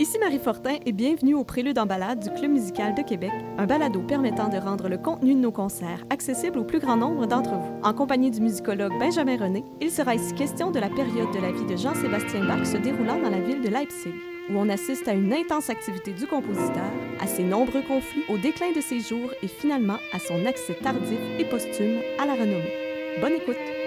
Ici 0.00 0.18
Marie 0.18 0.38
Fortin 0.38 0.78
et 0.86 0.92
bienvenue 0.92 1.34
au 1.34 1.44
Prélude 1.44 1.78
en 1.78 1.84
balade 1.84 2.20
du 2.20 2.30
Club 2.30 2.52
musical 2.52 2.94
de 2.94 3.02
Québec, 3.02 3.32
un 3.58 3.66
balado 3.66 4.00
permettant 4.00 4.48
de 4.48 4.56
rendre 4.56 4.88
le 4.88 4.96
contenu 4.96 5.34
de 5.34 5.40
nos 5.40 5.52
concerts 5.52 6.06
accessible 6.08 6.58
au 6.58 6.64
plus 6.64 6.78
grand 6.78 6.96
nombre 6.96 7.26
d'entre 7.26 7.50
vous. 7.50 7.80
En 7.82 7.92
compagnie 7.92 8.30
du 8.30 8.40
musicologue 8.40 8.98
Benjamin 8.98 9.36
René, 9.36 9.62
il 9.78 9.90
sera 9.90 10.14
ici 10.14 10.34
question 10.34 10.70
de 10.70 10.78
la 10.78 10.88
période 10.88 11.30
de 11.34 11.38
la 11.38 11.52
vie 11.52 11.66
de 11.66 11.76
Jean-Sébastien 11.76 12.46
Bach 12.46 12.64
se 12.64 12.78
déroulant 12.78 13.20
dans 13.20 13.28
la 13.28 13.40
ville 13.40 13.60
de 13.60 13.68
Leipzig, 13.68 14.14
où 14.48 14.54
on 14.56 14.70
assiste 14.70 15.06
à 15.06 15.12
une 15.12 15.34
intense 15.34 15.68
activité 15.68 16.14
du 16.14 16.26
compositeur, 16.26 16.90
à 17.20 17.26
ses 17.26 17.44
nombreux 17.44 17.82
conflits, 17.82 18.24
au 18.30 18.38
déclin 18.38 18.72
de 18.74 18.80
ses 18.80 19.00
jours 19.00 19.30
et 19.42 19.48
finalement 19.48 19.98
à 20.14 20.18
son 20.18 20.46
accès 20.46 20.78
tardif 20.82 21.20
et 21.38 21.44
posthume 21.44 21.98
à 22.18 22.24
la 22.24 22.32
renommée. 22.32 22.72
Bonne 23.20 23.34
écoute! 23.34 23.79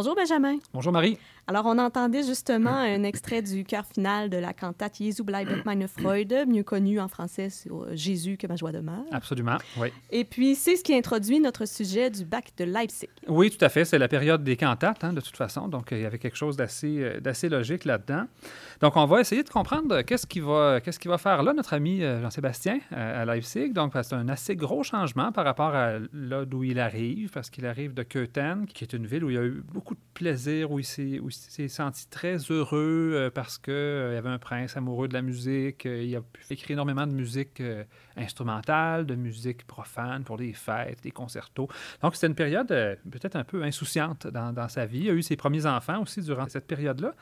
Bonjour 0.00 0.14
Benjamin. 0.14 0.56
Bonjour 0.72 0.92
Marie. 0.92 1.18
Alors, 1.50 1.66
on 1.66 1.78
entendait 1.78 2.22
justement 2.22 2.76
un 2.76 3.02
extrait 3.02 3.42
du 3.42 3.64
chœur 3.64 3.84
final 3.84 4.30
de 4.30 4.36
la 4.36 4.52
cantate 4.52 4.98
Jesu 4.98 5.24
bleibt 5.24 5.64
meine 5.64 5.88
Freude, 5.88 6.46
mieux 6.46 6.62
connu 6.62 7.00
en 7.00 7.08
français 7.08 7.50
sur 7.50 7.88
Jésus 7.92 8.36
que 8.36 8.46
ma 8.46 8.54
joie 8.54 8.70
demeure. 8.70 9.02
Absolument, 9.10 9.56
oui. 9.76 9.88
Et 10.12 10.22
puis, 10.22 10.54
c'est 10.54 10.76
ce 10.76 10.84
qui 10.84 10.94
introduit 10.94 11.40
notre 11.40 11.66
sujet 11.66 12.08
du 12.08 12.24
bac 12.24 12.52
de 12.56 12.62
Leipzig. 12.62 13.08
Oui, 13.26 13.50
tout 13.50 13.64
à 13.64 13.68
fait. 13.68 13.84
C'est 13.84 13.98
la 13.98 14.06
période 14.06 14.44
des 14.44 14.56
cantates, 14.56 15.02
hein, 15.02 15.12
de 15.12 15.20
toute 15.20 15.36
façon. 15.36 15.66
Donc, 15.66 15.88
il 15.90 15.98
y 15.98 16.06
avait 16.06 16.20
quelque 16.20 16.36
chose 16.36 16.56
d'assez, 16.56 17.18
d'assez 17.20 17.48
logique 17.48 17.84
là-dedans. 17.84 18.26
Donc, 18.80 18.96
on 18.96 19.06
va 19.06 19.20
essayer 19.20 19.42
de 19.42 19.50
comprendre 19.50 20.02
qu'est-ce 20.02 20.28
qu'il 20.28 20.44
va, 20.44 20.80
qu'est-ce 20.80 21.00
qu'il 21.00 21.10
va 21.10 21.18
faire 21.18 21.42
là, 21.42 21.52
notre 21.52 21.74
ami 21.74 22.00
Jean-Sébastien, 22.00 22.78
à 22.92 23.24
Leipzig. 23.24 23.70
Donc, 23.72 23.94
c'est 24.00 24.14
un 24.14 24.28
assez 24.28 24.54
gros 24.54 24.84
changement 24.84 25.32
par 25.32 25.44
rapport 25.44 25.74
à 25.74 25.94
là 26.12 26.44
d'où 26.44 26.62
il 26.62 26.78
arrive, 26.78 27.30
parce 27.32 27.50
qu'il 27.50 27.66
arrive 27.66 27.92
de 27.92 28.04
Köthen, 28.04 28.66
qui 28.66 28.84
est 28.84 28.92
une 28.92 29.06
ville 29.06 29.24
où 29.24 29.30
il 29.30 29.34
y 29.34 29.38
a 29.38 29.44
eu 29.44 29.64
beaucoup 29.74 29.96
de 29.96 30.00
plaisir, 30.14 30.70
où 30.70 30.78
il 30.78 30.84
s'est, 30.84 31.18
où 31.18 31.28
il 31.28 31.39
s'est 31.48 31.68
senti 31.68 32.06
très 32.08 32.36
heureux 32.36 33.12
euh, 33.14 33.30
parce 33.30 33.56
qu'il 33.56 33.72
euh, 33.72 34.14
y 34.14 34.16
avait 34.16 34.28
un 34.28 34.38
prince 34.38 34.76
amoureux 34.76 35.08
de 35.08 35.14
la 35.14 35.22
musique. 35.22 35.86
Euh, 35.86 36.02
il 36.02 36.14
a 36.14 36.20
pu 36.20 36.42
écrire 36.50 36.72
énormément 36.72 37.06
de 37.06 37.12
musique 37.12 37.62
instrumentale, 38.16 39.06
de 39.06 39.14
musique 39.14 39.66
profane 39.66 40.24
pour 40.24 40.36
des 40.36 40.52
fêtes, 40.52 41.02
des 41.02 41.10
concertos. 41.10 41.68
Donc, 42.02 42.14
c'était 42.14 42.26
une 42.26 42.34
période 42.34 42.68
peut-être 42.68 43.36
un 43.36 43.44
peu 43.44 43.62
insouciante 43.62 44.26
dans, 44.26 44.52
dans, 44.52 44.68
sa 44.68 44.86
vie. 44.86 45.00
Il 45.00 45.10
a 45.10 45.12
eu 45.12 45.22
ses 45.22 45.36
premiers 45.36 45.66
enfants 45.66 46.02
aussi 46.02 46.20
durant 46.20 46.48
cette 46.48 46.66
période-là. 46.66 47.14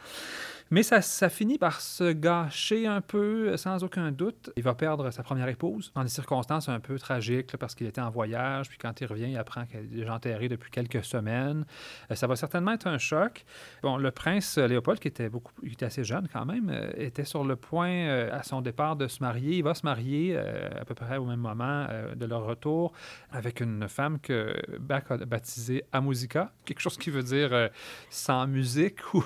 Mais 0.70 0.82
ça, 0.82 1.30
finit 1.30 1.56
par 1.56 1.80
se 1.80 2.12
gâcher 2.12 2.86
un 2.86 3.00
peu, 3.00 3.56
sans 3.56 3.82
aucun 3.84 4.12
doute. 4.12 4.50
Il 4.56 4.62
va 4.62 4.74
perdre 4.74 5.10
sa 5.10 5.22
première 5.22 5.48
épouse 5.48 5.90
dans 5.94 6.02
des 6.02 6.10
circonstances 6.10 6.68
un 6.68 6.78
peu 6.78 6.98
tragiques, 6.98 7.56
parce 7.56 7.74
qu'il 7.74 7.86
était 7.86 8.02
en 8.02 8.10
voyage, 8.10 8.68
puis 8.68 8.76
quand 8.76 9.00
il 9.00 9.06
revient, 9.06 9.30
il 9.30 9.38
apprend 9.38 9.64
qu'elle 9.64 9.84
est 9.84 9.96
déjà 9.96 10.14
enterrée 10.14 10.50
depuis 10.50 10.70
quelques 10.70 11.02
semaines. 11.04 11.64
ça 12.12 12.26
va 12.26 12.36
certainement 12.36 12.72
être 12.72 12.86
un 12.86 12.98
choc. 12.98 13.46
Bon, 13.82 13.96
le 13.96 14.10
prince 14.10 14.58
Léopold, 14.58 14.98
qui 14.98 15.08
était, 15.08 15.30
beaucoup, 15.30 15.52
il 15.62 15.72
était 15.72 15.86
assez 15.86 16.04
jeune 16.04 16.28
quand 16.30 16.44
même, 16.44 16.70
était 16.98 17.24
sur 17.24 17.44
le 17.44 17.56
point, 17.56 18.28
à 18.30 18.42
son 18.42 18.60
départ, 18.60 18.96
de 18.96 19.08
se 19.08 19.22
marier. 19.22 19.56
Il 19.56 19.64
va 19.64 19.72
se 19.72 19.86
marier 19.86 20.36
à 20.36 20.84
peu 20.84 20.94
près 20.94 21.16
au 21.16 21.24
même 21.24 21.40
moment 21.40 21.86
de 22.14 22.26
leur 22.26 22.44
retour 22.44 22.92
avec 23.30 23.60
une 23.60 23.88
femme 23.88 24.18
que 24.20 24.54
Bach 24.78 25.04
a 25.08 25.16
baptisée 25.16 25.84
Amusica, 25.92 26.52
quelque 26.66 26.80
chose 26.80 26.98
qui 26.98 27.08
veut 27.08 27.22
dire 27.22 27.70
sans 28.10 28.46
musique 28.46 29.14
ou, 29.14 29.24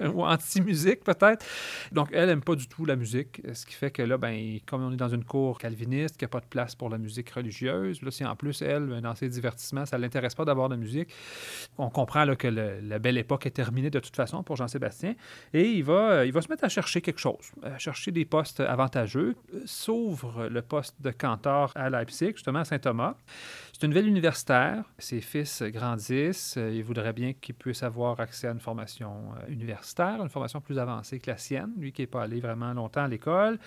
ou 0.04 0.24
anti-musique 0.24 0.81
peut-être. 1.04 1.44
Donc, 1.92 2.08
elle 2.12 2.28
n'aime 2.28 2.42
pas 2.42 2.54
du 2.54 2.66
tout 2.68 2.84
la 2.84 2.96
musique, 2.96 3.40
ce 3.52 3.66
qui 3.66 3.74
fait 3.74 3.90
que 3.90 4.02
là, 4.02 4.18
ben, 4.18 4.58
comme 4.66 4.82
on 4.82 4.92
est 4.92 4.96
dans 4.96 5.08
une 5.08 5.24
cour 5.24 5.58
calviniste, 5.58 6.16
qu'il 6.16 6.26
n'y 6.26 6.30
a 6.30 6.34
pas 6.34 6.40
de 6.40 6.46
place 6.46 6.74
pour 6.74 6.90
la 6.90 6.98
musique 6.98 7.30
religieuse, 7.30 8.02
là, 8.02 8.10
si 8.10 8.24
en 8.24 8.36
plus, 8.36 8.62
elle, 8.62 8.86
ben, 8.86 9.00
dans 9.00 9.14
ses 9.14 9.28
divertissements, 9.28 9.86
ça 9.86 9.96
ne 9.96 10.02
l'intéresse 10.02 10.34
pas 10.34 10.44
d'avoir 10.44 10.68
de 10.68 10.76
musique, 10.76 11.08
on 11.78 11.90
comprend 11.90 12.24
là, 12.24 12.36
que 12.36 12.48
la 12.48 12.98
belle 12.98 13.18
époque 13.18 13.46
est 13.46 13.50
terminée 13.50 13.90
de 13.90 13.98
toute 13.98 14.16
façon 14.16 14.42
pour 14.42 14.56
Jean-Sébastien, 14.56 15.14
et 15.52 15.68
il 15.68 15.84
va, 15.84 16.10
euh, 16.10 16.26
il 16.26 16.32
va 16.32 16.42
se 16.42 16.48
mettre 16.48 16.64
à 16.64 16.68
chercher 16.68 17.00
quelque 17.00 17.20
chose, 17.20 17.52
à 17.62 17.78
chercher 17.78 18.10
des 18.10 18.24
postes 18.24 18.60
avantageux, 18.60 19.34
s'ouvre 19.64 20.48
le 20.48 20.62
poste 20.62 20.96
de 21.00 21.10
cantor 21.10 21.72
à 21.74 21.90
Leipzig, 21.90 22.32
justement 22.34 22.60
à 22.60 22.64
Saint-Thomas. 22.64 23.14
C'est 23.82 23.88
une 23.88 23.94
ville 23.94 24.06
universitaire. 24.06 24.84
Ses 24.96 25.20
fils 25.20 25.60
grandissent. 25.60 26.56
Il 26.56 26.84
voudrait 26.84 27.12
bien 27.12 27.32
qu'ils 27.32 27.56
puissent 27.56 27.82
avoir 27.82 28.20
accès 28.20 28.46
à 28.46 28.52
une 28.52 28.60
formation 28.60 29.10
euh, 29.10 29.52
universitaire, 29.52 30.22
une 30.22 30.28
formation 30.28 30.60
plus 30.60 30.78
avancée 30.78 31.18
que 31.18 31.28
la 31.28 31.36
sienne, 31.36 31.72
lui 31.76 31.90
qui 31.90 32.02
n'est 32.02 32.06
pas 32.06 32.22
allé 32.22 32.38
vraiment 32.38 32.72
longtemps 32.74 33.02
à 33.02 33.08
l'école. 33.08 33.58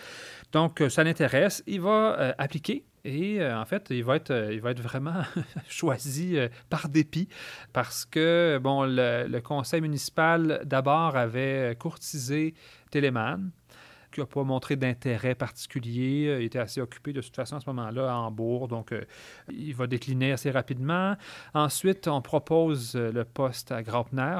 Donc, 0.53 0.79
euh, 0.79 0.87
ça 0.87 1.03
l'intéresse. 1.03 1.63
Il 1.67 1.81
va 1.81 2.17
euh, 2.17 2.33
appliquer 2.37 2.85
et 3.03 3.45
en 3.45 3.65
fait, 3.65 3.87
il 3.89 4.05
va 4.05 4.15
être, 4.15 4.51
il 4.53 4.61
va 4.61 4.71
être 4.71 4.79
vraiment 4.79 5.21
choisi 5.67 6.37
par 6.69 6.87
dépit 6.87 7.27
parce 7.73 8.05
que, 8.05 8.57
bon, 8.63 8.85
le, 8.85 9.27
le 9.27 9.41
conseil 9.41 9.81
municipal 9.81 10.61
d'abord 10.63 11.17
avait 11.17 11.75
courtisé 11.77 12.53
Téléman 12.89 13.51
qui 14.15 14.21
n'a 14.21 14.25
pas 14.25 14.43
montré 14.43 14.75
d'intérêt 14.77 15.35
particulier. 15.35 16.27
Euh, 16.27 16.41
il 16.41 16.45
était 16.45 16.59
assez 16.59 16.81
occupé 16.81 17.13
de 17.13 17.21
toute 17.21 17.35
façon 17.35 17.57
à 17.57 17.59
ce 17.59 17.69
moment-là 17.69 18.11
à 18.11 18.15
Hambourg, 18.15 18.67
donc 18.67 18.91
euh, 18.91 19.03
il 19.49 19.75
va 19.75 19.87
décliner 19.87 20.31
assez 20.31 20.51
rapidement. 20.51 21.15
Ensuite, 21.53 22.07
on 22.07 22.21
propose 22.21 22.95
euh, 22.95 23.11
le 23.11 23.25
poste 23.25 23.71
à 23.71 23.83
Graupner 23.83 24.39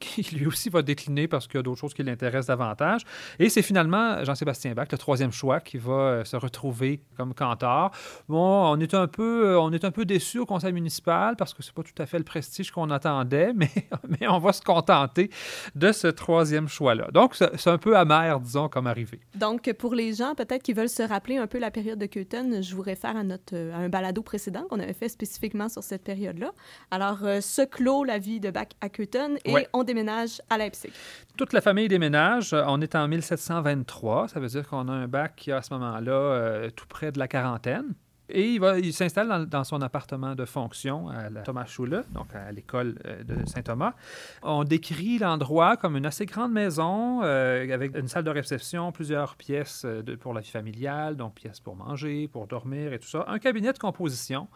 qui 0.00 0.22
lui 0.36 0.46
aussi 0.46 0.68
va 0.68 0.82
décliner 0.82 1.28
parce 1.28 1.46
qu'il 1.46 1.56
y 1.56 1.60
a 1.60 1.62
d'autres 1.62 1.80
choses 1.80 1.94
qui 1.94 2.02
l'intéressent 2.02 2.46
davantage. 2.46 3.02
Et 3.38 3.48
c'est 3.48 3.62
finalement 3.62 4.24
Jean-Sébastien 4.24 4.72
Bach, 4.72 4.88
le 4.90 4.98
troisième 4.98 5.30
choix, 5.30 5.60
qui 5.60 5.78
va 5.78 5.92
euh, 5.92 6.24
se 6.24 6.36
retrouver 6.36 7.02
comme 7.16 7.34
cantor. 7.34 7.92
Bon, 8.28 8.72
on 8.72 8.80
est 8.80 8.94
un 8.94 9.06
peu, 9.06 9.50
euh, 9.50 9.60
on 9.60 9.72
est 9.72 9.84
un 9.84 9.90
peu 9.90 10.04
déçu 10.04 10.38
au 10.38 10.46
conseil 10.46 10.72
municipal 10.72 11.36
parce 11.36 11.54
que 11.54 11.62
c'est 11.62 11.74
pas 11.74 11.82
tout 11.82 12.02
à 12.02 12.06
fait 12.06 12.18
le 12.18 12.24
prestige 12.24 12.70
qu'on 12.70 12.90
attendait, 12.90 13.52
mais, 13.54 13.70
mais 14.08 14.26
on 14.26 14.38
va 14.38 14.52
se 14.52 14.62
contenter 14.62 15.30
de 15.74 15.92
ce 15.92 16.08
troisième 16.08 16.68
choix-là. 16.68 17.08
Donc, 17.12 17.36
c'est 17.36 17.70
un 17.70 17.78
peu 17.78 17.96
amer, 17.96 18.40
disons, 18.40 18.68
comme 18.68 18.86
arrivé. 18.86 19.20
Donc, 19.34 19.72
pour 19.74 19.94
les 19.94 20.14
gens 20.14 20.34
peut-être 20.34 20.62
qui 20.62 20.72
veulent 20.72 20.88
se 20.88 21.02
rappeler 21.02 21.36
un 21.36 21.46
peu 21.46 21.58
la 21.58 21.70
période 21.70 21.98
de 21.98 22.06
Köthen, 22.06 22.62
je 22.62 22.74
vous 22.74 22.82
réfère 22.82 23.16
à, 23.16 23.22
notre, 23.22 23.54
à 23.54 23.76
un 23.76 23.88
balado 23.88 24.22
précédent 24.22 24.64
qu'on 24.68 24.80
avait 24.80 24.94
fait 24.94 25.08
spécifiquement 25.08 25.68
sur 25.68 25.82
cette 25.82 26.02
période-là. 26.02 26.52
Alors, 26.90 27.18
ce 27.18 27.64
clôt 27.66 28.04
la 28.04 28.18
vie 28.18 28.40
de 28.40 28.50
Bach 28.50 28.68
à 28.80 28.88
Köthen 28.88 29.38
et 29.44 29.52
ouais. 29.52 29.68
on 29.72 29.84
déménage 29.90 30.40
à 30.48 30.56
Leipzig. 30.56 30.92
Toute 31.36 31.52
la 31.52 31.60
famille 31.60 31.88
déménage. 31.88 32.54
On 32.54 32.80
est 32.80 32.94
en 32.94 33.08
1723. 33.08 34.28
Ça 34.28 34.38
veut 34.40 34.48
dire 34.48 34.68
qu'on 34.68 34.88
a 34.88 34.92
un 34.92 35.08
bac 35.08 35.34
qui, 35.36 35.50
à 35.50 35.62
ce 35.62 35.74
moment-là, 35.74 36.12
euh, 36.12 36.70
tout 36.70 36.86
près 36.86 37.10
de 37.10 37.18
la 37.18 37.26
quarantaine. 37.26 37.94
Et 38.32 38.54
il, 38.54 38.62
il 38.82 38.92
s'installe 38.92 39.46
dans, 39.46 39.64
son 39.64 39.82
appartement 39.82 40.34
de 40.34 40.44
fonction 40.44 41.08
à 41.08 41.28
la 41.30 41.42
Thomas 41.42 41.66
Schule, 41.66 42.04
donc 42.12 42.34
à 42.34 42.52
l'école 42.52 42.94
de 43.24 43.46
Saint-Thomas. 43.46 43.94
On 44.42 44.64
décrit 44.64 45.18
l'endroit 45.18 45.76
comme 45.76 45.96
une 45.96 46.06
assez 46.06 46.26
grande 46.26 46.52
maison 46.52 47.22
euh, 47.22 47.72
avec 47.72 47.96
une 47.96 48.08
salle 48.08 48.24
de 48.24 48.30
réception, 48.30 48.92
plusieurs 48.92 49.36
pièces 49.36 49.86
pour 50.20 50.32
la 50.32 50.40
vie 50.40 50.50
familiale, 50.50 51.16
donc 51.16 51.34
pièces 51.34 51.60
pour 51.60 51.76
manger, 51.76 52.28
pour 52.28 52.46
dormir 52.46 52.92
et 52.92 52.98
tout 52.98 53.08
ça. 53.08 53.24
Un 53.26 53.38
cabinet 53.38 53.72
de 53.72 53.78
composition, 53.78 54.48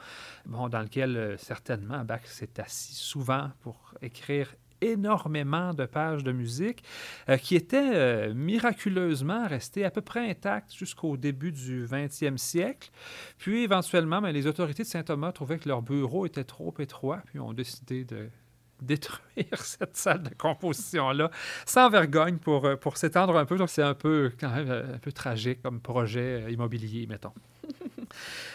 dans 0.46 0.80
lequel 0.80 1.16
euh, 1.16 1.36
certainement 1.36 2.04
Bach 2.04 2.20
s'est 2.24 2.60
assis 2.60 2.94
souvent 2.94 3.50
pour 3.62 3.94
écrire 4.02 4.54
énormément 4.84 5.72
de 5.74 5.86
pages 5.86 6.24
de 6.24 6.32
musique 6.32 6.84
euh, 7.28 7.36
qui 7.36 7.56
étaient 7.56 7.94
euh, 7.94 8.34
miraculeusement 8.34 9.46
restées 9.46 9.84
à 9.84 9.90
peu 9.90 10.00
près 10.00 10.28
intactes 10.30 10.74
jusqu'au 10.74 11.16
début 11.16 11.52
du 11.52 11.84
20e 11.84 12.36
siècle. 12.36 12.90
Puis 13.38 13.64
éventuellement, 13.64 14.20
ben, 14.20 14.30
les 14.30 14.46
autorités 14.46 14.82
de 14.82 14.88
Saint-Thomas 14.88 15.32
trouvaient 15.32 15.58
que 15.58 15.68
leur 15.68 15.82
bureau 15.82 16.26
était 16.26 16.44
trop 16.44 16.74
étroit, 16.78 17.22
puis 17.26 17.40
ont 17.40 17.52
décidé 17.52 18.04
de 18.04 18.28
détruire 18.82 19.20
cette 19.60 19.96
salle 19.96 20.22
de 20.22 20.34
composition-là 20.34 21.30
sans 21.64 21.88
vergogne 21.88 22.38
pour, 22.38 22.64
euh, 22.66 22.76
pour 22.76 22.96
s'étendre 22.96 23.36
un 23.36 23.44
peu. 23.44 23.56
Donc, 23.56 23.70
c'est 23.70 23.82
un 23.82 23.94
peu, 23.94 24.32
quand 24.38 24.50
même, 24.50 24.70
un 24.70 24.98
peu 24.98 25.12
tragique 25.12 25.62
comme 25.62 25.80
projet 25.80 26.52
immobilier, 26.52 27.06
mettons. 27.06 27.32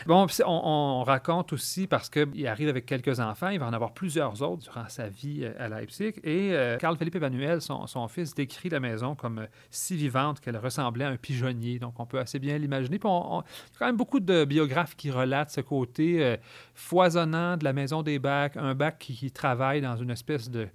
Bon, 0.05 0.27
on, 0.45 1.03
raconte 1.03 1.53
aussi, 1.53 1.87
parce 1.87 2.09
qu'il 2.09 2.47
arrive 2.47 2.69
avec 2.69 2.85
quelques 2.85 3.19
enfants, 3.19 3.49
il 3.49 3.59
va 3.59 3.67
en 3.67 3.73
avoir 3.73 3.93
plusieurs 3.93 4.41
autres 4.41 4.63
durant 4.63 4.87
sa 4.87 5.07
vie 5.07 5.41
euh, 5.43 5.53
à 5.59 5.67
Leipzig. 5.67 6.13
Et 6.23 6.53
euh, 6.53 6.77
Carl 6.77 6.97
Philippe 6.97 7.15
Emmanuel, 7.15 7.61
son, 7.61 8.07
fils, 8.07 8.33
décrit 8.33 8.69
la 8.69 8.79
maison 8.79 9.15
comme 9.15 9.39
euh, 9.39 9.47
si 9.69 9.95
vivante 9.95 10.39
qu'elle 10.39 10.57
ressemblait 10.57 11.05
à 11.05 11.09
un 11.09 11.17
pigeonnier. 11.17 11.79
Donc, 11.79 11.99
on 11.99 12.05
peut 12.05 12.19
assez 12.19 12.39
bien 12.39 12.57
l'imaginer. 12.57 12.97
Il 13.03 13.07
y 13.07 13.07
a 13.07 13.43
quand 13.77 13.85
même 13.85 13.97
beaucoup 13.97 14.19
de 14.19 14.45
biographes 14.45 14.95
qui 14.95 15.11
relatent 15.11 15.51
ce 15.51 15.61
côté 15.61 16.37
foisonnant 16.73 17.57
de 17.57 17.63
la 17.63 17.73
maison 17.73 18.03
des 18.03 18.19
bacs, 18.19 18.57
un 18.57 18.75
bac 18.75 18.97
qui, 18.99 19.31
travaille 19.31 19.81
dans 19.81 19.95
une 19.95 20.09
espèce 20.09 20.49
de 20.49 20.67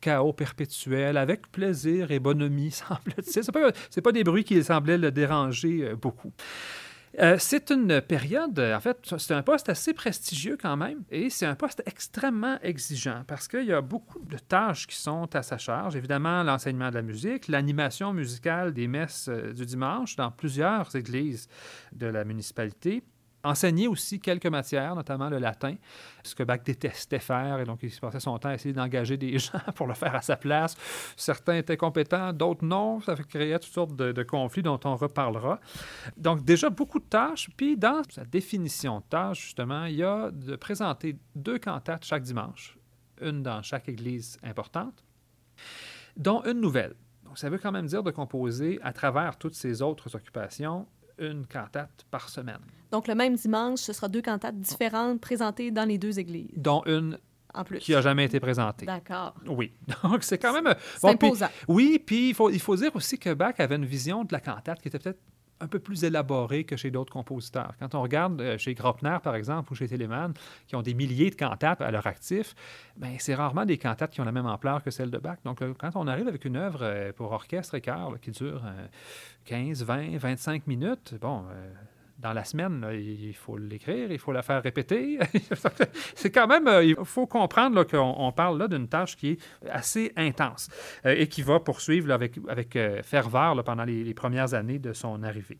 chaos 0.00 0.32
perpétuel, 0.32 1.16
avec 1.16 1.50
plaisir 1.50 2.10
et 2.10 2.18
bonhomie, 2.18 2.70
semble-t-il. 2.70 3.44
Ce 3.44 3.50
n'est 3.50 4.02
pas, 4.02 4.12
des 4.12 4.24
bruits 4.24 4.44
qui 4.44 4.62
semblaient 4.62 4.98
le 4.98 5.10
déranger 5.10 5.94
beaucoup. 5.94 6.32
Euh, 7.18 7.36
c'est 7.38 7.70
une 7.70 8.00
période, 8.00 8.58
en 8.58 8.80
fait, 8.80 9.14
c'est 9.18 9.34
un 9.34 9.42
poste 9.42 9.68
assez 9.68 9.94
prestigieux 9.94 10.56
quand 10.60 10.76
même, 10.76 11.04
et 11.10 11.30
c'est 11.30 11.46
un 11.46 11.54
poste 11.54 11.82
extrêmement 11.86 12.58
exigeant 12.60 13.22
parce 13.26 13.48
qu'il 13.48 13.64
y 13.64 13.72
a 13.72 13.80
beaucoup 13.80 14.20
de 14.20 14.38
tâches 14.38 14.86
qui 14.86 14.96
sont 14.96 15.34
à 15.34 15.42
sa 15.42 15.58
charge. 15.58 15.96
Évidemment, 15.96 16.42
l'enseignement 16.42 16.90
de 16.90 16.94
la 16.94 17.02
musique, 17.02 17.48
l'animation 17.48 18.12
musicale 18.12 18.72
des 18.72 18.88
messes 18.88 19.28
euh, 19.28 19.52
du 19.52 19.64
dimanche 19.64 20.16
dans 20.16 20.30
plusieurs 20.30 20.94
églises 20.94 21.48
de 21.92 22.06
la 22.06 22.24
municipalité, 22.24 23.02
enseigner 23.44 23.88
aussi 23.88 24.20
quelques 24.20 24.46
matières, 24.46 24.94
notamment 24.94 25.28
le 25.28 25.38
latin, 25.38 25.74
ce 26.22 26.34
que 26.34 26.42
Bach 26.42 26.62
détestait 26.64 27.18
faire, 27.18 27.60
et 27.60 27.64
donc 27.64 27.80
il 27.82 27.90
passait 27.90 28.20
son 28.20 28.38
temps 28.38 28.48
à 28.48 28.54
essayer 28.54 28.74
d'engager 28.74 29.16
des 29.16 29.38
gens 29.38 29.60
pour 29.74 29.86
le 29.86 29.94
faire 29.94 30.14
à 30.14 30.22
sa 30.22 30.36
place. 30.36 30.76
Certains 31.16 31.56
étaient 31.56 31.76
compétents, 31.76 32.32
d'autres 32.32 32.64
non. 32.64 33.00
Ça 33.00 33.14
créait 33.14 33.58
toutes 33.58 33.72
sortes 33.72 33.96
de, 33.96 34.22
conflits 34.22 34.62
dont 34.62 34.80
on 34.84 34.96
reparlera. 34.96 35.60
Donc 36.16 36.44
déjà 36.44 36.70
beaucoup 36.70 36.98
de 36.98 37.04
tâches, 37.04 37.48
puis 37.56 37.76
dans 37.76 38.02
sa 38.10 38.24
définition 38.24 38.98
de 38.98 39.04
tâches, 39.04 39.42
justement, 39.42 39.84
il 39.84 39.96
y 39.96 40.02
a 40.02 40.30
de 40.30 40.56
présenter 40.56 41.16
deux 41.34 41.58
cantates 41.58 42.04
chaque 42.04 42.22
dimanche, 42.22 42.76
une 43.20 43.42
dans 43.42 43.62
chaque 43.62 43.88
église 43.88 44.38
importante, 44.42 45.04
dont 46.16 46.42
une 46.44 46.60
nouvelle. 46.60 46.94
Ça 47.34 47.50
veut 47.50 47.58
quand 47.58 47.72
même 47.72 47.86
dire 47.86 48.02
de 48.02 48.10
composer 48.10 48.80
à 48.82 48.92
travers 48.92 49.36
toutes 49.36 49.54
ces 49.54 49.82
autres 49.82 50.16
occupations 50.16 50.86
une 51.18 51.46
cantate 51.46 52.04
par 52.10 52.28
semaine. 52.28 52.60
Donc, 52.90 53.06
le 53.06 53.14
même 53.14 53.34
dimanche, 53.34 53.80
ce 53.80 53.92
sera 53.92 54.08
deux 54.08 54.22
cantates 54.22 54.58
différentes 54.58 55.20
présentées 55.20 55.70
dans 55.70 55.84
les 55.84 55.98
deux 55.98 56.18
églises. 56.18 56.50
Dont 56.56 56.82
une 56.86 57.18
en 57.54 57.64
plus. 57.64 57.78
qui 57.78 57.92
n'a 57.92 58.00
jamais 58.00 58.24
été 58.24 58.40
présentée. 58.40 58.86
D'accord. 58.86 59.34
Oui. 59.46 59.72
Donc, 60.02 60.22
c'est 60.22 60.38
quand 60.38 60.52
même... 60.52 60.74
C'est 60.96 61.08
imposant. 61.08 61.48
oui, 61.66 61.98
puis 62.04 62.30
il 62.30 62.34
faut, 62.34 62.50
il 62.50 62.60
faut 62.60 62.76
dire 62.76 62.94
aussi 62.94 63.18
que 63.18 63.32
Bach 63.34 63.54
avait 63.58 63.76
une 63.76 63.86
vision 63.86 64.24
de 64.24 64.32
la 64.32 64.40
cantate 64.40 64.80
qui 64.80 64.88
était 64.88 64.98
peut-être 64.98 65.20
un 65.60 65.66
peu 65.66 65.78
plus 65.78 66.04
élaboré 66.04 66.64
que 66.64 66.76
chez 66.76 66.90
d'autres 66.90 67.12
compositeurs. 67.12 67.74
Quand 67.78 67.94
on 67.94 68.02
regarde 68.02 68.40
euh, 68.40 68.58
chez 68.58 68.74
Groppner, 68.74 69.18
par 69.22 69.34
exemple, 69.34 69.72
ou 69.72 69.76
chez 69.76 69.88
Telemann, 69.88 70.32
qui 70.66 70.76
ont 70.76 70.82
des 70.82 70.94
milliers 70.94 71.30
de 71.30 71.34
cantates 71.34 71.80
à 71.80 71.90
leur 71.90 72.06
actif, 72.06 72.54
ben, 72.96 73.16
c'est 73.18 73.34
rarement 73.34 73.64
des 73.64 73.78
cantates 73.78 74.12
qui 74.12 74.20
ont 74.20 74.24
la 74.24 74.32
même 74.32 74.46
ampleur 74.46 74.82
que 74.82 74.90
celle 74.90 75.10
de 75.10 75.18
Bach. 75.18 75.38
Donc, 75.44 75.62
euh, 75.62 75.74
quand 75.78 75.90
on 75.94 76.06
arrive 76.06 76.28
avec 76.28 76.44
une 76.44 76.56
œuvre 76.56 76.80
euh, 76.82 77.12
pour 77.12 77.32
orchestre 77.32 77.74
et 77.74 77.80
chœur 77.80 78.18
qui 78.20 78.30
dure 78.30 78.62
15, 79.46 79.82
20, 79.84 80.18
25 80.18 80.66
minutes, 80.66 81.14
bon, 81.20 81.44
dans 82.18 82.32
la 82.32 82.44
semaine, 82.44 82.86
il 82.92 83.34
faut 83.34 83.56
l'écrire, 83.56 84.10
il 84.10 84.18
faut 84.18 84.32
la 84.32 84.42
faire 84.42 84.62
répéter. 84.62 85.18
c'est 86.14 86.30
quand 86.30 86.46
même, 86.46 86.68
il 86.82 86.96
faut 87.04 87.26
comprendre 87.26 87.84
qu'on 87.84 88.32
parle 88.32 88.58
là 88.58 88.68
d'une 88.68 88.88
tâche 88.88 89.16
qui 89.16 89.30
est 89.30 89.38
assez 89.70 90.12
intense 90.16 90.68
et 91.04 91.28
qui 91.28 91.42
va 91.42 91.60
poursuivre 91.60 92.12
avec, 92.12 92.38
avec 92.48 92.78
ferveur 93.02 93.62
pendant 93.64 93.84
les 93.84 94.14
premières 94.14 94.54
années 94.54 94.78
de 94.78 94.92
son 94.92 95.22
arrivée. 95.22 95.58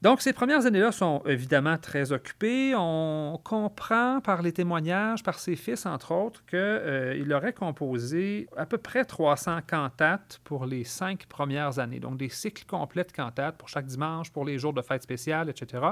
Donc, 0.00 0.20
ces 0.20 0.32
premières 0.32 0.64
années-là 0.64 0.92
sont 0.92 1.22
évidemment 1.26 1.76
très 1.76 2.12
occupées. 2.12 2.72
On 2.76 3.40
comprend 3.42 4.20
par 4.20 4.42
les 4.42 4.52
témoignages, 4.52 5.24
par 5.24 5.40
ses 5.40 5.56
fils, 5.56 5.86
entre 5.86 6.12
autres, 6.12 6.44
qu'il 6.46 6.56
euh, 6.56 7.36
aurait 7.36 7.52
composé 7.52 8.48
à 8.56 8.64
peu 8.64 8.78
près 8.78 9.04
300 9.04 9.58
cantates 9.66 10.40
pour 10.44 10.66
les 10.66 10.84
cinq 10.84 11.26
premières 11.26 11.80
années. 11.80 11.98
Donc, 11.98 12.16
des 12.16 12.28
cycles 12.28 12.64
complets 12.64 13.04
de 13.04 13.12
cantates 13.12 13.58
pour 13.58 13.68
chaque 13.68 13.86
dimanche, 13.86 14.30
pour 14.30 14.44
les 14.44 14.56
jours 14.56 14.72
de 14.72 14.82
fête 14.82 15.02
spéciale, 15.02 15.50
etc. 15.50 15.88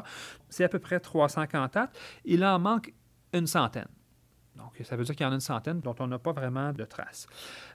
C'est 0.48 0.62
à 0.62 0.68
peu 0.68 0.78
près 0.78 1.00
300 1.00 1.48
cantates. 1.48 1.98
Il 2.24 2.44
en 2.44 2.60
manque 2.60 2.92
une 3.32 3.48
centaine. 3.48 3.88
Donc, 4.56 4.72
ça 4.84 4.96
veut 4.96 5.04
dire 5.04 5.14
qu'il 5.14 5.24
y 5.24 5.28
en 5.28 5.32
a 5.32 5.34
une 5.34 5.40
centaine 5.40 5.80
dont 5.80 5.94
on 5.98 6.06
n'a 6.06 6.18
pas 6.18 6.32
vraiment 6.32 6.72
de 6.72 6.84
traces. 6.84 7.26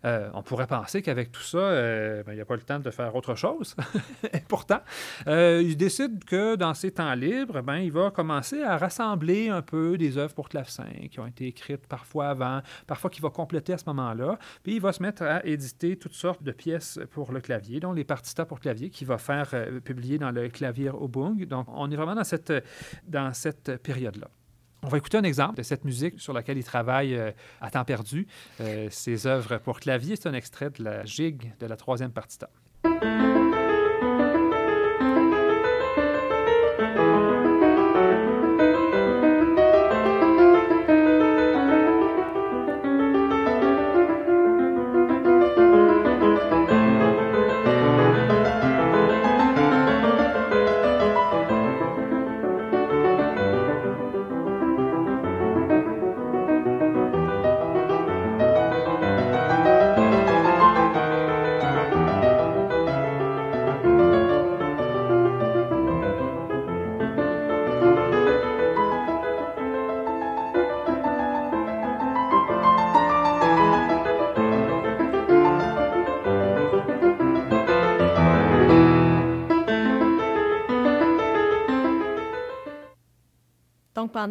Euh, 0.06 0.30
on 0.34 0.44
pourrait 0.44 0.68
penser 0.68 1.02
qu'avec 1.02 1.32
tout 1.32 1.42
ça, 1.42 1.58
euh, 1.58 2.24
ben, 2.24 2.34
il 2.34 2.36
n'y 2.36 2.42
a 2.42 2.46
pas 2.46 2.56
le 2.56 2.62
temps 2.62 2.80
de 2.80 2.92
faire 2.92 3.16
autre 3.16 3.36
chose. 3.36 3.76
Et 4.34 4.40
pourtant, 4.48 4.80
euh, 5.28 5.62
il 5.64 5.78
décide 5.78 6.24
que 6.24 6.56
dans 6.56 6.74
ses 6.74 6.92
temps 6.92 7.14
libres, 7.14 7.62
ben, 7.62 7.78
il 7.78 7.92
va 7.92 8.12
commencer 8.12 8.62
à 8.64 8.78
rassembler 8.78 9.50
un 9.50 9.62
peu 9.62 9.98
des 9.98 10.18
œuvres 10.18 10.34
pour 10.34 10.50
clavecin 10.50 10.90
qui 11.10 11.20
ont 11.20 11.28
été 11.28 11.48
écrites 11.48 11.88
parfois 11.88 12.30
avant, 12.30 12.62
parfois 12.88 13.10
qu'il 13.10 13.22
va 13.22 13.30
compléter 13.30 13.74
à 13.74 13.78
ce 13.78 13.86
moment-là. 13.88 14.38
Puis 14.64 14.76
il 14.76 14.82
va 14.82 14.92
se 14.94 15.02
mettre 15.02 15.24
à 15.24 15.46
éditer 15.46 15.98
toutes 15.98 16.14
sortes 16.14 16.44
de 16.44 16.52
pièces 16.52 17.00
pour 17.12 17.32
le 17.32 17.42
clavier, 17.42 17.80
dont 17.80 17.94
les 17.94 18.04
partitas 18.04 18.46
pour 18.46 18.60
clavier 18.60 18.90
qu'il 18.90 19.08
va 19.08 19.18
faire 19.18 19.50
publier 19.84 20.18
dans 20.18 20.32
le 20.32 20.50
clavier 20.50 20.90
Obung. 20.90 21.46
Donc, 21.46 21.68
on 21.70 21.90
est 21.92 21.96
vraiment 21.96 22.16
dans 22.16 22.24
cette, 22.24 22.54
dans 23.08 23.34
cette 23.34 23.82
période-là. 23.84 24.28
On 24.84 24.88
va 24.88 24.98
écouter 24.98 25.18
un 25.18 25.24
exemple 25.24 25.58
de 25.58 25.64
cette 25.64 25.86
musique 25.86 26.20
sur 26.20 26.34
laquelle 26.34 26.58
il 26.58 26.64
travaille 26.64 27.16
euh, 27.16 27.32
à 27.62 27.70
temps 27.70 27.86
perdu. 27.86 28.28
Euh, 28.60 28.88
ses 28.90 29.28
œuvres 29.28 29.58
pour 29.58 29.80
clavier, 29.80 30.16
c'est 30.16 30.28
un 30.28 30.34
extrait 30.34 30.72
de 30.72 30.84
la 30.84 31.06
gigue 31.06 31.54
de 31.60 31.68
la 31.68 31.78
troisième 31.78 32.12
partita. 32.12 32.50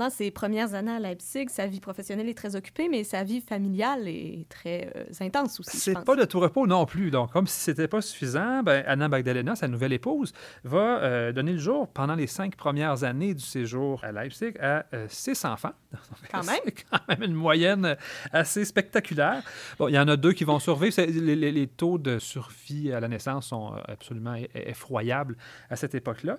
Pendant 0.01 0.11
ses 0.11 0.31
premières 0.31 0.73
années 0.73 0.93
à 0.93 0.99
Leipzig, 0.99 1.49
sa 1.51 1.67
vie 1.67 1.79
professionnelle 1.79 2.27
est 2.27 2.35
très 2.35 2.57
occupée, 2.57 2.89
mais 2.89 3.05
sa 3.05 3.23
vie 3.23 3.43
familiale 3.43 4.09
est 4.09 4.47
très 4.49 4.91
euh, 4.97 5.05
intense 5.21 5.61
aussi. 5.61 5.77
C'est 5.77 6.05
pas 6.07 6.17
de 6.17 6.25
tout 6.25 6.41
repos 6.41 6.67
non 6.67 6.87
plus. 6.87 7.11
Donc, 7.11 7.33
comme 7.35 7.47
si 7.47 7.61
c'était 7.61 7.87
pas 7.87 8.01
suffisant, 8.01 8.63
ben, 8.63 8.83
Anna 8.87 9.09
Magdalena, 9.09 9.57
sa 9.57 9.69
nouvelle 9.69 9.93
épouse, 9.93 10.33
va 10.65 11.03
euh, 11.03 11.33
donner 11.33 11.53
le 11.53 11.59
jour 11.59 11.87
pendant 11.87 12.15
les 12.15 12.27
cinq 12.27 12.57
premières 12.57 13.05
années 13.05 13.35
du 13.35 13.45
séjour 13.45 14.03
à 14.03 14.11
Leipzig 14.11 14.55
à 14.59 14.87
euh, 14.95 15.05
six 15.11 15.45
enfants. 15.45 15.75
Quand 16.33 16.47
même. 16.47 16.61
C'est 16.65 16.85
quand 16.91 17.09
même 17.09 17.23
une 17.23 17.35
moyenne 17.35 17.97
assez 18.33 18.65
spectaculaire. 18.65 19.43
Bon, 19.79 19.89
il 19.89 19.95
y 19.95 19.99
en 19.99 20.09
a 20.09 20.17
deux 20.17 20.33
qui 20.33 20.45
vont 20.45 20.61
survivre. 20.61 20.95
Les, 20.99 21.37
les, 21.37 21.67
taux 21.67 21.99
de 21.99 22.19
survie 22.19 22.91
à 22.91 23.01
la 23.01 23.09
naissance 23.09 23.49
sont 23.49 23.75
absolument 23.87 24.37
effroyables 24.55 25.37
à 25.69 25.77
cette 25.77 25.95
époque-là. 25.95 26.39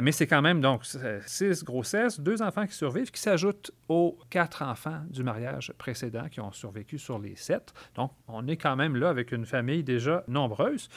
mais 0.00 0.12
c'est 0.12 0.26
quand 0.26 0.40
même 0.40 0.60
donc 0.60 0.82
six 1.26 1.62
grossesses, 1.62 2.18
deux 2.20 2.40
enfants 2.40 2.66
qui 2.66 2.74
survivent 2.74 2.95
qui 3.04 3.20
s'ajoutent 3.20 3.70
aux 3.88 4.18
quatre 4.30 4.62
enfants 4.62 5.02
du 5.10 5.22
mariage 5.22 5.72
précédent 5.78 6.28
qui 6.28 6.40
ont 6.40 6.52
survécu 6.52 6.98
sur 6.98 7.18
les 7.18 7.36
sept. 7.36 7.72
Donc, 7.94 8.12
on 8.28 8.46
est 8.48 8.56
quand 8.56 8.76
même 8.76 8.96
là 8.96 9.08
avec 9.08 9.32
une 9.32 9.46
famille 9.46 9.84
déjà 9.84 10.24
nombreuse. 10.28 10.88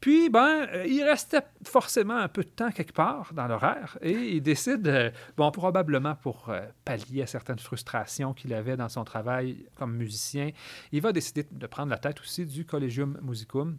Puis, 0.00 0.30
ben, 0.30 0.68
il 0.86 1.02
restait 1.02 1.42
forcément 1.64 2.16
un 2.16 2.28
peu 2.28 2.42
de 2.42 2.48
temps 2.48 2.70
quelque 2.70 2.92
part 2.92 3.32
dans 3.34 3.46
l'horaire 3.46 3.98
et 4.00 4.12
il 4.12 4.42
décide, 4.42 4.86
euh, 4.88 5.10
bon, 5.36 5.50
probablement 5.50 6.14
pour 6.14 6.48
euh, 6.48 6.62
pallier 6.84 7.22
à 7.22 7.26
certaines 7.26 7.58
frustrations 7.58 8.32
qu'il 8.32 8.52
avait 8.54 8.76
dans 8.76 8.88
son 8.88 9.04
travail 9.04 9.66
comme 9.76 9.96
musicien, 9.96 10.50
il 10.90 11.00
va 11.00 11.12
décider 11.12 11.46
de 11.50 11.66
prendre 11.66 11.90
la 11.90 11.98
tête 11.98 12.20
aussi 12.20 12.46
du 12.46 12.64
Collegium 12.64 13.18
Musicum 13.22 13.78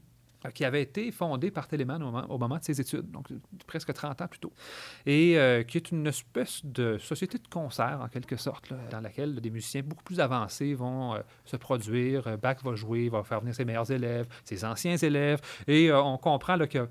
qui 0.51 0.65
avait 0.65 0.81
été 0.81 1.11
fondé 1.11 1.51
par 1.51 1.67
Telemann 1.67 2.01
au 2.03 2.37
moment, 2.37 2.57
de 2.57 2.63
ses 2.63 2.79
études, 2.81 3.09
donc 3.11 3.27
presque 3.67 3.93
30 3.93 4.21
ans 4.21 4.27
plus 4.27 4.39
tôt, 4.39 4.53
et 5.05 5.37
euh, 5.37 5.63
qui 5.63 5.77
est 5.77 5.91
une 5.91 6.07
espèce 6.07 6.65
de 6.65 6.97
société 6.97 7.37
de 7.37 7.47
concert, 7.47 7.99
en 8.01 8.07
quelque 8.07 8.35
sorte, 8.35 8.73
dans 8.91 9.01
laquelle 9.01 9.35
des 9.39 9.49
musiciens 9.49 9.81
beaucoup 9.83 10.03
plus 10.03 10.19
avancés 10.19 10.73
vont 10.73 11.15
euh, 11.15 11.19
se 11.45 11.55
produire. 11.55 12.37
Bach 12.37 12.57
va 12.63 12.75
jouer, 12.75 13.09
va 13.09 13.23
faire 13.23 13.39
venir 13.39 13.55
ses 13.55 13.65
meilleurs 13.65 13.91
élèves, 13.91 14.27
ses 14.43 14.65
anciens 14.65 14.97
élèves, 14.97 15.39
et 15.67 15.91
on 15.91 16.17
comprend 16.17 16.57
que 16.67 16.87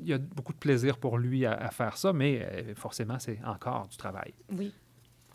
il 0.00 0.08
y 0.08 0.12
a 0.12 0.18
beaucoup 0.18 0.52
de 0.52 0.58
plaisir 0.58 0.98
pour 0.98 1.18
lui 1.18 1.46
à, 1.46 1.70
faire 1.70 1.96
ça, 1.96 2.12
mais 2.12 2.42
euh, 2.42 2.74
forcément, 2.74 3.18
c'est 3.18 3.38
encore 3.44 3.88
du 3.88 3.96
travail. 3.96 4.32
Oui. 4.50 4.72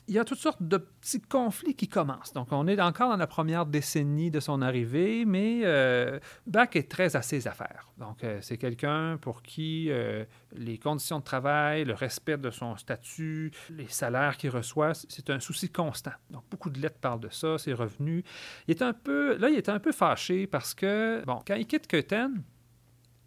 Il 0.10 0.14
y 0.14 0.20
a 0.20 0.24
toutes 0.24 0.40
sortes 0.40 0.64
de 0.64 0.78
petits 0.78 1.22
conflits 1.22 1.76
qui 1.76 1.90
commencent. 1.90 2.32
Donc, 2.32 2.48
on 2.52 2.66
est 2.68 2.80
encore 2.80 3.10
dans 3.10 3.18
la 3.18 3.28
première 3.28 3.66
décennie 3.66 4.32
de 4.32 4.40
son 4.40 4.62
arrivée, 4.62 5.26
mais 5.26 5.62
euh, 5.66 6.18
Bach 6.46 6.70
est 6.76 6.90
très 6.90 7.18
à 7.18 7.22
ses 7.22 7.46
affaires. 7.46 7.90
Donc, 7.98 8.24
euh, 8.24 8.40
c'est 8.42 8.58
quelqu'un 8.58 9.18
pour 9.18 9.42
qui 9.42 9.88
euh, 9.90 10.24
les 10.54 10.78
conditions 10.78 11.20
de 11.20 11.26
travail, 11.26 11.84
le 11.84 11.94
respect 11.94 12.38
de 12.38 12.52
son 12.52 12.78
statut, 12.78 13.52
les 13.70 13.90
salaires 13.90 14.38
qu'il 14.38 14.50
reçoit, 14.50 14.94
c'est 14.94 15.30
un 15.30 15.42
souci 15.42 15.70
constant. 15.70 16.14
Donc, 16.30 16.44
beaucoup 16.50 16.70
de 16.70 16.80
lettres 16.80 17.00
parlent 17.00 17.20
de 17.20 17.30
ça, 17.30 17.58
ses 17.58 17.74
revenus. 17.74 18.24
Il 18.68 18.72
est 18.72 18.82
un 18.82 18.94
peu, 18.94 19.36
là, 19.36 19.50
il 19.50 19.58
est 19.58 19.68
un 19.68 19.80
peu 19.80 19.92
fâché 19.92 20.48
parce 20.48 20.74
que, 20.74 21.22
bon, 21.26 21.42
quand 21.46 21.56
il 21.56 21.68
quitte 21.68 21.88
Köthen, 21.88 22.44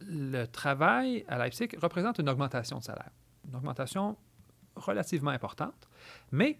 le 0.00 0.46
travail 0.46 1.26
à 1.28 1.36
Leipzig 1.36 1.68
représente 1.80 2.18
une 2.18 2.28
augmentation 2.30 2.78
de 2.78 2.84
salaire. 2.84 3.10
Une 3.46 3.54
augmentation 3.54 4.16
relativement 4.76 5.30
importante, 5.30 5.89
mais 6.32 6.58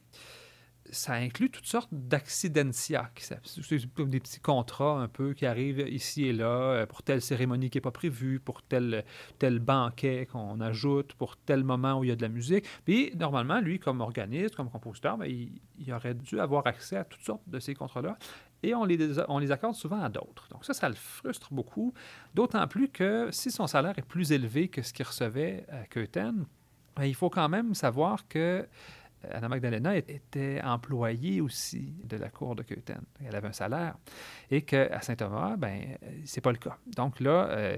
ça 0.93 1.15
inclut 1.15 1.51
toutes 1.51 1.67
sortes 1.67 1.91
d'accidentia. 1.93 3.11
C'est 3.17 3.65
des 4.07 4.21
petits 4.21 4.41
contrats 4.41 5.01
un 5.01 5.09
peu 5.09 5.35
qui 5.35 5.47
arrivent 5.47 5.87
ici 5.89 6.27
et 6.27 6.33
là 6.33 6.47
euh, 6.47 6.87
pour 6.87 7.03
telle 7.03 7.23
cérémonie 7.23 7.71
qui 7.71 7.79
n'est 7.79 7.83
pas 7.83 7.91
prévue, 7.91 8.41
pour 8.41 8.63
tel, 8.63 9.05
tel 9.39 9.59
banquet 9.59 10.27
qu'on 10.27 10.61
ajoute, 10.61 11.15
pour 11.15 11.37
tel 11.37 11.65
moment 11.65 11.99
où 11.99 12.05
il 12.05 12.09
y 12.09 12.11
a 12.11 12.17
de 12.17 12.23
la 12.23 12.29
musique. 12.29 12.65
Puis, 12.85 13.13
normalement, 13.17 13.61
lui, 13.61 13.79
comme 13.79 14.01
organiste, 14.01 14.57
comme 14.57 14.71
compositeur, 14.71 15.17
ben, 15.17 15.27
il, 15.27 15.93
aurait 15.93 16.15
dû 16.15 16.41
avoir 16.41 16.67
accès 16.67 16.97
à 16.97 17.05
toutes 17.05 17.23
sortes 17.23 17.49
de 17.49 17.59
ces 17.59 17.75
contrats-là. 17.75 18.17
Et 18.63 18.75
on 18.75 18.85
les, 18.85 19.19
on 19.29 19.39
les 19.39 19.51
accorde 19.53 19.75
souvent 19.75 20.03
à 20.03 20.09
d'autres. 20.09 20.49
Donc 20.51 20.65
ça, 20.65 20.75
ça 20.75 20.89
le 20.89 20.95
frustre 20.95 21.53
beaucoup. 21.53 21.95
D'autant 22.35 22.67
plus 22.69 22.89
que 22.89 23.29
si 23.31 23.51
son 23.51 23.67
salaire 23.67 23.99
est 23.99 24.07
plus 24.07 24.33
élevé 24.33 24.69
que 24.69 24.83
ce 24.83 24.93
qu'il 24.93 25.07
recevait 25.07 25.65
à 25.71 25.87
Köthen, 25.87 26.45
ben, 26.97 27.05
il 27.05 27.15
faut 27.15 27.31
quand 27.31 27.49
même 27.49 27.75
savoir 27.75 28.29
que 28.29 28.67
Anna 29.31 29.49
Magdalena 29.49 29.97
était 29.97 30.61
employée 30.63 31.41
aussi 31.41 31.95
de 32.05 32.17
la 32.17 32.31
cour 32.31 32.55
de 32.57 32.63
Köthen. 32.63 33.03
Elle 33.25 33.37
avait 33.37 33.49
un 33.49 33.53
salaire. 33.53 33.97
Et 34.51 34.63
qu'à 34.63 35.01
Saint-Thomas, 35.01 35.57
ben, 35.57 35.99
c'est 36.25 36.41
pas 36.41 36.53
le 36.53 36.59
cas. 36.59 36.79
Donc 36.97 37.21
là, 37.21 37.49
euh, 37.51 37.77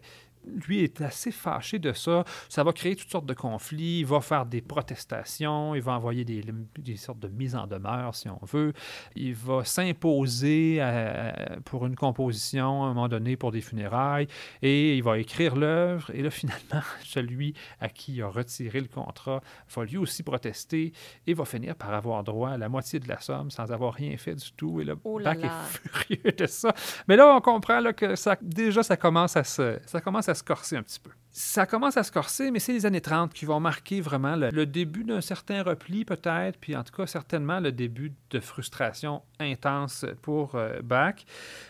lui 0.66 0.82
est 0.82 1.00
assez 1.00 1.30
fâché 1.30 1.78
de 1.78 1.92
ça. 1.92 2.24
Ça 2.48 2.64
va 2.64 2.72
créer 2.72 2.96
toutes 2.96 3.10
sortes 3.10 3.26
de 3.26 3.34
conflits. 3.34 4.00
Il 4.00 4.06
va 4.06 4.20
faire 4.20 4.46
des 4.46 4.60
protestations. 4.60 5.74
Il 5.74 5.82
va 5.82 5.92
envoyer 5.92 6.24
des, 6.24 6.44
des 6.78 6.96
sortes 6.96 7.20
de 7.20 7.28
mises 7.28 7.54
en 7.54 7.66
demeure, 7.66 8.14
si 8.14 8.28
on 8.28 8.40
veut. 8.44 8.72
Il 9.14 9.34
va 9.34 9.64
s'imposer 9.64 10.78
euh, 10.80 11.32
pour 11.64 11.86
une 11.86 11.96
composition 11.96 12.84
à 12.84 12.86
un 12.86 12.94
moment 12.94 13.08
donné 13.08 13.36
pour 13.36 13.52
des 13.52 13.60
funérailles. 13.60 14.26
Et 14.62 14.96
il 14.96 15.02
va 15.02 15.18
écrire 15.18 15.56
l'œuvre. 15.56 16.10
Et 16.14 16.22
là, 16.22 16.30
finalement, 16.42 16.82
celui 17.04 17.54
à 17.80 17.88
qui 17.88 18.14
il 18.14 18.22
a 18.22 18.28
retiré 18.28 18.80
le 18.80 18.88
contrat 18.88 19.40
va 19.74 19.84
lui 19.84 19.96
aussi 19.96 20.22
protester 20.22 20.92
et 21.26 21.34
va 21.34 21.44
finir 21.44 21.74
par 21.76 21.94
avoir 21.94 22.22
droit 22.24 22.50
à 22.50 22.58
la 22.58 22.68
moitié 22.68 23.00
de 23.00 23.08
la 23.08 23.20
somme 23.20 23.50
sans 23.50 23.70
avoir 23.72 23.94
rien 23.94 24.16
fait 24.16 24.34
du 24.34 24.52
tout. 24.52 24.80
Et 24.80 24.84
là, 24.84 24.94
Oh 25.04 25.18
Bach 25.18 25.36
là 25.36 25.46
là. 25.46 25.46
est 25.84 25.88
furieux 25.88 26.32
de 26.32 26.46
ça. 26.46 26.74
Mais 27.08 27.16
là, 27.16 27.34
on 27.34 27.40
comprend 27.40 27.80
là, 27.80 27.92
que 27.92 28.16
ça, 28.16 28.36
déjà, 28.40 28.82
ça 28.82 28.96
commence 28.96 29.36
à 29.36 29.44
se, 29.44 29.78
ça 29.86 30.00
commence 30.00 30.28
à 30.28 30.31
corser 30.40 30.76
un 30.76 30.82
petit 30.82 31.00
peu. 31.00 31.10
Ça 31.34 31.64
commence 31.64 31.96
à 31.96 32.02
se 32.02 32.12
corser, 32.12 32.50
mais 32.50 32.58
c'est 32.58 32.74
les 32.74 32.84
années 32.84 33.00
30 33.00 33.32
qui 33.32 33.46
vont 33.46 33.58
marquer 33.58 34.02
vraiment 34.02 34.36
le, 34.36 34.66
début 34.66 35.02
d'un 35.02 35.22
certain 35.22 35.62
repli, 35.62 36.04
peut-être, 36.04 36.58
puis 36.60 36.76
en 36.76 36.84
tout 36.84 36.92
cas, 36.92 37.06
certainement 37.06 37.58
le 37.58 37.72
début 37.72 38.12
de 38.28 38.38
frustration 38.38 39.22
intense 39.40 40.04
pour 40.20 40.56
euh, 40.56 40.82
Bach. 40.82 41.14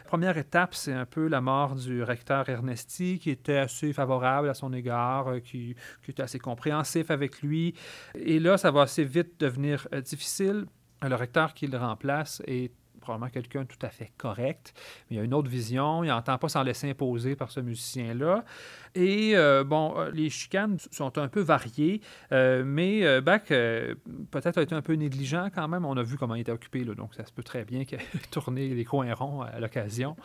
Première 0.04 0.36
étape, 0.36 0.74
c'est 0.74 0.92
un 0.92 1.06
peu 1.06 1.28
la 1.28 1.40
mort 1.40 1.76
du 1.76 2.02
recteur 2.02 2.48
Ernesti, 2.48 3.20
qui 3.20 3.30
était 3.30 3.58
assez 3.58 3.92
favorable 3.92 4.48
à 4.48 4.54
son 4.54 4.72
égard, 4.72 5.28
euh, 5.28 5.38
qui, 5.38 5.76
qui 6.02 6.10
était 6.10 6.24
assez 6.24 6.40
compréhensif 6.40 7.12
avec 7.12 7.40
lui. 7.40 7.74
Et 8.16 8.40
là, 8.40 8.58
ça 8.58 8.72
va 8.72 8.82
assez 8.82 9.04
vite 9.04 9.38
devenir 9.38 9.86
euh, 9.94 10.00
difficile. 10.00 10.66
Le 11.02 11.14
recteur 11.14 11.54
qui 11.54 11.68
le 11.68 11.78
remplace 11.78 12.42
est 12.48 12.72
probablement 13.02 13.30
quelqu'un 13.30 13.66
tout 13.66 13.78
à 13.82 13.90
fait 13.90 14.10
correct, 14.16 14.72
mais 15.10 15.16
il 15.16 15.20
a 15.20 15.22
une 15.22 15.34
autre 15.34 15.50
vision, 15.50 16.02
il 16.02 16.08
n'entend 16.08 16.38
pas 16.38 16.48
s'en 16.48 16.62
laisser 16.62 16.88
imposer 16.88 17.36
par 17.36 17.50
ce 17.50 17.60
musicien-là. 17.60 18.44
Et 18.94 19.32
euh, 19.34 19.64
bon, 19.64 19.94
euh, 19.98 20.10
les 20.12 20.30
chicanes 20.30 20.78
sont 20.90 21.18
un 21.18 21.28
peu 21.28 21.40
variées, 21.40 22.00
euh, 22.32 22.62
mais 22.64 23.20
Bach 23.20 23.42
peut-être 23.48 24.58
a 24.58 24.62
été 24.62 24.74
un 24.74 24.82
peu 24.82 24.94
négligent 24.94 25.50
quand 25.54 25.68
même. 25.68 25.84
On 25.84 25.96
a 25.96 26.02
vu 26.02 26.16
comment 26.16 26.34
il 26.34 26.40
était 26.40 26.52
occupé, 26.52 26.84
là, 26.84 26.94
donc 26.94 27.14
ça 27.14 27.26
se 27.26 27.32
peut 27.32 27.42
très 27.42 27.64
bien 27.64 27.84
qu'il 27.84 27.98
ait 27.98 28.06
tourné 28.30 28.68
les 28.68 28.84
coins 28.84 29.12
ronds 29.12 29.42
à 29.42 29.60
l'occasion. 29.60 30.16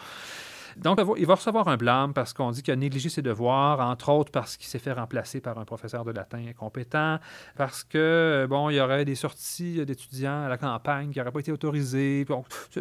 Donc, 0.81 0.99
il 1.17 1.25
va 1.25 1.35
recevoir 1.35 1.67
un 1.67 1.77
blâme 1.77 2.13
parce 2.13 2.33
qu'on 2.33 2.51
dit 2.51 2.61
qu'il 2.61 2.73
a 2.73 2.75
négligé 2.77 3.09
ses 3.09 3.21
devoirs, 3.21 3.79
entre 3.79 4.09
autres 4.09 4.31
parce 4.31 4.57
qu'il 4.57 4.67
s'est 4.67 4.79
fait 4.79 4.93
remplacer 4.93 5.41
par 5.41 5.57
un 5.57 5.65
professeur 5.65 6.05
de 6.05 6.11
latin 6.11 6.45
incompétent, 6.47 7.19
parce 7.55 7.83
que, 7.83 8.45
bon, 8.49 8.69
il 8.69 8.75
y 8.75 8.79
aurait 8.79 9.05
des 9.05 9.15
sorties 9.15 9.85
d'étudiants 9.85 10.43
à 10.43 10.49
la 10.49 10.57
campagne 10.57 11.11
qui 11.11 11.19
n'auraient 11.19 11.31
pas 11.31 11.39
été 11.39 11.51
autorisées. 11.51 12.25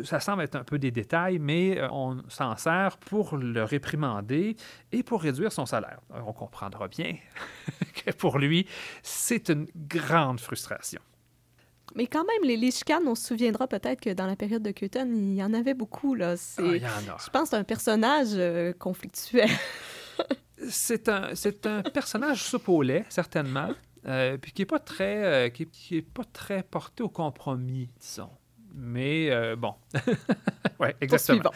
Ça 0.05 0.21
semble 0.21 0.43
être 0.43 0.57
un 0.57 0.65
peu 0.65 0.79
des 0.79 0.91
détails, 0.91 1.39
mais 1.39 1.79
euh, 1.79 1.89
on 1.91 2.23
s'en 2.29 2.57
sert 2.57 2.99
pour 2.99 3.37
le 3.37 3.63
réprimander 3.65 4.57
et 4.93 5.03
pour 5.03 5.23
réduire 5.23 5.53
son 5.53 5.67
salaire. 5.67 6.01
On 6.27 6.33
comprendra 6.33 6.89
bien 6.89 7.17
que 7.95 8.13
pour 8.13 8.39
lui, 8.39 8.67
c'est 9.03 9.49
une 9.49 9.67
grande 9.75 10.41
frustration. 10.41 11.01
Mais 11.95 12.07
quand 12.07 12.25
même, 12.25 12.49
les, 12.49 12.57
les 12.57 12.71
chicanes, 12.71 13.07
on 13.07 13.15
se 13.15 13.27
souviendra 13.27 13.67
peut-être 13.69 14.01
que 14.01 14.11
dans 14.11 14.27
la 14.27 14.37
période 14.37 14.63
de 14.63 14.71
Köthen, 14.71 15.17
il 15.17 15.35
y 15.37 15.43
en 15.43 15.55
avait 15.55 15.75
beaucoup. 15.75 16.15
Là. 16.15 16.35
Ah, 16.59 16.63
il 16.63 16.83
y 16.83 16.87
en 16.87 17.15
a. 17.15 17.17
Je 17.25 17.31
pense 17.31 17.55
un 17.55 17.65
personnage 17.65 18.29
euh, 18.35 18.73
conflictuel. 18.73 19.49
c'est 20.69 21.09
un, 21.09 21.35
c'est 21.35 21.67
un 21.67 21.83
personnage 21.83 22.45
lait, 22.83 23.05
certainement, 23.09 23.69
euh, 24.07 24.37
puis 24.37 24.53
qui 24.53 24.63
n'est 24.63 24.67
pas, 24.67 24.79
très, 24.79 25.25
euh, 25.25 25.49
qui, 25.49 25.63
est- 25.65 25.71
qui 25.71 25.97
est 25.99 26.03
pas 26.03 26.25
très 26.25 26.63
porté 26.63 27.03
au 27.03 27.09
compromis, 27.09 27.89
disons. 28.01 28.31
Mais 28.75 29.31
euh, 29.31 29.57
bon. 29.57 29.75
oui, 30.81 30.89
exactement. 31.01 31.51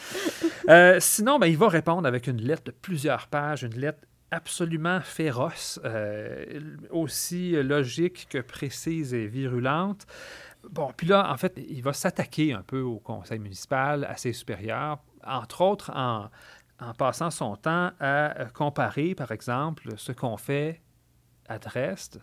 Euh, 0.70 0.98
sinon, 1.00 1.38
ben, 1.38 1.46
il 1.48 1.56
va 1.58 1.68
répondre 1.68 2.06
avec 2.08 2.26
une 2.26 2.40
lettre 2.40 2.64
de 2.64 2.70
plusieurs 2.70 3.26
pages, 3.26 3.62
une 3.62 3.78
lettre 3.78 3.98
absolument 4.30 5.00
féroce, 5.00 5.80
euh, 5.84 6.60
aussi 6.90 7.52
logique 7.62 8.28
que 8.30 8.38
précise 8.38 9.14
et 9.14 9.26
virulente. 9.26 10.06
Bon, 10.68 10.92
puis 10.96 11.06
là, 11.06 11.32
en 11.32 11.36
fait, 11.36 11.54
il 11.56 11.82
va 11.82 11.92
s'attaquer 11.92 12.52
un 12.52 12.62
peu 12.62 12.80
au 12.80 12.98
conseil 12.98 13.38
municipal, 13.38 14.04
à 14.04 14.16
ses 14.16 14.32
supérieurs, 14.32 14.98
entre 15.24 15.62
autres 15.62 15.90
en, 15.94 16.28
en 16.80 16.94
passant 16.94 17.30
son 17.30 17.56
temps 17.56 17.90
à 18.00 18.40
euh, 18.40 18.44
comparer, 18.46 19.14
par 19.14 19.32
exemple, 19.32 19.94
ce 19.96 20.12
qu'on 20.12 20.36
fait 20.36 20.80
à 21.48 21.58
Dresde 21.58 22.22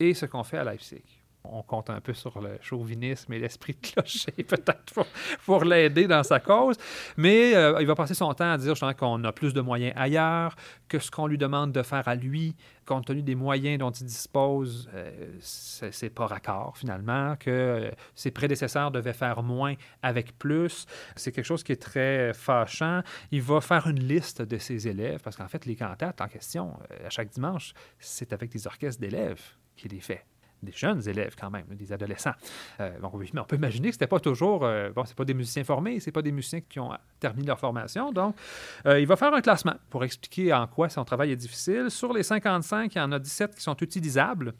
et 0.00 0.14
ce 0.14 0.26
qu'on 0.26 0.44
fait 0.44 0.58
à 0.58 0.64
Leipzig. 0.64 1.23
On 1.44 1.62
compte 1.62 1.90
un 1.90 2.00
peu 2.00 2.14
sur 2.14 2.40
le 2.40 2.58
chauvinisme 2.60 3.32
et 3.32 3.38
l'esprit 3.38 3.74
de 3.74 3.86
clocher, 3.86 4.32
peut-être, 4.48 5.06
pour, 5.44 5.64
l'aider 5.64 6.06
dans 6.06 6.22
sa 6.22 6.40
cause. 6.40 6.76
Mais 7.16 7.54
euh, 7.54 7.78
il 7.80 7.86
va 7.86 7.94
passer 7.94 8.14
son 8.14 8.32
temps 8.34 8.52
à 8.52 8.58
dire 8.58 8.74
qu'on 8.96 9.22
a 9.24 9.32
plus 9.32 9.52
de 9.52 9.60
moyens 9.60 9.92
ailleurs, 9.96 10.56
que 10.88 10.98
ce 10.98 11.10
qu'on 11.10 11.26
lui 11.26 11.38
demande 11.38 11.72
de 11.72 11.82
faire 11.82 12.06
à 12.08 12.14
lui, 12.14 12.54
compte 12.84 13.06
tenu 13.06 13.22
des 13.22 13.34
moyens 13.34 13.78
dont 13.78 13.90
il 13.90 14.06
dispose, 14.06 14.88
euh, 14.94 15.32
c'est 15.40 15.92
c'est 15.92 16.10
pas 16.10 16.26
raccord 16.26 16.76
finalement, 16.76 17.36
que 17.36 17.50
euh, 17.50 17.90
ses 18.14 18.30
prédécesseurs 18.30 18.90
devaient 18.90 19.12
faire 19.12 19.42
moins 19.42 19.74
avec 20.02 20.38
plus. 20.38 20.86
C'est 21.16 21.32
quelque 21.32 21.44
chose 21.44 21.62
qui 21.62 21.72
est 21.72 21.82
très 21.82 22.32
fâchant. 22.34 23.02
Il 23.30 23.42
va 23.42 23.60
faire 23.60 23.86
une 23.86 24.00
liste 24.00 24.42
de 24.42 24.58
ses 24.58 24.86
élèves, 24.88 25.20
parce 25.22 25.36
qu'en 25.36 25.48
fait, 25.48 25.66
les 25.66 25.76
cantates 25.76 26.20
en 26.20 26.28
question, 26.28 26.76
euh, 26.90 27.06
à 27.06 27.10
chaque 27.10 27.30
dimanche, 27.30 27.72
c'est 27.98 28.32
avec 28.32 28.50
des 28.50 28.66
orchestres 28.66 29.00
d'élèves 29.00 29.42
qu'il 29.76 29.92
les 29.92 30.00
fait 30.00 30.24
des 30.64 30.72
jeunes 30.72 31.06
élèves 31.08 31.34
quand 31.38 31.50
même, 31.50 31.64
des 31.70 31.92
adolescents. 31.92 32.34
Euh, 32.80 32.98
donc, 33.00 33.12
oui, 33.14 33.30
mais 33.32 33.40
on 33.40 33.44
peut 33.44 33.56
imaginer 33.56 33.88
que 33.88 33.94
c'était 33.94 34.06
pas 34.06 34.20
toujours, 34.20 34.64
euh, 34.64 34.90
bon, 34.90 35.04
c'est 35.04 35.16
pas 35.16 35.24
des 35.24 35.34
musiciens 35.34 35.64
formés, 35.64 36.00
c'est 36.00 36.12
pas 36.12 36.22
des 36.22 36.32
musiciens 36.32 36.60
qui 36.60 36.80
ont 36.80 36.90
terminé 37.20 37.46
leur 37.46 37.58
formation. 37.58 38.12
Donc, 38.12 38.34
euh, 38.86 39.00
il 39.00 39.06
va 39.06 39.16
faire 39.16 39.32
un 39.32 39.40
classement 39.40 39.74
pour 39.90 40.04
expliquer 40.04 40.52
en 40.52 40.66
quoi 40.66 40.88
son 40.88 41.04
travail 41.04 41.32
est 41.32 41.36
difficile. 41.36 41.90
Sur 41.90 42.12
les 42.12 42.22
55, 42.22 42.94
il 42.94 42.98
y 42.98 43.00
en 43.00 43.12
a 43.12 43.18
17 43.18 43.54
qui 43.54 43.62
sont 43.62 43.76
utilisables. 43.80 44.54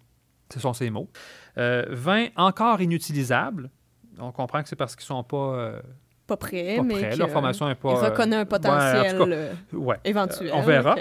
Ce 0.52 0.60
sont 0.60 0.72
ces 0.72 0.90
mots. 0.90 1.10
Euh, 1.58 1.84
20 1.88 2.28
encore 2.36 2.80
inutilisables. 2.80 3.70
On 4.18 4.32
comprend 4.32 4.62
que 4.62 4.68
c'est 4.68 4.76
parce 4.76 4.94
qu'ils 4.94 5.06
sont 5.06 5.24
pas, 5.24 5.36
euh, 5.36 5.80
Pas 6.26 6.36
prêt, 6.36 6.76
pas 6.76 6.82
mais 6.82 7.16
Leur 7.16 7.30
formation 7.30 7.68
n'est 7.68 7.74
pas. 7.74 7.90
il 7.90 7.96
reconnaît 7.96 8.36
un 8.36 8.38
ouais, 8.40 8.44
en 8.44 8.48
potentiel 8.48 9.18
tout 9.18 9.24
cas, 9.24 9.30
euh, 9.30 9.52
ouais. 9.72 9.96
éventuel. 10.04 10.50
on 10.52 10.62
verra. 10.62 10.96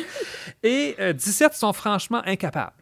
Et 0.62 0.96
euh, 0.98 1.12
17 1.12 1.54
sont 1.54 1.72
franchement 1.72 2.22
incapables. 2.24 2.75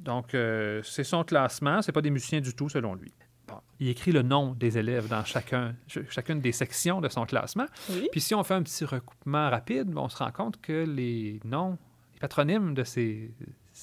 Donc, 0.00 0.34
euh, 0.34 0.82
c'est 0.82 1.04
son 1.04 1.24
classement. 1.24 1.82
C'est 1.82 1.92
pas 1.92 2.02
des 2.02 2.10
musiciens 2.10 2.40
du 2.40 2.54
tout, 2.54 2.68
selon 2.68 2.94
lui. 2.94 3.12
Bon, 3.46 3.60
il 3.78 3.88
écrit 3.88 4.12
le 4.12 4.22
nom 4.22 4.54
des 4.54 4.78
élèves 4.78 5.08
dans 5.08 5.24
chacun, 5.24 5.74
ch- 5.88 6.06
chacune 6.10 6.40
des 6.40 6.52
sections 6.52 7.00
de 7.00 7.08
son 7.08 7.26
classement. 7.26 7.66
Oui. 7.90 8.08
Puis 8.12 8.20
si 8.20 8.34
on 8.34 8.42
fait 8.44 8.54
un 8.54 8.62
petit 8.62 8.84
recoupement 8.84 9.50
rapide, 9.50 9.92
on 9.96 10.08
se 10.08 10.16
rend 10.16 10.30
compte 10.30 10.60
que 10.60 10.84
les 10.84 11.40
noms, 11.44 11.76
les 12.14 12.20
patronymes 12.20 12.74
de 12.74 12.84
ces, 12.84 13.30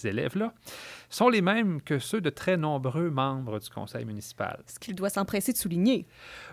élèves-là 0.03 0.53
sont 1.09 1.29
les 1.29 1.41
mêmes 1.41 1.81
que 1.81 1.99
ceux 1.99 2.21
de 2.21 2.29
très 2.29 2.57
nombreux 2.57 3.09
membres 3.09 3.59
du 3.59 3.69
conseil 3.69 4.05
municipal. 4.05 4.59
Ce 4.67 4.79
qu'il 4.79 4.95
doit 4.95 5.09
s'empresser 5.09 5.53
de 5.53 5.57
souligner. 5.57 6.05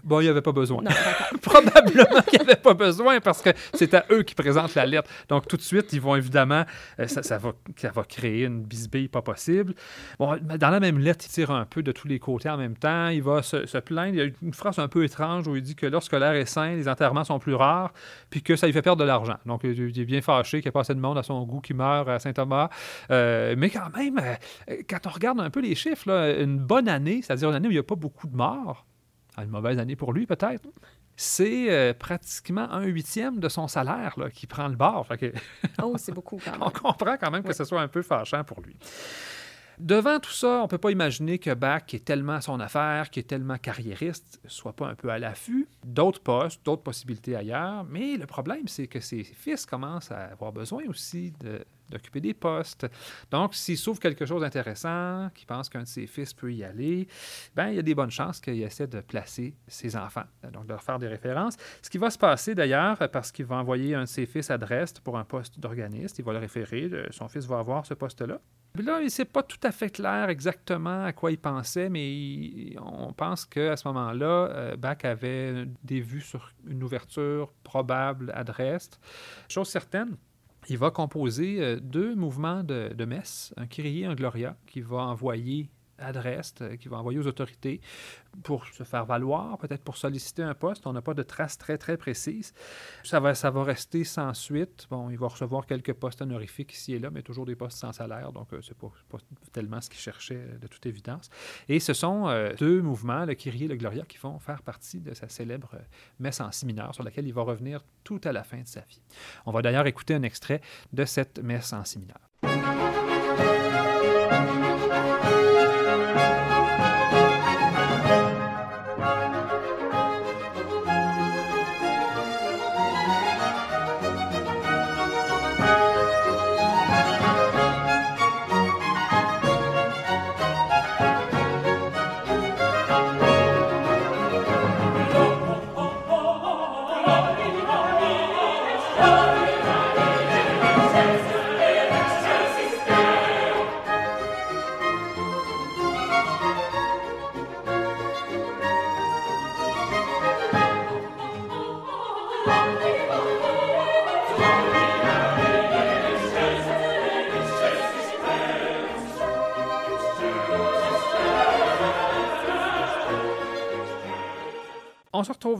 Bon, 0.02 0.20
il 0.20 0.24
n'y 0.24 0.28
avait 0.28 0.42
pas 0.42 0.52
besoin. 0.52 0.82
Probablement 1.42 2.22
qu'il 2.22 2.40
n'y 2.40 2.46
avait 2.46 2.60
pas 2.60 2.74
besoin 2.74 3.20
parce 3.20 3.42
que 3.42 3.50
c'est 3.74 3.94
à 3.94 4.04
eux 4.10 4.22
qui 4.22 4.34
présentent 4.34 4.74
la 4.74 4.86
lettre. 4.86 5.08
Donc, 5.28 5.48
tout 5.48 5.56
de 5.56 5.62
suite, 5.62 5.92
ils 5.92 6.00
vont 6.00 6.16
évidemment, 6.16 6.64
euh, 7.00 7.06
ça, 7.06 7.38
va, 7.38 7.52
ça 7.76 7.90
va 7.90 8.04
créer 8.04 8.44
une 8.44 8.62
bisbille 8.62 9.08
pas 9.08 9.22
possible. 9.22 9.74
Bon, 10.18 10.36
dans 10.36 10.70
la 10.70 10.80
même 10.80 10.98
lettre, 10.98 11.24
il 11.26 11.30
tire 11.30 11.50
un 11.50 11.64
peu 11.64 11.82
de 11.82 11.92
tous 11.92 12.08
les 12.08 12.18
côtés 12.18 12.48
en 12.48 12.56
même 12.56 12.76
temps. 12.76 13.08
Il 13.08 13.22
va 13.22 13.42
se, 13.42 13.78
plaindre. 13.78 14.14
Il 14.14 14.18
y 14.18 14.22
a 14.22 14.30
une 14.42 14.54
phrase 14.54 14.78
un 14.78 14.88
peu 14.88 15.04
étrange 15.04 15.48
où 15.48 15.56
il 15.56 15.62
dit 15.62 15.74
que 15.74 15.86
lorsque 15.86 16.12
l'air 16.12 16.32
est 16.32 16.46
sain, 16.46 16.74
les 16.74 16.88
enterrements 16.88 17.24
sont 17.24 17.38
plus 17.38 17.54
rares, 17.54 17.92
puis 18.30 18.42
que 18.42 18.56
ça 18.56 18.66
lui 18.66 18.72
fait 18.72 18.82
perdre 18.82 19.00
de 19.00 19.06
l'argent. 19.06 19.36
Donc, 19.46 19.62
il 19.64 19.98
est 19.98 20.04
bien 20.04 20.20
fâché 20.20 20.58
qu'il 20.58 20.66
n'y 20.66 20.68
ait 20.68 20.72
pas 20.72 20.80
assez 20.80 20.94
de 20.94 21.00
monde 21.00 21.18
à 21.18 21.22
son 21.22 21.42
goût 21.44 21.60
qui 21.60 21.74
meurt 21.74 22.08
à 22.08 22.18
Saint-Thomas. 22.18 22.68
Euh, 23.10 23.54
mais 23.56 23.70
quand 23.70 23.94
même, 23.96 24.18
euh, 24.18 24.34
quand 24.88 25.06
on 25.06 25.10
regarde 25.10 25.40
un 25.40 25.50
peu 25.50 25.60
les 25.60 25.74
chiffres, 25.74 26.08
une 26.40 26.58
bonne 26.58 26.88
année, 26.88 27.22
c'est-à-dire 27.22 27.50
une 27.50 27.56
année 27.56 27.68
où 27.68 27.70
il 27.70 27.74
n'y 27.74 27.80
a 27.80 27.84
pas 27.84 27.96
beaucoup 27.96 28.26
de 28.26 28.36
morts, 28.36 28.86
une 29.38 29.48
mauvaise 29.48 29.78
année 29.78 29.96
pour 29.96 30.12
lui 30.12 30.26
peut-être, 30.26 30.68
c'est 31.16 31.70
euh, 31.70 31.94
pratiquement 31.94 32.70
un 32.70 32.82
huitième 32.84 33.38
de 33.38 33.48
son 33.48 33.68
salaire 33.68 34.16
qui 34.32 34.46
prend 34.46 34.68
le 34.68 34.76
bord. 34.76 35.06
oh, 35.82 35.94
c'est 35.96 36.12
beaucoup 36.12 36.38
quand 36.44 36.52
même. 36.52 36.62
on 36.62 36.70
comprend 36.70 37.16
quand 37.16 37.30
même 37.30 37.42
que 37.42 37.52
ce 37.52 37.64
soit 37.64 37.80
un 37.80 37.88
peu 37.88 38.02
fâchant 38.02 38.42
pour 38.44 38.60
lui. 38.60 38.76
Devant 39.78 40.20
tout 40.20 40.30
ça, 40.30 40.60
on 40.60 40.62
ne 40.62 40.68
peut 40.68 40.78
pas 40.78 40.90
imaginer 40.90 41.38
que 41.38 41.52
Bach, 41.52 41.84
qui 41.86 41.96
est 41.96 42.04
tellement 42.04 42.40
son 42.40 42.60
affaire, 42.60 43.10
qui 43.10 43.20
est 43.20 43.24
tellement 43.24 43.58
carriériste, 43.58 44.40
soit 44.46 44.74
pas 44.74 44.88
un 44.88 44.94
peu 44.94 45.10
à 45.10 45.18
l'affût. 45.18 45.68
D'autres 45.84 46.20
postes, 46.20 46.64
d'autres 46.64 46.82
possibilités 46.82 47.34
ailleurs. 47.34 47.84
Mais 47.84 48.16
le 48.16 48.26
problème, 48.26 48.68
c'est 48.68 48.86
que 48.86 49.00
ses 49.00 49.24
fils 49.24 49.66
commencent 49.66 50.12
à 50.12 50.26
avoir 50.26 50.52
besoin 50.52 50.84
aussi 50.88 51.32
d'occuper 51.90 52.20
des 52.20 52.34
postes. 52.34 52.86
Donc, 53.30 53.54
s'il 53.54 53.76
s'ouvre 53.76 54.00
quelque 54.00 54.24
chose 54.24 54.42
d'intéressant, 54.42 55.28
qu'il 55.34 55.46
pense 55.46 55.68
qu'un 55.68 55.82
de 55.82 55.88
ses 55.88 56.06
fils 56.06 56.32
peut 56.32 56.52
y 56.52 56.64
aller, 56.64 57.08
ben 57.54 57.68
il 57.68 57.76
y 57.76 57.78
a 57.78 57.82
des 57.82 57.94
bonnes 57.94 58.10
chances 58.10 58.40
qu'il 58.40 58.62
essaie 58.62 58.86
de 58.86 59.00
placer 59.00 59.54
ses 59.66 59.96
enfants, 59.96 60.24
donc 60.52 60.64
de 60.64 60.70
leur 60.70 60.82
faire 60.82 60.98
des 60.98 61.08
références. 61.08 61.56
Ce 61.82 61.90
qui 61.90 61.98
va 61.98 62.10
se 62.10 62.18
passer 62.18 62.54
d'ailleurs, 62.54 62.96
parce 63.10 63.32
qu'il 63.32 63.44
va 63.44 63.56
envoyer 63.56 63.94
un 63.94 64.02
de 64.02 64.08
ses 64.08 64.26
fils 64.26 64.50
à 64.50 64.58
Dresde 64.58 65.00
pour 65.00 65.18
un 65.18 65.24
poste 65.24 65.58
d'organiste, 65.58 66.18
il 66.18 66.24
va 66.24 66.32
le 66.32 66.38
référer, 66.38 66.90
son 67.10 67.28
fils 67.28 67.44
va 67.46 67.58
avoir 67.58 67.84
ce 67.84 67.94
poste-là. 67.94 68.40
Là, 68.76 68.98
c'est 69.08 69.24
pas 69.24 69.44
tout 69.44 69.60
à 69.62 69.70
fait 69.70 69.88
clair 69.88 70.28
exactement 70.28 71.04
à 71.04 71.12
quoi 71.12 71.30
il 71.30 71.38
pensait, 71.38 71.88
mais 71.88 72.74
on 72.82 73.12
pense 73.12 73.44
qu'à 73.44 73.76
ce 73.76 73.86
moment-là, 73.86 74.48
euh, 74.50 74.76
Bach 74.76 75.04
avait 75.04 75.66
des 75.84 76.00
vues 76.00 76.20
sur 76.20 76.52
une 76.66 76.82
ouverture 76.82 77.52
probable 77.62 78.32
à 78.34 78.42
Dresde. 78.42 78.96
Chose 79.48 79.68
certaine, 79.68 80.16
il 80.68 80.76
va 80.76 80.90
composer 80.90 81.62
euh, 81.62 81.78
deux 81.80 82.16
mouvements 82.16 82.64
de, 82.64 82.92
de 82.92 83.04
messe, 83.04 83.54
un 83.56 83.68
Kyrie 83.68 84.02
et 84.02 84.06
un 84.06 84.16
Gloria, 84.16 84.56
qui 84.66 84.80
va 84.80 85.02
envoyer 85.02 85.70
adresse 85.98 86.54
euh, 86.60 86.76
qu'il 86.76 86.90
va 86.90 86.98
envoyer 86.98 87.18
aux 87.18 87.26
autorités 87.26 87.80
pour 88.42 88.66
se 88.66 88.82
faire 88.82 89.04
valoir, 89.04 89.58
peut-être 89.58 89.82
pour 89.82 89.96
solliciter 89.96 90.42
un 90.42 90.54
poste. 90.54 90.86
On 90.86 90.92
n'a 90.92 91.02
pas 91.02 91.14
de 91.14 91.22
traces 91.22 91.56
très, 91.56 91.78
très 91.78 91.96
précises. 91.96 92.52
Ça 93.04 93.20
va, 93.20 93.34
ça 93.34 93.50
va 93.50 93.62
rester 93.62 94.04
sans 94.04 94.34
suite. 94.34 94.86
Bon, 94.90 95.10
il 95.10 95.18
va 95.18 95.28
recevoir 95.28 95.66
quelques 95.66 95.92
postes 95.92 96.22
honorifiques 96.22 96.72
ici 96.72 96.94
et 96.94 96.98
là, 96.98 97.10
mais 97.10 97.22
toujours 97.22 97.46
des 97.46 97.54
postes 97.54 97.78
sans 97.78 97.92
salaire, 97.92 98.32
donc 98.32 98.52
euh, 98.52 98.60
c'est 98.62 98.76
pas, 98.76 98.90
tellement 99.52 99.80
ce 99.80 99.88
qu'il 99.88 100.00
cherchait 100.00 100.36
euh, 100.36 100.58
de 100.58 100.66
toute 100.66 100.84
évidence. 100.86 101.30
Et 101.68 101.80
ce 101.80 101.92
sont 101.92 102.24
deux 102.58 102.82
mouvements, 102.82 103.24
le 103.24 103.34
Kyrie 103.34 103.64
et 103.64 103.68
le 103.68 103.76
Gloria, 103.76 104.04
qui 104.04 104.18
vont 104.18 104.38
faire 104.38 104.62
partie 104.62 105.00
de 105.00 105.14
sa 105.14 105.28
célèbre 105.28 105.76
messe 106.18 106.40
en 106.40 106.50
si 106.52 106.66
mineur, 106.66 106.94
sur 106.94 107.04
laquelle 107.04 107.26
il 107.26 107.34
va 107.34 107.42
revenir 107.42 107.80
tout 108.02 108.20
à 108.24 108.32
la 108.32 108.44
fin 108.44 108.60
de 108.60 108.66
sa 108.66 108.80
vie. 108.80 109.02
On 109.46 109.52
va 109.52 109.62
d'ailleurs 109.62 109.86
écouter 109.86 110.14
un 110.14 110.22
extrait 110.22 110.60
de 110.92 111.04
cette 111.04 111.38
messe 111.38 111.72
en 111.72 111.84
si 111.84 111.98
mineur. 111.98 112.20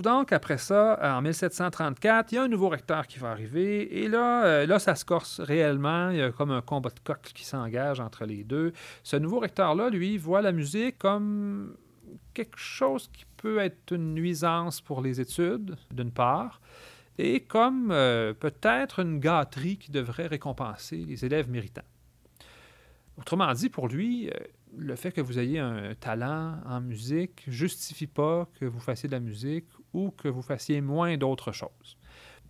Donc 0.05 0.33
après 0.33 0.59
ça, 0.59 0.99
en 1.03 1.23
1734, 1.23 2.31
il 2.31 2.35
y 2.35 2.38
a 2.38 2.43
un 2.43 2.49
nouveau 2.49 2.69
recteur 2.69 3.07
qui 3.07 3.19
va 3.19 3.31
arriver, 3.31 4.03
et 4.03 4.09
là, 4.09 4.45
euh, 4.45 4.67
là 4.67 4.79
ça 4.79 4.95
se 4.95 5.05
corse 5.05 5.40
réellement, 5.40 6.11
il 6.11 6.19
y 6.19 6.23
a 6.23 6.31
comme 6.31 6.51
un 6.51 6.61
combat 6.61 6.90
de 6.90 7.01
coq 7.03 7.23
qui 7.35 7.45
s'engage 7.45 8.01
entre 8.01 8.27
les 8.27 8.45
deux. 8.45 8.75
Ce 9.03 9.17
nouveau 9.17 9.40
recteur-là, 9.40 9.88
lui, 9.88 10.19
voit 10.19 10.43
la 10.43 10.53
musique 10.53 10.99
comme 10.99 11.75
quelque 12.35 12.59
chose 12.59 13.09
qui 13.14 13.25
peut 13.38 13.59
être 13.59 13.93
une 13.93 14.12
nuisance 14.12 14.83
pour 14.83 15.01
les 15.01 15.23
études, 15.23 15.75
d'une 15.90 16.12
part, 16.12 16.61
et 17.17 17.40
comme 17.40 17.90
euh, 17.90 18.35
peut-être 18.35 19.01
une 19.01 19.21
gâterie 19.21 19.79
qui 19.79 19.90
devrait 19.90 20.27
récompenser 20.27 20.99
les 20.99 21.25
élèves 21.25 21.49
méritants. 21.49 21.88
Autrement 23.17 23.51
dit, 23.55 23.71
pour 23.71 23.88
lui, 23.88 24.29
euh, 24.29 24.33
le 24.77 24.97
fait 24.97 25.12
que 25.12 25.23
vous 25.23 25.38
ayez 25.38 25.61
un 25.61 25.95
talent 25.95 26.59
en 26.67 26.83
musique 26.83 27.45
justifie 27.47 28.07
pas 28.07 28.47
que 28.61 28.67
vous 28.67 28.81
fassiez 28.81 29.09
de 29.09 29.14
la 29.14 29.21
musique 29.21 29.67
ou 29.94 30.11
que 30.11 30.28
vous 30.28 30.42
fassiez 30.42 30.80
moins 30.80 31.16
d'autres 31.16 31.52
choses 31.52 31.96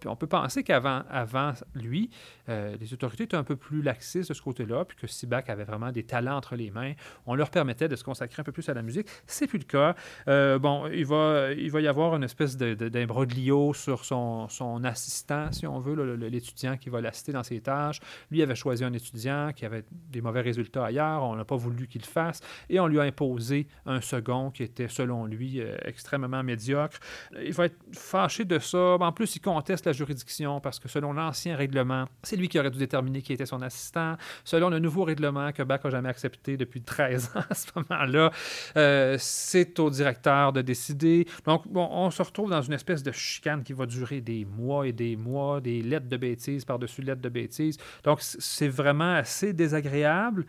on 0.06 0.16
peut 0.16 0.26
penser 0.26 0.62
qu'avant 0.62 1.02
avant 1.10 1.52
lui, 1.74 2.10
euh, 2.48 2.76
les 2.80 2.92
autorités 2.92 3.24
étaient 3.24 3.36
un 3.36 3.44
peu 3.44 3.56
plus 3.56 3.82
laxistes 3.82 4.28
de 4.28 4.34
ce 4.34 4.42
côté-là, 4.42 4.84
puis 4.84 4.96
que 4.96 5.06
Sibach 5.06 5.48
avait 5.48 5.64
vraiment 5.64 5.92
des 5.92 6.04
talents 6.04 6.36
entre 6.36 6.56
les 6.56 6.70
mains. 6.70 6.92
On 7.26 7.34
leur 7.34 7.50
permettait 7.50 7.88
de 7.88 7.96
se 7.96 8.04
consacrer 8.04 8.40
un 8.40 8.44
peu 8.44 8.52
plus 8.52 8.68
à 8.68 8.74
la 8.74 8.82
musique. 8.82 9.08
C'est 9.26 9.46
plus 9.46 9.58
le 9.58 9.64
cas. 9.64 9.94
Euh, 10.28 10.58
bon, 10.58 10.86
il 10.88 11.06
va, 11.06 11.52
il 11.52 11.70
va 11.70 11.80
y 11.80 11.88
avoir 11.88 12.16
une 12.16 12.24
espèce 12.24 12.56
d'imbroglio 12.56 13.72
sur 13.74 14.04
son, 14.04 14.48
son, 14.48 14.84
assistant, 14.84 15.50
si 15.52 15.66
on 15.66 15.78
veut, 15.78 16.14
l'étudiant 16.16 16.76
qui 16.76 16.90
va 16.90 17.00
l'assister 17.00 17.32
dans 17.32 17.42
ses 17.42 17.60
tâches. 17.60 18.00
Lui 18.30 18.42
avait 18.42 18.54
choisi 18.54 18.84
un 18.84 18.92
étudiant 18.92 19.52
qui 19.54 19.64
avait 19.64 19.84
des 19.90 20.20
mauvais 20.20 20.40
résultats 20.40 20.86
ailleurs. 20.86 21.22
On 21.22 21.36
n'a 21.36 21.44
pas 21.44 21.56
voulu 21.56 21.86
qu'il 21.86 22.02
le 22.02 22.06
fasse. 22.06 22.40
Et 22.68 22.80
on 22.80 22.86
lui 22.86 22.98
a 23.00 23.02
imposé 23.02 23.66
un 23.86 24.00
second 24.00 24.50
qui 24.50 24.62
était, 24.62 24.88
selon 24.88 25.26
lui, 25.26 25.60
euh, 25.60 25.76
extrêmement 25.84 26.42
médiocre. 26.42 26.98
Il 27.42 27.52
va 27.52 27.66
être 27.66 27.78
fâché 27.92 28.44
de 28.44 28.58
ça. 28.58 28.96
En 29.00 29.12
plus, 29.12 29.36
il 29.36 29.40
conteste 29.40 29.86
juridiction 29.94 30.60
parce 30.60 30.78
que 30.78 30.88
selon 30.88 31.12
l'ancien 31.12 31.56
règlement, 31.56 32.06
c'est 32.22 32.36
lui 32.36 32.48
qui 32.48 32.58
aurait 32.58 32.70
dû 32.70 32.78
déterminer 32.78 33.22
qui 33.22 33.32
était 33.32 33.46
son 33.46 33.62
assistant. 33.62 34.16
Selon 34.44 34.68
le 34.70 34.78
nouveau 34.78 35.04
règlement 35.04 35.52
que 35.52 35.62
Bach 35.62 35.84
n'a 35.84 35.90
jamais 35.90 36.08
accepté 36.08 36.56
depuis 36.56 36.82
13 36.82 37.32
ans 37.36 37.44
à 37.48 37.54
ce 37.54 37.66
moment-là, 37.76 38.30
euh, 38.76 39.16
c'est 39.18 39.78
au 39.78 39.90
directeur 39.90 40.52
de 40.52 40.62
décider. 40.62 41.26
Donc, 41.44 41.66
bon, 41.68 41.88
on 41.90 42.10
se 42.10 42.22
retrouve 42.22 42.50
dans 42.50 42.62
une 42.62 42.72
espèce 42.72 43.02
de 43.02 43.12
chicane 43.12 43.62
qui 43.62 43.72
va 43.72 43.86
durer 43.86 44.20
des 44.20 44.44
mois 44.44 44.86
et 44.86 44.92
des 44.92 45.16
mois, 45.16 45.60
des 45.60 45.82
lettres 45.82 46.08
de 46.08 46.16
bêtises 46.16 46.64
par-dessus 46.64 47.02
lettres 47.02 47.22
de 47.22 47.28
bêtises. 47.28 47.78
Donc, 48.02 48.20
c'est 48.20 48.68
vraiment 48.68 49.14
assez 49.14 49.52
désagréable. 49.52 50.46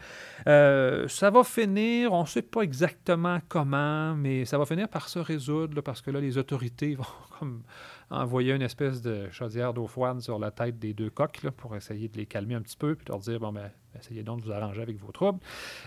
Euh, 0.47 1.08
ça 1.08 1.29
va 1.29 1.43
finir, 1.43 2.13
on 2.13 2.21
ne 2.21 2.27
sait 2.27 2.41
pas 2.41 2.62
exactement 2.62 3.39
comment, 3.47 4.15
mais 4.15 4.45
ça 4.45 4.58
va 4.58 4.65
finir 4.65 4.88
par 4.88 5.10
se 5.10 5.19
résoudre 5.19 5.81
parce 5.81 6.01
que 6.01 6.12
là, 6.12 6.19
les 6.19 6.38
autorités 6.38 6.95
vont 6.99 7.05
comme 7.39 7.63
envoyer 8.10 8.53
une 8.53 8.62
espèce 8.62 9.01
de 9.01 9.27
chaudière 9.36 9.74
d'eau 9.74 9.86
froide 9.86 10.21
sur 10.21 10.39
la 10.39 10.52
tête 10.52 10.80
des 10.80 10.93
deux 10.93 11.10
coqs 11.10 11.50
pour 11.58 11.76
essayer 11.76 12.08
de 12.08 12.17
les 12.17 12.26
calmer 12.26 12.56
un 12.56 12.62
petit 12.62 12.78
peu, 12.78 12.95
puis 12.95 13.06
leur 13.10 13.19
dire 13.19 13.39
bon, 13.39 13.52
ben, 13.52 13.69
essayez 14.00 14.24
donc 14.24 14.41
de 14.41 14.45
vous 14.45 14.52
arranger 14.52 14.82
avec 14.82 14.98
vos 14.98 15.12
troubles. 15.12 15.39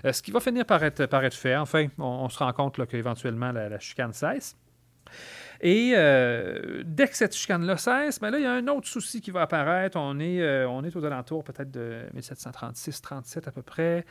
Euh, 0.05 0.13
ce 0.13 0.23
qui 0.23 0.31
va 0.31 0.41
finir 0.41 0.67
par 0.67 0.83
être, 0.85 1.07
par 1.07 1.25
être 1.25 1.35
fait. 1.35 1.57
Enfin, 1.57 1.87
on, 1.99 2.29
se 2.29 2.39
rend 2.39 2.53
compte 2.53 2.85
qu'éventuellement 2.87 3.53
la, 3.53 3.69
la, 3.69 3.79
chicane 3.79 4.13
cesse. 4.13 4.57
Et 5.61 5.93
euh, 5.97 6.83
dès 6.85 7.09
que 7.09 7.17
cette 7.17 7.35
chicane-là 7.35 7.77
cesse, 7.79 8.21
ben 8.21 8.31
là, 8.31 8.39
il 8.39 8.45
y 8.45 8.47
a 8.47 8.53
un 8.53 8.69
autre 8.69 8.87
souci 8.87 9.21
qui 9.21 9.31
va 9.31 9.43
apparaître. 9.43 9.97
On 9.99 10.21
est, 10.21 10.41
euh, 10.41 10.69
on 10.69 10.85
est 10.85 10.95
aux 10.95 11.05
alentours 11.05 11.43
peut-être 11.43 11.71
de 11.71 12.03
1736-37 12.17 13.49
à 13.49 13.51
peu 13.51 13.63
près. 13.63 14.05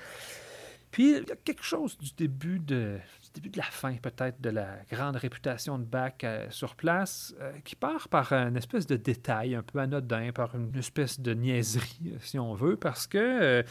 Puis 0.92 1.12
il 1.12 1.28
y 1.28 1.32
a 1.32 1.36
quelque 1.36 1.64
chose 1.64 1.98
du 1.98 2.12
début 2.18 2.60
de, 2.60 2.98
début 3.40 3.50
de 3.50 3.58
la 3.58 3.64
fin 3.64 3.94
peut-être 3.96 4.42
de 4.42 4.50
la 4.50 4.78
grande 4.92 5.16
réputation 5.16 5.80
de 5.80 5.84
Bach 5.84 6.14
euh, 6.24 6.48
sur 6.50 6.76
place, 6.76 7.34
euh, 7.40 7.52
qui 7.64 7.76
part 7.76 8.10
par 8.10 8.34
une 8.34 8.58
espèce 8.58 8.86
de 8.88 8.96
détail 8.96 9.56
un 9.56 9.64
peu 9.64 9.80
anodin, 9.80 10.32
par 10.32 10.56
une 10.56 10.76
espèce 10.78 11.20
de 11.20 11.34
niaiserie, 11.34 12.14
si 12.20 12.38
on 12.38 12.54
veut, 12.54 12.78
parce 12.78 13.08
que 13.08 13.64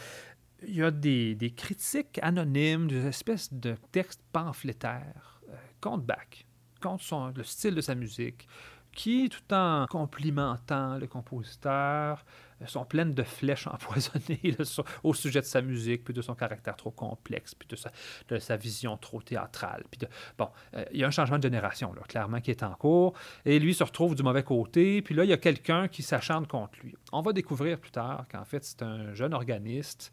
il 0.63 0.75
y 0.75 0.83
a 0.83 0.91
des, 0.91 1.53
critiques 1.55 2.19
anonymes, 2.21 2.87
des 2.87 3.05
espèces 3.05 3.53
de 3.53 3.75
textes 3.91 4.21
pamphlétaires 4.31 5.41
euh, 5.49 5.55
contre 5.81 6.03
Bach, 6.03 6.45
contre 6.81 7.03
son, 7.03 7.27
le 7.35 7.43
style 7.43 7.75
de 7.75 7.81
sa 7.81 7.95
musique, 7.95 8.47
qui, 8.91 9.29
tout 9.29 9.53
en 9.53 9.85
complimentant 9.87 10.97
le 10.97 11.07
compositeur, 11.07 12.25
euh, 12.25 12.46
sont 12.65 12.85
pleines 12.85 13.13
de 13.13 13.23
flèches 13.23 13.67
empoisonnées 13.71 14.55
au 15.03 15.13
sujet 15.13 15.41
de 15.41 15.45
sa 15.45 15.61
musique, 15.61 16.03
puis 16.03 16.13
de 16.13 16.21
son 16.21 16.35
caractère 16.35 16.75
trop 16.75 16.91
complexe, 16.91 17.53
puis 17.53 17.67
de 17.67 18.39
sa, 18.39 18.57
vision 18.57 18.97
trop 18.97 19.21
théâtrale. 19.21 19.83
Puis 19.91 20.07
bon, 20.37 20.49
euh, 20.75 20.83
il 20.91 20.99
y 20.99 21.03
a 21.03 21.07
un 21.07 21.11
changement 21.11 21.37
de 21.37 21.43
génération, 21.43 21.93
clairement, 22.07 22.41
qui 22.41 22.51
est 22.51 22.63
en 22.63 22.73
cours, 22.73 23.13
et 23.45 23.59
lui 23.59 23.73
se 23.73 23.83
retrouve 23.83 24.15
du 24.15 24.23
mauvais 24.23 24.43
côté, 24.43 25.01
puis 25.01 25.13
là, 25.13 25.23
il 25.23 25.29
y 25.29 25.33
a 25.33 25.37
quelqu'un 25.37 25.87
qui 25.87 26.01
s'acharne 26.01 26.47
contre 26.47 26.79
lui. 26.83 26.95
On 27.11 27.21
va 27.21 27.33
découvrir 27.33 27.79
plus 27.79 27.91
tard 27.91 28.25
qu'en 28.31 28.45
fait, 28.45 28.63
c'est 28.63 28.81
un 28.81 29.13
jeune 29.13 29.33
organiste 29.33 30.11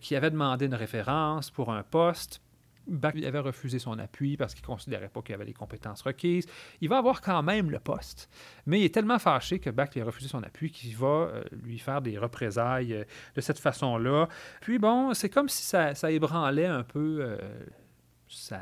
qui 0.00 0.16
avait 0.16 0.30
demandé 0.30 0.66
une 0.66 0.74
référence 0.74 1.50
pour 1.50 1.70
un 1.72 1.82
poste. 1.82 2.40
Bach 2.86 3.14
avait 3.16 3.38
refusé 3.38 3.78
son 3.78 3.98
appui 3.98 4.36
parce 4.36 4.54
qu'il 4.54 4.62
ne 4.62 4.66
considérait 4.66 5.08
pas 5.08 5.22
qu'il 5.22 5.34
avait 5.34 5.44
les 5.44 5.54
compétences 5.54 6.02
requises. 6.02 6.46
Il 6.80 6.88
va 6.88 6.98
avoir 6.98 7.20
quand 7.20 7.42
même 7.42 7.70
le 7.70 7.78
poste, 7.78 8.28
mais 8.66 8.80
il 8.80 8.84
est 8.84 8.94
tellement 8.94 9.18
fâché 9.18 9.58
que 9.58 9.70
Bach 9.70 9.94
lui 9.94 10.02
a 10.02 10.04
refusé 10.04 10.28
son 10.28 10.42
appui 10.42 10.70
qu'il 10.70 10.96
va 10.96 11.06
euh, 11.06 11.44
lui 11.62 11.78
faire 11.78 12.02
des 12.02 12.18
représailles 12.18 12.94
euh, 12.94 13.04
de 13.34 13.40
cette 13.40 13.58
façon-là. 13.58 14.28
Puis 14.60 14.78
bon, 14.78 15.14
c'est 15.14 15.30
comme 15.30 15.48
si 15.48 15.62
ça, 15.62 15.94
ça 15.94 16.10
ébranlait 16.10 16.66
un 16.66 16.82
peu 16.82 17.18
euh, 17.20 17.38
sa 18.28 18.60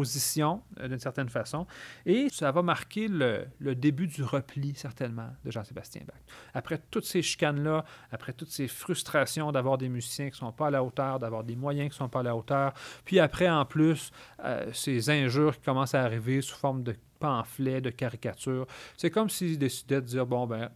euh, 0.00 0.88
d'une 0.88 0.98
certaine 0.98 1.28
façon, 1.28 1.66
et 2.06 2.28
ça 2.30 2.50
va 2.50 2.62
marquer 2.62 3.08
le, 3.08 3.46
début 3.74 4.06
du 4.06 4.22
repli, 4.22 4.74
certainement, 4.74 5.28
de 5.44 5.50
Jean-Sébastien 5.50 6.02
Bach. 6.06 6.20
Après 6.54 6.78
toutes 6.90 7.04
ces 7.04 7.22
chicanes-là, 7.22 7.84
après 8.10 8.32
toutes 8.32 8.50
ces 8.50 8.68
frustrations 8.68 9.52
d'avoir 9.52 9.78
des 9.78 9.88
musiciens 9.88 10.26
qui 10.26 10.34
ne 10.34 10.46
sont 10.48 10.52
pas 10.52 10.68
à 10.68 10.70
la 10.70 10.82
hauteur, 10.82 11.18
d'avoir 11.18 11.44
des 11.44 11.56
moyens 11.56 11.88
qui 11.90 11.94
ne 11.94 12.04
sont 12.04 12.08
pas 12.08 12.20
à 12.20 12.24
la 12.24 12.36
hauteur, 12.36 12.72
puis 13.04 13.18
après, 13.18 13.48
en 13.48 13.64
plus, 13.64 14.10
euh, 14.44 14.70
ces 14.72 15.10
injures 15.10 15.56
qui 15.56 15.64
commencent 15.64 15.94
à 15.94 16.02
arriver 16.02 16.40
sous 16.40 16.56
forme 16.56 16.82
de 16.82 16.94
pamphlets, 17.18 17.80
de 17.80 17.90
caricatures, 17.90 18.66
c'est 18.96 19.10
comme 19.10 19.28
s'ils 19.28 19.58
décidaient 19.58 20.00
de 20.00 20.06
dire, 20.06 20.26
bon, 20.26 20.46
ben, 20.46 20.70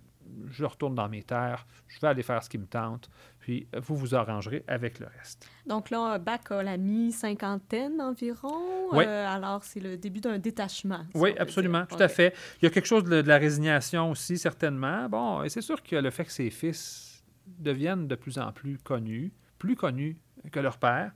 je 0.48 0.64
retourne 0.64 0.94
dans 0.94 1.09
mes 1.09 1.22
terres, 1.22 1.66
je 1.88 2.00
vais 2.00 2.09
aller 2.09 2.22
faire 2.22 2.42
ce 2.42 2.48
qui 2.48 2.59
me 2.59 2.66
tente, 2.66 3.11
puis 3.46 3.68
vous 3.76 3.94
vous 3.94 4.16
arrangerez 4.16 4.64
avec 4.66 4.98
le 4.98 5.06
reste. 5.06 5.48
Donc 5.66 5.90
là, 5.90 6.18
Bach 6.18 6.50
a 6.50 6.64
la 6.64 6.76
mi-cinquantaine 6.76 8.00
environ. 8.00 8.88
Oui. 8.90 9.04
Euh, 9.06 9.24
alors, 9.28 9.62
c'est 9.62 9.78
le 9.78 9.96
début 9.96 10.18
d'un 10.18 10.37
détachement. 10.40 11.04
si 11.12 11.16
Oui, 11.16 11.32
absolument, 11.38 11.87
tout 11.87 12.02
à 12.02 12.09
fait. 12.09 12.35
Il 12.61 12.64
y 12.64 12.66
a 12.66 12.72
quelque 12.72 12.88
chose 12.88 13.04
de, 13.04 13.22
de 13.22 13.28
la 13.28 13.38
résignation 13.38 14.11
aussi, 14.11 14.37
certainement. 14.37 15.09
Bon, 15.09 15.44
et 15.44 15.48
c'est 15.48 15.61
sûr 15.61 15.80
que 15.80 15.94
le 15.94 16.11
fait 16.11 16.24
que 16.24 16.32
ses 16.32 16.50
fils 16.50 17.22
deviennent 17.46 18.09
de 18.09 18.16
plus 18.16 18.37
en 18.40 18.50
plus 18.50 18.78
connus, 18.78 19.32
plus 19.59 19.76
connus 19.76 20.16
que 20.50 20.59
leur 20.59 20.78
père, 20.78 21.12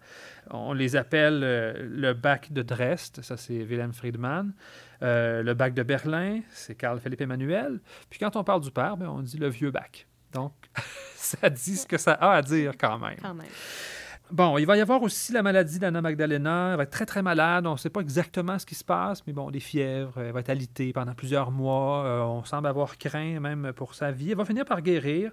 on 0.52 0.72
les 0.72 0.94
appelle 0.94 1.40
euh, 1.42 1.72
le 1.82 2.14
bac 2.14 2.52
de 2.52 2.62
Dresde, 2.62 3.22
ça 3.22 3.36
c'est 3.36 3.64
Wilhelm 3.64 3.92
Friedman, 3.92 4.52
Euh, 5.02 5.42
le 5.42 5.54
bac 5.54 5.72
de 5.72 5.82
Berlin, 5.82 6.42
c'est 6.50 6.74
Carl 6.74 7.00
Philippe 7.00 7.22
Emmanuel. 7.22 7.80
Puis 8.10 8.20
quand 8.20 8.36
on 8.36 8.44
parle 8.44 8.60
du 8.60 8.70
père, 8.70 8.96
ben, 8.98 9.08
on 9.08 9.22
dit 9.22 9.38
le 9.38 9.48
vieux 9.48 9.70
bac. 9.70 10.06
Donc, 10.32 10.52
ça 11.14 11.50
dit 11.50 11.76
ce 11.76 11.86
que 11.86 11.98
ça 11.98 12.12
a 12.14 12.32
à 12.32 12.42
dire 12.42 12.72
quand 12.78 12.98
même. 12.98 13.16
Quand 13.20 13.34
même. 13.34 13.46
Bon, 14.30 14.58
il 14.58 14.64
va 14.64 14.76
y 14.76 14.80
avoir 14.80 15.02
aussi 15.02 15.32
la 15.32 15.42
maladie 15.42 15.80
d'Anna 15.80 16.00
Magdalena. 16.00 16.70
Elle 16.70 16.76
va 16.76 16.82
être 16.84 16.90
très, 16.90 17.04
très 17.06 17.20
malade. 17.20 17.66
On 17.66 17.72
ne 17.72 17.76
sait 17.76 17.90
pas 17.90 18.00
exactement 18.00 18.58
ce 18.60 18.64
qui 18.66 18.76
se 18.76 18.84
passe, 18.84 19.26
mais 19.26 19.32
bon, 19.32 19.50
des 19.50 19.58
fièvres. 19.58 20.12
Elle 20.20 20.30
va 20.32 20.38
être 20.38 20.50
alitée 20.50 20.92
pendant 20.92 21.14
plusieurs 21.14 21.50
mois. 21.50 22.04
Euh, 22.04 22.20
on 22.22 22.44
semble 22.44 22.68
avoir 22.68 22.96
craint 22.96 23.40
même 23.40 23.72
pour 23.74 23.94
sa 23.96 24.12
vie. 24.12 24.30
Elle 24.30 24.36
va 24.36 24.44
finir 24.44 24.64
par 24.64 24.82
guérir. 24.82 25.32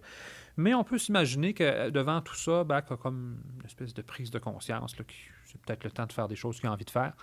Mais 0.59 0.73
on 0.73 0.83
peut 0.83 0.97
s'imaginer 0.97 1.53
que 1.53 1.63
euh, 1.63 1.89
devant 1.91 2.21
tout 2.21 2.33
ça, 2.33 2.63
Bach 2.63 2.85
a 2.89 2.97
comme 2.97 3.37
une 3.59 3.65
espèce 3.67 3.93
de 3.93 4.01
prise 4.01 4.31
de 4.31 4.39
conscience. 4.39 4.97
là, 4.97 5.03
qui- 5.07 5.15
C'est 5.45 5.61
peut-être 5.61 5.83
le 5.83 5.91
temps 5.91 6.07
de 6.07 6.11
faire 6.13 6.27
des 6.27 6.35
choses 6.35 6.59
qu'il 6.59 6.67
a 6.67 6.71
envie 6.71 6.83
de 6.85 6.89
faire. 6.89 7.13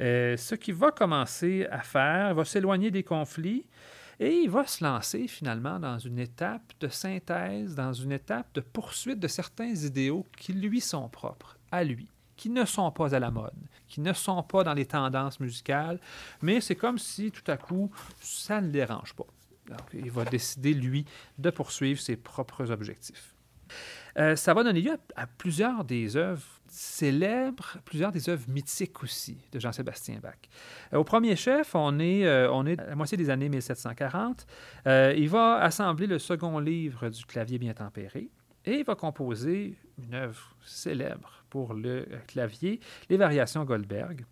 Euh, 0.00 0.36
ce 0.36 0.54
qu'il 0.54 0.74
va 0.74 0.92
commencer 0.92 1.66
à 1.72 1.80
faire, 1.80 2.28
il 2.30 2.34
va 2.36 2.44
s'éloigner 2.44 2.92
des 2.92 3.02
conflits. 3.02 3.66
Et 4.18 4.38
il 4.38 4.50
va 4.50 4.66
se 4.66 4.82
lancer 4.82 5.28
finalement 5.28 5.78
dans 5.78 5.98
une 5.98 6.18
étape 6.18 6.72
de 6.80 6.88
synthèse, 6.88 7.74
dans 7.74 7.92
une 7.92 8.12
étape 8.12 8.46
de 8.54 8.60
poursuite 8.60 9.20
de 9.20 9.28
certains 9.28 9.74
idéaux 9.74 10.26
qui 10.36 10.54
lui 10.54 10.80
sont 10.80 11.08
propres, 11.08 11.58
à 11.70 11.84
lui, 11.84 12.08
qui 12.36 12.48
ne 12.48 12.64
sont 12.64 12.90
pas 12.90 13.14
à 13.14 13.18
la 13.18 13.30
mode, 13.30 13.52
qui 13.88 14.00
ne 14.00 14.12
sont 14.14 14.42
pas 14.42 14.64
dans 14.64 14.72
les 14.72 14.86
tendances 14.86 15.38
musicales, 15.38 16.00
mais 16.40 16.62
c'est 16.62 16.76
comme 16.76 16.98
si 16.98 17.30
tout 17.30 17.50
à 17.50 17.58
coup, 17.58 17.90
ça 18.20 18.60
ne 18.60 18.66
le 18.66 18.72
dérange 18.72 19.12
pas. 19.14 19.26
Donc, 19.68 19.80
il 19.92 20.10
va 20.10 20.24
décider, 20.24 20.72
lui, 20.72 21.04
de 21.38 21.50
poursuivre 21.50 22.00
ses 22.00 22.16
propres 22.16 22.70
objectifs. 22.70 23.34
Euh, 24.16 24.36
ça 24.36 24.54
va 24.54 24.62
donner 24.62 24.80
lieu 24.80 24.92
à, 24.92 25.22
à 25.22 25.26
plusieurs 25.26 25.84
des 25.84 26.16
œuvres 26.16 26.55
célèbres, 26.76 27.78
plusieurs 27.84 28.12
des 28.12 28.28
œuvres 28.28 28.48
mythiques 28.48 29.02
aussi 29.02 29.38
de 29.50 29.58
Jean-Sébastien 29.58 30.18
Bach. 30.22 30.34
Euh, 30.92 30.98
au 30.98 31.04
premier 31.04 31.34
chef, 31.34 31.74
on 31.74 31.98
est, 31.98 32.26
euh, 32.26 32.52
on 32.52 32.66
est 32.66 32.78
à 32.78 32.86
la 32.86 32.94
moitié 32.94 33.16
des 33.16 33.30
années 33.30 33.48
1740. 33.48 34.46
Euh, 34.86 35.14
il 35.16 35.28
va 35.28 35.56
assembler 35.56 36.06
le 36.06 36.18
second 36.18 36.58
livre 36.58 37.08
du 37.08 37.24
clavier 37.24 37.58
bien 37.58 37.72
tempéré 37.72 38.28
et 38.66 38.80
il 38.80 38.84
va 38.84 38.94
composer 38.94 39.78
une 39.98 40.14
œuvre 40.14 40.54
célèbre 40.64 41.44
pour 41.48 41.72
le 41.72 42.06
clavier, 42.26 42.80
les 43.08 43.16
variations 43.16 43.64
Goldberg, 43.64 44.26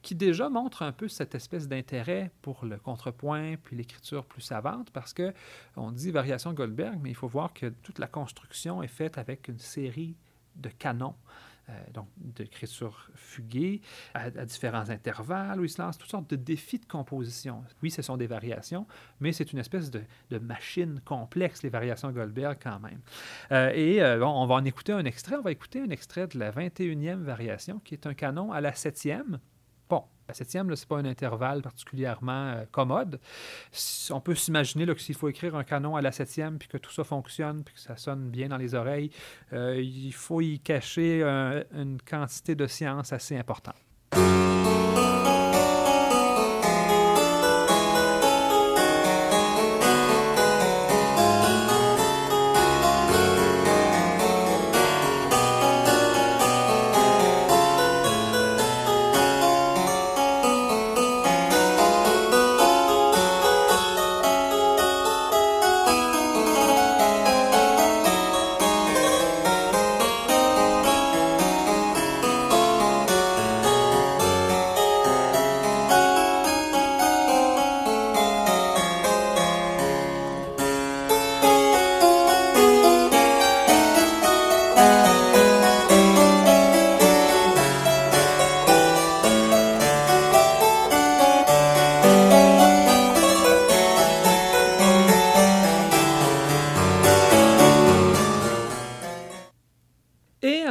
qui 0.00 0.14
déjà 0.14 0.48
montre 0.48 0.82
un 0.82 0.92
peu 0.92 1.08
cette 1.08 1.34
espèce 1.34 1.68
d'intérêt 1.68 2.30
pour 2.40 2.64
le 2.64 2.78
contrepoint 2.78 3.56
puis 3.62 3.76
l'écriture 3.76 4.24
plus 4.24 4.40
savante, 4.40 4.90
parce 4.92 5.12
que 5.12 5.34
on 5.76 5.92
dit 5.92 6.10
variation 6.10 6.54
Goldberg, 6.54 6.98
mais 7.02 7.10
il 7.10 7.16
faut 7.16 7.28
voir 7.28 7.52
que 7.52 7.66
toute 7.66 7.98
la 7.98 8.06
construction 8.06 8.82
est 8.82 8.88
faite 8.88 9.18
avec 9.18 9.48
une 9.48 9.58
série 9.58 10.16
de 10.56 10.68
canons, 10.68 11.14
donc 11.92 12.08
d'écriture 12.16 13.10
fuguée, 13.14 13.80
à, 14.14 14.24
à 14.24 14.44
différents 14.44 14.90
intervalles, 14.90 15.60
où 15.60 15.64
il 15.64 15.70
se 15.70 15.80
lance 15.80 15.98
toutes 15.98 16.10
sortes 16.10 16.30
de 16.30 16.36
défis 16.36 16.78
de 16.78 16.86
composition. 16.86 17.62
Oui, 17.82 17.90
ce 17.90 18.02
sont 18.02 18.16
des 18.16 18.26
variations, 18.26 18.86
mais 19.20 19.32
c'est 19.32 19.52
une 19.52 19.58
espèce 19.58 19.90
de, 19.90 20.02
machine 20.40 21.00
complexe, 21.04 21.62
les 21.62 21.68
variations 21.68 22.10
Goldberg 22.10 22.58
quand 22.62 22.80
même. 22.80 23.00
Euh, 23.52 23.70
et 23.74 24.02
euh, 24.02 24.24
on 24.24 24.46
va 24.46 24.54
en 24.54 24.64
écouter 24.64 24.92
un 24.92 25.04
extrait. 25.04 25.36
On 25.36 25.42
va 25.42 25.52
écouter 25.52 25.80
un 25.80 25.90
extrait 25.90 26.26
de 26.26 26.38
la 26.38 26.50
21e 26.50 27.22
variation, 27.22 27.80
qui 27.80 27.94
est 27.94 28.06
un 28.06 28.14
canon 28.14 28.52
à 28.52 28.60
la 28.60 28.74
septième. 28.74 29.38
Bon, 29.90 30.04
la 30.28 30.34
septième, 30.34 30.74
ce 30.76 30.82
n'est 30.84 30.86
pas 30.86 30.98
un 30.98 31.04
intervalle 31.04 31.62
particulièrement 31.62 32.46
euh, 32.52 32.64
commode. 32.70 33.18
On 34.10 34.20
peut 34.20 34.36
s'imaginer 34.36 34.86
que 34.86 35.00
s'il 35.00 35.16
faut 35.16 35.28
écrire 35.28 35.56
un 35.56 35.64
canon 35.64 35.96
à 35.96 36.00
la 36.00 36.12
septième, 36.12 36.58
puis 36.58 36.68
que 36.68 36.78
tout 36.78 36.92
ça 36.92 37.02
fonctionne, 37.02 37.64
puis 37.64 37.74
que 37.74 37.80
ça 37.80 37.96
sonne 37.96 38.30
bien 38.30 38.48
dans 38.48 38.56
les 38.56 38.76
oreilles, 38.76 39.10
euh, 39.52 39.80
il 39.82 40.12
faut 40.12 40.40
y 40.40 40.60
cacher 40.60 41.24
un- 41.24 41.64
une 41.74 41.98
quantité 42.00 42.54
de 42.54 42.68
science 42.68 43.12
assez 43.12 43.36
importante. 43.36 43.74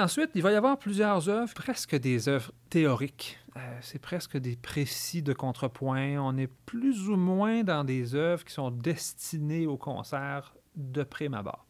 Ensuite, 0.09 0.31
il 0.33 0.41
va 0.41 0.51
y 0.51 0.55
avoir 0.55 0.79
plusieurs 0.79 1.29
œuvres, 1.29 1.53
presque 1.53 1.95
des 1.95 2.27
œuvres 2.29 2.51
théoriques. 2.71 3.37
Euh, 3.55 3.59
c'est 3.81 3.99
presque 3.99 4.37
des 4.37 4.55
précis 4.55 5.21
de 5.21 5.33
contrepoint. 5.33 6.17
On 6.17 6.35
est 6.35 6.49
plus 6.65 7.09
ou 7.09 7.15
moins 7.15 7.61
dans 7.63 7.83
des 7.83 8.15
œuvres 8.15 8.43
qui 8.43 8.51
sont 8.51 8.71
destinées 8.71 9.67
au 9.67 9.77
concert 9.77 10.55
de 10.75 11.03
prime 11.03 11.35
abord. 11.35 11.67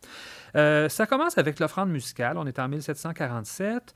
Euh, 0.56 0.88
ça 0.88 1.06
commence 1.06 1.38
avec 1.38 1.60
l'offrande 1.60 1.90
musicale. 1.90 2.38
On 2.38 2.46
est 2.46 2.60
en 2.60 2.70
1747. 2.70 3.94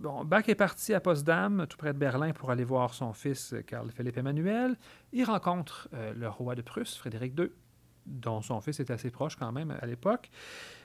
Bon, 0.00 0.24
Bach 0.24 0.48
est 0.48 0.54
parti 0.54 0.94
à 0.94 1.00
Potsdam, 1.00 1.66
tout 1.68 1.76
près 1.76 1.92
de 1.92 1.98
Berlin, 1.98 2.32
pour 2.32 2.50
aller 2.50 2.64
voir 2.64 2.94
son 2.94 3.12
fils 3.12 3.52
euh, 3.52 3.60
Carl 3.60 3.90
Philippe 3.90 4.16
Emmanuel. 4.16 4.76
Il 5.12 5.24
rencontre 5.24 5.90
euh, 5.92 6.14
le 6.16 6.30
roi 6.30 6.54
de 6.54 6.62
Prusse, 6.62 6.96
Frédéric 6.96 7.38
II, 7.38 7.50
dont 8.06 8.40
son 8.40 8.62
fils 8.62 8.80
est 8.80 8.90
assez 8.90 9.10
proche 9.10 9.36
quand 9.36 9.52
même 9.52 9.76
à 9.82 9.86
l'époque, 9.86 10.30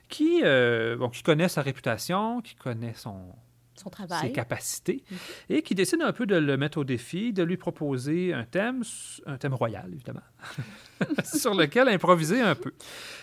qui, 0.10 0.42
bon, 0.42 1.10
qui 1.10 1.24
connaît 1.24 1.50
sa 1.50 1.62
réputation, 1.62 2.42
qui 2.42 2.56
connaît 2.56 2.94
son, 2.94 3.34
son 3.80 3.90
travail. 3.90 4.22
ses 4.22 4.32
capacités, 4.32 5.04
mhm. 5.10 5.18
et 5.50 5.62
qui 5.62 5.76
décide 5.76 6.02
un 6.02 6.12
peu 6.12 6.26
de 6.26 6.36
le 6.36 6.58
mettre 6.58 6.80
au 6.80 6.84
défi, 6.84 7.34
de 7.34 7.44
lui 7.44 7.58
proposer 7.58 8.34
un 8.34 8.44
thème, 8.44 8.84
un 9.26 9.38
thème 9.38 9.54
royal, 9.54 9.90
évidemment, 9.94 10.22
sur 11.24 11.54
lequel 11.54 11.88
improviser 11.90 12.42
un 12.42 12.56
peu. 12.56 12.74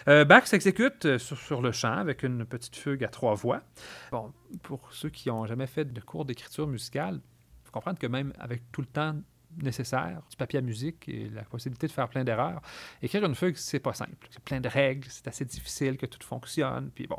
Euh, 0.08 0.24
Bach 0.24 0.46
s'exécute 0.46 1.04
euh, 1.06 1.18
sur, 1.18 1.60
le 1.60 1.72
champ 1.72 1.96
avec 1.96 2.22
une 2.22 2.44
petite 2.44 2.76
fugue 2.76 3.04
à 3.04 3.08
trois 3.08 3.34
voix. 3.34 3.62
Bon, 4.10 4.32
pour 4.62 4.92
ceux 4.92 5.10
qui 5.10 5.28
n'ont 5.28 5.46
jamais 5.46 5.66
fait 5.66 5.84
de 5.84 6.00
cours 6.00 6.24
d'écriture 6.24 6.66
musicale, 6.66 7.20
il 7.22 7.66
faut 7.66 7.72
comprendre 7.72 7.98
que 7.98 8.06
même 8.06 8.32
avec 8.38 8.70
tout 8.72 8.80
le 8.80 8.86
temps 8.86 9.16
nécessaire, 9.62 10.22
du 10.30 10.36
papier 10.36 10.58
à 10.58 10.62
musique 10.62 11.08
et 11.08 11.28
la 11.30 11.42
possibilité 11.42 11.86
de 11.86 11.92
faire 11.92 12.08
plein 12.08 12.24
d'erreurs. 12.24 12.60
Écrire 13.02 13.24
une 13.24 13.34
feuille, 13.34 13.54
c'est 13.56 13.80
pas 13.80 13.94
simple. 13.94 14.26
C'est 14.30 14.42
plein 14.42 14.60
de 14.60 14.68
règles, 14.68 15.06
c'est 15.10 15.28
assez 15.28 15.44
difficile 15.44 15.96
que 15.96 16.06
tout 16.06 16.18
fonctionne. 16.22 16.90
Puis 16.94 17.06
bon, 17.06 17.18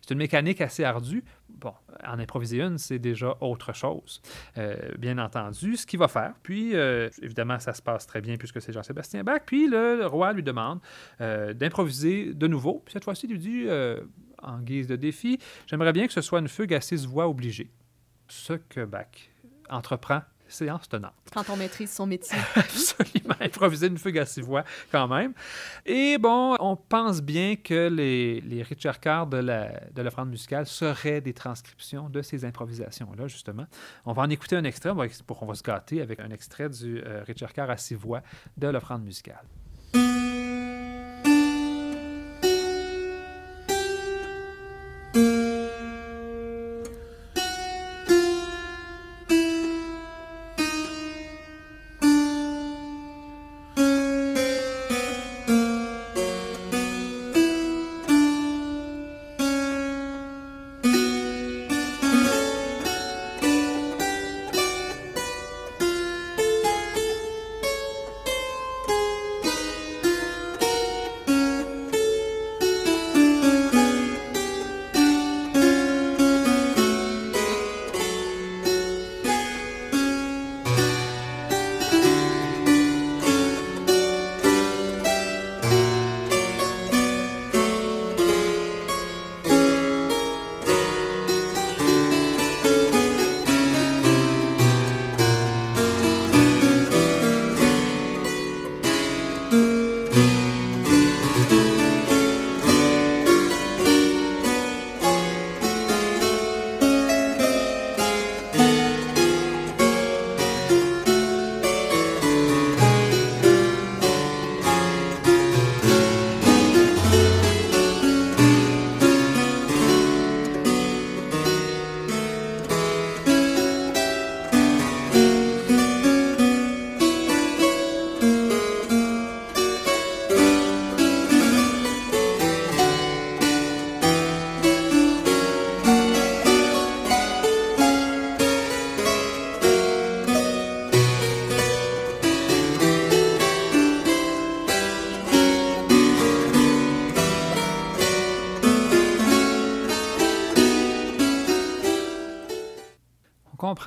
c'est 0.00 0.12
une 0.12 0.18
mécanique 0.18 0.60
assez 0.60 0.84
ardue. 0.84 1.24
Bon, 1.48 1.72
en 2.04 2.18
improviser 2.18 2.60
une, 2.60 2.78
c'est 2.78 2.98
déjà 2.98 3.36
autre 3.40 3.72
chose. 3.72 4.20
Euh, 4.58 4.76
bien 4.98 5.18
entendu, 5.18 5.76
ce 5.76 5.86
qu'il 5.86 5.98
va 5.98 6.08
faire. 6.08 6.34
Puis, 6.42 6.74
euh, 6.74 7.08
évidemment, 7.22 7.58
ça 7.58 7.72
se 7.72 7.82
passe 7.82 8.06
très 8.06 8.20
bien 8.20 8.36
puisque 8.36 8.60
c'est 8.60 8.72
Jean-Sébastien 8.72 9.24
Bach. 9.24 9.42
Puis, 9.46 9.68
le, 9.68 10.06
roi 10.06 10.32
lui 10.32 10.42
demande 10.42 10.80
euh, 11.20 11.54
d'improviser 11.54 12.34
de 12.34 12.46
nouveau. 12.46 12.82
Puis, 12.84 12.92
cette 12.92 13.04
fois-ci, 13.04 13.26
il 13.26 13.32
lui 13.32 13.38
dit, 13.38 13.66
en 14.42 14.60
guise 14.60 14.86
de 14.86 14.96
défi, 14.96 15.38
j'aimerais 15.66 15.92
bien 15.92 16.06
que 16.06 16.12
ce 16.12 16.20
soit 16.20 16.40
une 16.40 16.48
fugue 16.48 16.74
à 16.74 16.80
six 16.80 17.06
voix 17.06 17.28
obligée. 17.28 17.70
Ce 18.28 18.54
que 18.54 18.84
Bach 18.84 19.30
entreprend 19.68 20.22
séance 20.48 20.88
tenante. 20.88 21.12
Quand 21.32 21.48
on 21.50 21.56
maîtrise 21.56 21.92
son 21.92 22.06
métier. 22.06 22.38
Absolument. 22.54 23.34
Improviser 23.40 23.86
une 23.88 23.98
fugue 23.98 24.18
à 24.18 24.26
six 24.26 24.40
voix, 24.40 24.64
quand 24.90 25.08
même. 25.08 25.32
Et 25.84 26.18
bon, 26.18 26.56
on 26.60 26.76
pense 26.76 27.20
bien 27.20 27.56
que 27.56 27.88
les, 27.88 28.40
les 28.40 28.62
Richard 28.62 29.00
Carr 29.00 29.26
de 29.26 30.02
l'offrande 30.02 30.30
musicale 30.30 30.66
seraient 30.66 31.20
des 31.20 31.32
transcriptions 31.32 32.08
de 32.08 32.22
ces 32.22 32.44
improvisations-là, 32.44 33.26
justement. 33.26 33.66
On 34.04 34.12
va 34.12 34.22
en 34.22 34.30
écouter 34.30 34.56
un 34.56 34.64
extrait, 34.64 34.90
pour 35.26 35.38
qu'on 35.38 35.46
va 35.46 35.54
se 35.54 35.62
gâter 35.62 36.00
avec 36.00 36.20
un 36.20 36.30
extrait 36.30 36.68
du 36.68 37.02
euh, 37.04 37.22
Richard 37.26 37.52
Carr 37.52 37.70
à 37.70 37.76
six 37.76 37.94
voix 37.94 38.22
de 38.56 38.68
l'offrande 38.68 39.04
musicale. 39.04 39.44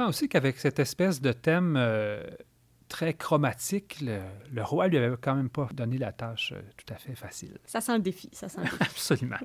Aussi 0.08 0.30
qu'avec 0.30 0.58
cette 0.58 0.80
espèce 0.80 1.22
de 1.22 1.32
thème 1.32 1.76
euh, 1.78 2.24
très 2.90 3.14
chromatique, 3.14 4.02
le, 4.02 4.64
roi 4.64 4.88
lui 4.88 4.98
avait 4.98 5.16
quand 5.22 5.36
même 5.36 5.50
pas 5.50 5.70
donné 5.74 5.98
la 5.98 6.12
tâche 6.12 6.54
euh, 6.54 6.62
tout 6.76 6.92
à 6.94 6.98
fait 6.98 7.16
facile. 7.16 7.58
Ça 7.66 7.80
sent 7.80 7.94
le 7.94 8.04
défi, 8.04 8.30
ça 8.34 8.50
sent 8.50 8.60
le 8.60 8.64
défi. 8.64 8.78
Absolument. 8.82 9.38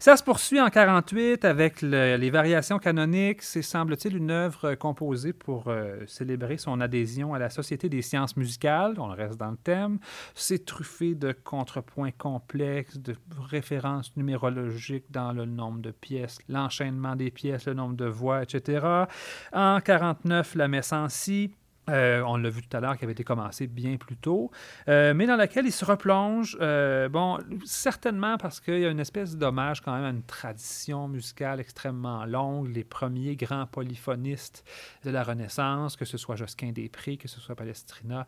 Ça 0.00 0.16
se 0.16 0.24
poursuit 0.24 0.60
en 0.60 0.68
48 0.68 1.44
avec 1.44 1.82
les 1.82 2.30
variations 2.30 2.78
canoniques. 2.78 3.42
C'est, 3.42 3.62
semble-t-il, 3.62 4.16
une 4.16 4.30
œuvre 4.30 4.74
composée 4.74 5.32
pour 5.32 5.68
euh, 5.68 5.98
célébrer 6.06 6.56
son 6.56 6.80
adhésion 6.80 7.34
à 7.34 7.38
la 7.38 7.50
Société 7.50 7.88
des 7.88 8.02
sciences 8.02 8.36
musicales. 8.36 8.94
On 8.98 9.08
reste 9.08 9.36
dans 9.36 9.50
le 9.50 9.58
thème. 9.58 9.98
C'est 10.34 10.64
truffé 10.64 11.14
de 11.14 11.32
contrepoints 11.32 12.12
complexes, 12.12 12.98
de 12.98 13.14
références 13.38 14.16
numérologiques 14.16 15.10
dans 15.10 15.32
le 15.32 15.44
nombre 15.44 15.80
de 15.80 15.90
pièces, 15.90 16.38
l'enchaînement 16.48 17.14
des 17.14 17.30
pièces, 17.30 17.66
le 17.66 17.74
nombre 17.74 17.94
de 17.94 18.06
voix, 18.06 18.42
etc. 18.42 19.04
En 19.52 19.80
49, 19.80 20.54
la 20.54 20.68
messe 20.68 20.92
en 20.92 21.08
si 21.10 21.52
euh, 21.88 22.22
on 22.26 22.36
l'a 22.36 22.50
vu 22.50 22.62
tout 22.62 22.76
à 22.76 22.80
l'heure, 22.80 22.96
qui 22.96 23.04
avait 23.04 23.12
été 23.12 23.24
commencé 23.24 23.66
bien 23.66 23.96
plus 23.96 24.16
tôt, 24.16 24.50
euh, 24.88 25.14
mais 25.14 25.26
dans 25.26 25.36
laquelle 25.36 25.66
il 25.66 25.72
se 25.72 25.84
replonge, 25.84 26.56
euh, 26.60 27.08
bon, 27.08 27.38
certainement 27.64 28.38
parce 28.38 28.60
qu'il 28.60 28.80
y 28.80 28.86
a 28.86 28.90
une 28.90 29.00
espèce 29.00 29.36
d'hommage 29.36 29.80
quand 29.80 29.94
même 29.94 30.04
à 30.04 30.10
une 30.10 30.24
tradition 30.24 31.08
musicale 31.08 31.60
extrêmement 31.60 32.24
longue. 32.24 32.68
Les 32.74 32.84
premiers 32.84 33.36
grands 33.36 33.66
polyphonistes 33.66 34.64
de 35.04 35.10
la 35.10 35.22
Renaissance, 35.22 35.96
que 35.96 36.04
ce 36.04 36.18
soit 36.18 36.36
Josquin 36.36 36.72
des 36.72 36.88
Prés, 36.88 37.16
que 37.16 37.28
ce 37.28 37.40
soit 37.40 37.54
Palestrina, 37.54 38.26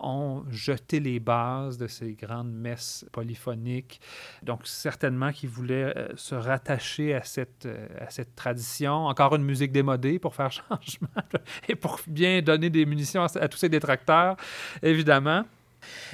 ont 0.00 0.44
jeté 0.50 1.00
les 1.00 1.20
bases 1.20 1.78
de 1.78 1.86
ces 1.86 2.12
grandes 2.12 2.52
messes 2.52 3.06
polyphoniques. 3.12 4.00
Donc, 4.42 4.66
certainement 4.66 5.32
qu'ils 5.32 5.48
voulaient 5.48 5.94
se 6.16 6.34
rattacher 6.34 7.14
à 7.14 7.22
cette, 7.22 7.66
à 8.00 8.10
cette 8.10 8.34
tradition. 8.34 9.06
Encore 9.06 9.34
une 9.36 9.44
musique 9.44 9.72
démodée 9.72 10.18
pour 10.18 10.34
faire 10.34 10.52
changement 10.68 11.08
et 11.68 11.74
pour 11.74 12.00
bien 12.06 12.42
donner 12.42 12.70
des 12.70 12.86
à, 13.14 13.48
tous 13.48 13.58
ces 13.58 13.68
détracteurs, 13.68 14.36
évidemment. 14.82 15.44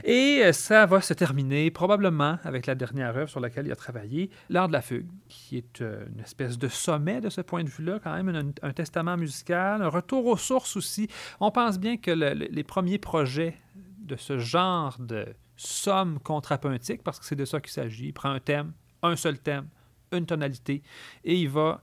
Et 0.05 0.43
euh, 0.43 0.53
ça 0.53 0.85
va 0.85 1.01
se 1.01 1.15
terminer 1.15 1.71
probablement 1.71 2.39
avec 2.45 2.67
la 2.67 2.75
dernière 2.75 3.17
œuvre 3.17 3.31
sur 3.31 3.41
laquelle 3.41 3.67
il 3.67 3.73
a 3.73 3.77
travaillé, 3.77 4.31
L'Art 4.51 4.69
de 4.69 4.75
la 4.75 4.83
fugue, 4.83 5.09
qui 5.29 5.57
est 5.57 5.81
euh, 5.81 6.05
une 6.15 6.21
espèce 6.21 6.59
de 6.59 6.69
sommet 6.69 7.21
de 7.21 7.31
ce 7.31 7.41
point 7.41 7.65
de 7.65 7.71
vue-là, 7.71 7.99
quand 8.03 8.15
même 8.15 8.53
un, 8.63 8.73
testament 8.73 9.17
musical, 9.17 9.81
un 9.81 9.89
retour 9.89 10.27
aux 10.27 10.37
sources 10.37 10.77
aussi. 10.77 11.09
On 11.41 11.51
pense 11.51 11.79
bien 11.79 11.97
que 11.97 12.11
les 12.11 12.65
premiers 12.65 12.99
projets 12.99 13.57
de 14.05 14.17
ce 14.17 14.39
genre 14.39 14.97
de 14.99 15.27
somme 15.57 16.19
contrapuntique, 16.21 17.03
parce 17.03 17.19
que 17.19 17.25
c'est 17.25 17.37
de 17.37 17.45
ça 17.45 17.61
qu'il 17.61 17.73
s'agit, 17.73 18.09
il 18.09 18.13
prend 18.13 18.31
un 18.31 18.41
thème, 18.41 18.73
un 19.03 19.17
seul 19.17 19.39
thème, 19.39 19.69
une 20.13 20.27
tonalité, 20.27 20.83
et 21.25 21.35
il 21.35 21.49
va 21.49 21.83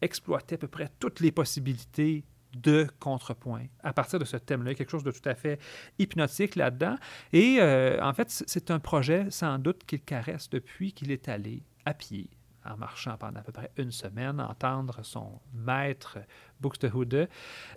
exploiter 0.00 0.56
à 0.56 0.58
peu 0.58 0.68
près 0.68 0.90
toutes 0.98 1.20
les 1.20 1.32
possibilités 1.32 2.24
de 2.54 2.86
contrepoint 3.00 3.66
à 3.82 3.92
partir 3.92 4.18
de 4.18 4.24
ce 4.24 4.36
thème-là. 4.36 4.74
quelque 4.74 4.90
chose 4.90 5.04
de 5.04 5.10
tout 5.10 5.28
à 5.28 5.34
fait 5.34 5.60
hypnotique 5.98 6.56
là-dedans. 6.56 6.96
Et 7.32 7.58
euh, 7.60 8.02
en 8.02 8.12
fait, 8.12 8.30
c'est 8.46 8.70
un 8.70 8.78
projet 8.78 9.30
sans 9.30 9.58
doute 9.58 9.84
qu'il 9.84 10.02
caresse 10.02 10.50
depuis 10.50 10.92
qu'il 10.92 11.10
est 11.10 11.28
allé 11.28 11.62
à 11.84 11.94
pied 11.94 12.30
en 12.64 12.76
marchant 12.76 13.16
pendant 13.18 13.40
à 13.40 13.42
peu 13.42 13.52
près 13.52 13.70
une 13.76 13.90
semaine, 13.90 14.40
entendre 14.40 15.00
son 15.02 15.40
maître 15.52 16.18
Buxtehude 16.62 17.28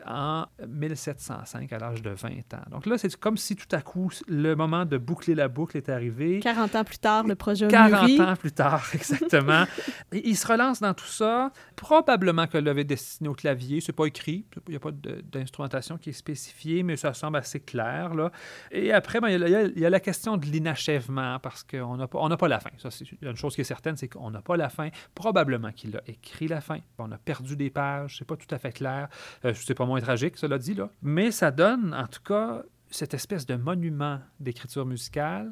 en 0.06 0.46
1705 0.68 1.74
à 1.74 1.80
l'âge 1.80 2.02
de 2.02 2.12
20 2.12 2.30
ans. 2.54 2.64
Donc 2.72 2.86
là, 2.86 2.98
c'est 2.98 3.14
comme 3.18 3.38
si 3.38 3.56
tout 3.56 3.68
à 3.72 3.82
coup 3.82 4.12
le 4.28 4.56
moment 4.56 4.86
de 4.86 4.98
boucler 4.98 5.36
la 5.36 5.48
boucle 5.48 5.78
est 5.78 5.90
arrivé. 5.90 6.40
40 6.40 6.76
ans 6.76 6.84
plus 6.84 6.98
tard, 6.98 7.28
le 7.28 7.36
projet 7.36 7.68
40 7.68 8.20
ans 8.20 8.36
plus 8.36 8.52
tard, 8.52 8.86
exactement. 8.94 9.66
Il 10.12 10.38
se 10.38 10.48
relance 10.48 10.80
dans 10.80 10.94
tout 10.94 11.06
ça. 11.06 11.52
Probablement 11.76 12.48
que 12.48 12.58
l'avait 12.58 12.84
destiné 12.84 13.30
au 13.30 13.34
clavier. 13.34 13.82
C'est 13.82 13.94
pas 13.94 14.06
écrit. 14.06 14.46
Il 14.68 14.72
n'y 14.72 14.76
a 14.76 14.80
pas 14.80 14.92
d'instrumentation 14.92 15.98
qui 15.98 16.10
est 16.10 16.14
spécifiée, 16.14 16.84
mais 16.84 16.96
ça 16.96 17.14
semble 17.14 17.38
assez 17.38 17.60
clair. 17.60 18.14
Là. 18.14 18.32
Et 18.72 18.92
après, 18.92 19.20
ben, 19.20 19.30
il, 19.30 19.40
y 19.50 19.56
a, 19.56 19.64
il, 19.64 19.80
y 19.80 19.86
a, 19.86 19.90
la 19.90 20.00
question 20.00 20.38
de 20.38 20.46
l'inachèvement 20.46 21.40
parce 21.40 21.64
qu'on 21.64 21.98
n'a 21.98 22.08
pas, 22.08 22.38
pas 22.38 22.48
la 22.48 22.60
fin. 22.60 22.72
Ça, 22.78 22.92
c'est 22.92 23.06
une 23.22 23.36
chose 23.36 23.56
qui 23.56 23.62
est 23.62 23.66
certaine, 23.66 23.98
c'est 23.98 24.08
qu'on 24.08 24.32
n'a 24.32 24.42
pas 24.42 24.58
la 24.58 24.70
fin. 24.70 24.90
Probablement 25.14 25.72
qu'il 25.72 25.96
a 25.98 26.02
écrit 26.08 26.48
la 26.48 26.62
fin. 26.62 26.80
On 26.98 27.12
a 27.12 27.18
perdu 27.18 27.56
des 27.56 27.70
pages. 27.70 28.18
C'est 28.18 28.28
pas 28.28 28.38
tout 28.38 28.54
à 28.54 28.58
fait 28.58 28.72
clair. 28.76 29.10
Euh, 29.44 29.54
c'est 29.56 29.74
pas 29.74 29.86
moins 29.86 30.02
tragique, 30.02 30.38
cela 30.38 30.58
dit, 30.58 30.74
là. 30.74 30.90
Mais 31.02 31.32
ça 31.32 31.52
donne, 31.52 31.94
en 31.94 32.08
tout 32.08 32.22
cas, 32.22 32.64
cette 32.90 33.14
espèce 33.14 33.46
de 33.46 33.56
monument 33.56 34.20
d'écriture 34.40 34.86
musicale 34.86 35.52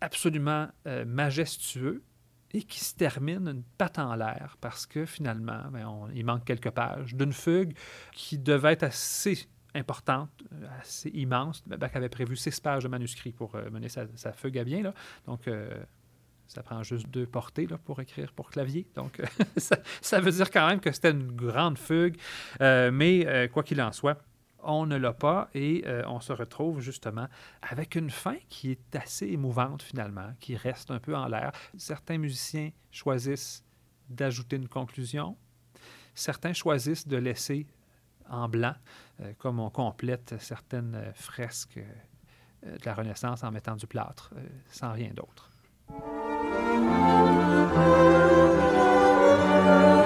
absolument 0.00 0.68
euh, 0.86 1.04
majestueux 1.04 2.02
et 2.52 2.62
qui 2.62 2.84
se 2.84 2.94
termine 2.94 3.48
une 3.48 3.62
patte 3.78 3.98
en 3.98 4.14
l'air 4.14 4.56
parce 4.60 4.86
que 4.86 5.06
finalement, 5.06 5.62
ben, 5.72 6.08
il 6.14 6.24
manque 6.24 6.44
quelques 6.44 6.70
pages 6.70 7.14
d'une 7.14 7.32
fugue 7.32 7.76
qui 8.12 8.38
devait 8.38 8.74
être 8.74 8.84
assez 8.84 9.48
importante, 9.74 10.30
euh, 10.52 10.66
assez 10.80 11.10
immense. 11.10 11.62
Bach 11.66 11.90
avait 11.94 12.08
prévu 12.08 12.36
six 12.36 12.60
pages 12.60 12.84
de 12.84 12.88
manuscrit 12.88 13.32
pour 13.32 13.54
euh, 13.56 13.70
mener 13.70 13.88
sa, 13.88 14.32
fugue 14.32 14.58
à 14.58 14.64
bien. 14.64 14.92
Donc, 15.26 15.48
ça 16.46 16.62
prend 16.62 16.82
juste 16.82 17.08
deux 17.08 17.26
portées 17.26 17.66
là, 17.66 17.78
pour 17.78 18.00
écrire 18.00 18.32
pour 18.32 18.50
clavier. 18.50 18.86
Donc, 18.94 19.20
ça, 19.56 20.20
veut 20.20 20.30
dire 20.30 20.50
quand 20.50 20.66
même 20.66 20.80
que 20.80 20.92
c'était 20.92 21.10
une 21.10 21.32
grande 21.32 21.78
fugue. 21.78 22.16
mais 22.60 23.48
quoi 23.52 23.62
qu'il 23.62 23.80
en 23.80 23.92
soit, 23.92 24.18
on 24.64 24.86
ne 24.86 24.96
l'a 24.96 25.12
pas 25.12 25.48
et 25.54 25.84
euh, 25.86 26.02
on 26.06 26.20
se 26.20 26.32
retrouve 26.32 26.80
justement 26.80 27.28
avec 27.62 27.94
une 27.94 28.10
fin 28.10 28.36
qui 28.48 28.70
est 28.70 28.96
assez 28.96 29.26
émouvante 29.26 29.82
finalement, 29.82 30.32
qui 30.40 30.56
reste 30.56 30.90
un 30.90 30.98
peu 30.98 31.14
en 31.14 31.28
l'air. 31.28 31.52
Certains 31.76 32.18
musiciens 32.18 32.70
choisissent 32.90 33.64
d'ajouter 34.08 34.56
une 34.56 34.68
conclusion, 34.68 35.36
certains 36.14 36.52
choisissent 36.52 37.06
de 37.06 37.16
laisser 37.16 37.66
en 38.28 38.48
blanc, 38.48 38.74
euh, 39.20 39.32
comme 39.38 39.60
on 39.60 39.70
complète 39.70 40.34
certaines 40.38 41.12
fresques 41.14 41.78
euh, 41.78 42.78
de 42.78 42.84
la 42.84 42.94
Renaissance 42.94 43.44
en 43.44 43.50
mettant 43.50 43.76
du 43.76 43.86
plâtre, 43.86 44.32
sans 44.70 44.92
rien 44.92 45.10
d'autre. 45.12 45.50
Thank 45.86 46.04
you. 49.98 50.03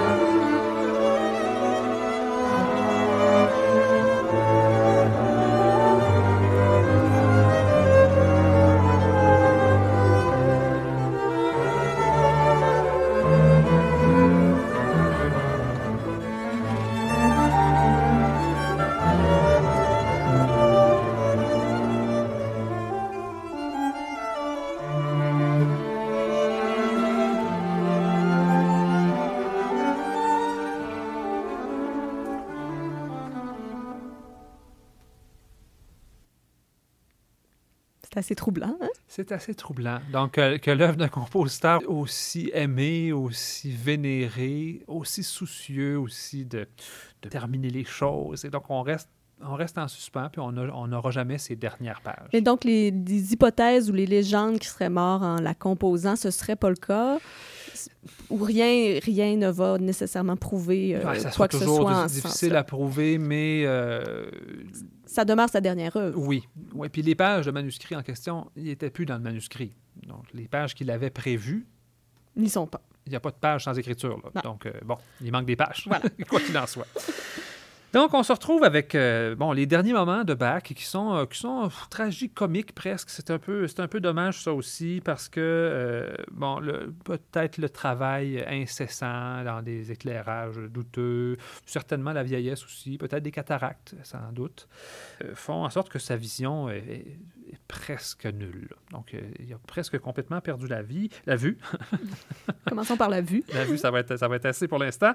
Assez 38.17 38.35
troublant. 38.35 38.75
Hein? 38.81 38.89
C'est 39.07 39.31
assez 39.31 39.53
troublant. 39.53 39.99
Donc, 40.11 40.33
que 40.33 40.71
l'œuvre 40.71 40.95
d'un 40.95 41.07
compositeur 41.07 41.81
aussi 41.87 42.51
aimé, 42.53 43.11
aussi 43.11 43.71
vénéré, 43.71 44.81
aussi 44.87 45.23
soucieux 45.23 45.97
aussi 45.99 46.45
de, 46.45 46.67
de 47.21 47.29
terminer 47.29 47.69
les 47.69 47.85
choses. 47.85 48.45
Et 48.45 48.49
donc, 48.49 48.69
on 48.69 48.81
reste 48.81 49.09
on 49.41 49.55
reste 49.55 49.77
en 49.77 49.87
suspens, 49.87 50.29
puis 50.29 50.41
on 50.41 50.51
n'aura 50.51 51.11
jamais 51.11 51.37
ces 51.37 51.55
dernières 51.55 52.01
pages. 52.01 52.27
Et 52.33 52.41
donc, 52.41 52.63
les, 52.63 52.89
hypothèses 53.31 53.89
ou 53.89 53.93
les 53.93 54.05
légendes 54.05 54.59
qui 54.59 54.67
seraient 54.67 54.89
morts 54.89 55.23
en 55.23 55.39
la 55.39 55.53
composant, 55.53 56.15
ce 56.15 56.31
serait 56.31 56.55
pas 56.55 56.69
le 56.69 56.75
cas? 56.75 57.17
Ou 58.29 58.43
rien, 58.43 58.99
rien 59.01 59.35
ne 59.35 59.49
va 59.49 59.77
nécessairement 59.77 60.35
prouver 60.35 60.95
euh, 60.95 61.01
quoi 61.35 61.47
que 61.47 61.57
ce 61.57 61.65
soit. 61.65 62.07
C'est 62.07 62.21
difficile 62.21 62.55
à 62.55 62.63
prouver, 62.63 63.17
mais... 63.17 63.63
Euh, 63.65 64.29
ça 65.05 65.25
demeure 65.25 65.49
sa 65.49 65.61
dernière 65.61 65.95
œuvre. 65.97 66.19
Oui. 66.19 66.47
oui. 66.73 66.89
Puis 66.89 67.01
les 67.01 67.15
pages 67.15 67.45
de 67.45 67.51
manuscrit 67.51 67.95
en 67.95 68.03
question, 68.03 68.49
il 68.55 68.65
n'était 68.65 68.89
plus 68.89 69.05
dans 69.05 69.15
le 69.15 69.23
manuscrit. 69.23 69.73
Donc, 70.07 70.25
les 70.33 70.47
pages 70.47 70.75
qu'il 70.75 70.89
avait 70.91 71.09
prévues... 71.09 71.65
N'y 72.35 72.49
sont 72.49 72.67
pas. 72.67 72.81
Il 73.05 73.09
n'y 73.09 73.15
a 73.15 73.19
pas 73.19 73.31
de 73.31 73.37
pages 73.37 73.63
sans 73.63 73.77
écriture. 73.77 74.21
Donc, 74.43 74.65
euh, 74.65 74.71
bon, 74.85 74.97
il 75.21 75.31
manque 75.31 75.45
des 75.45 75.55
pages, 75.55 75.89
quoi 76.29 76.39
qu'il 76.39 76.57
en 76.57 76.67
soit. 76.67 76.87
Donc, 77.91 78.13
on 78.13 78.21
se 78.21 78.31
retrouve 78.31 78.63
avec 78.63 78.93
euh, 78.93 79.33
bon, 79.35 79.51
les 79.51 79.65
derniers 79.65 79.93
moments 79.93 80.23
de 80.23 80.35
Bach 80.35 80.61
qui 80.61 80.83
sont, 80.83 81.15
euh, 81.15 81.25
qui 81.25 81.39
sont 81.39 81.69
tragiques-comiques 81.89 82.75
presque. 82.75 83.09
C'est 83.09 83.31
un, 83.31 83.39
peu, 83.39 83.65
un 83.77 83.87
peu 83.87 83.99
dommage, 83.99 84.43
ça 84.43 84.53
aussi, 84.53 85.01
parce 85.03 85.27
que, 85.27 85.39
euh, 85.39 86.15
bon, 86.31 86.61
peut-être 87.03 87.57
le 87.57 87.67
travail 87.67 88.45
incessant 88.47 89.43
dans 89.43 89.63
des 89.63 89.91
éclairages 89.91 90.57
douteux, 90.57 91.37
certainement 91.65 92.13
la 92.13 92.21
vieillesse 92.21 92.63
aussi, 92.63 92.99
peut-être 92.99 93.23
des 93.23 93.31
cataractes, 93.31 93.95
sans 94.03 94.31
doute, 94.33 94.67
font 95.33 95.65
en 95.65 95.69
sorte 95.71 95.89
que 95.89 95.99
sa 95.99 96.15
vision 96.15 96.69
est, 96.69 97.17
presque 97.67 98.25
nulle. 98.25 98.69
Donc, 98.91 99.15
il 99.39 99.51
a 99.53 99.57
presque 99.65 99.97
complètement 99.97 100.39
perdu 100.39 100.67
la 100.67 100.83
vie, 100.83 101.09
la 101.25 101.35
vue. 101.35 101.57
Commençons 102.69 102.97
par 102.97 103.09
la 103.09 103.21
vue. 103.21 103.43
la 103.53 103.65
vue, 103.65 103.77
ça 103.77 103.89
va 103.89 104.01
être, 104.01 104.17
ça 104.17 104.27
va 104.27 104.35
être 104.35 104.45
assez 104.45 104.67
pour 104.67 104.77
l'instant. 104.77 105.13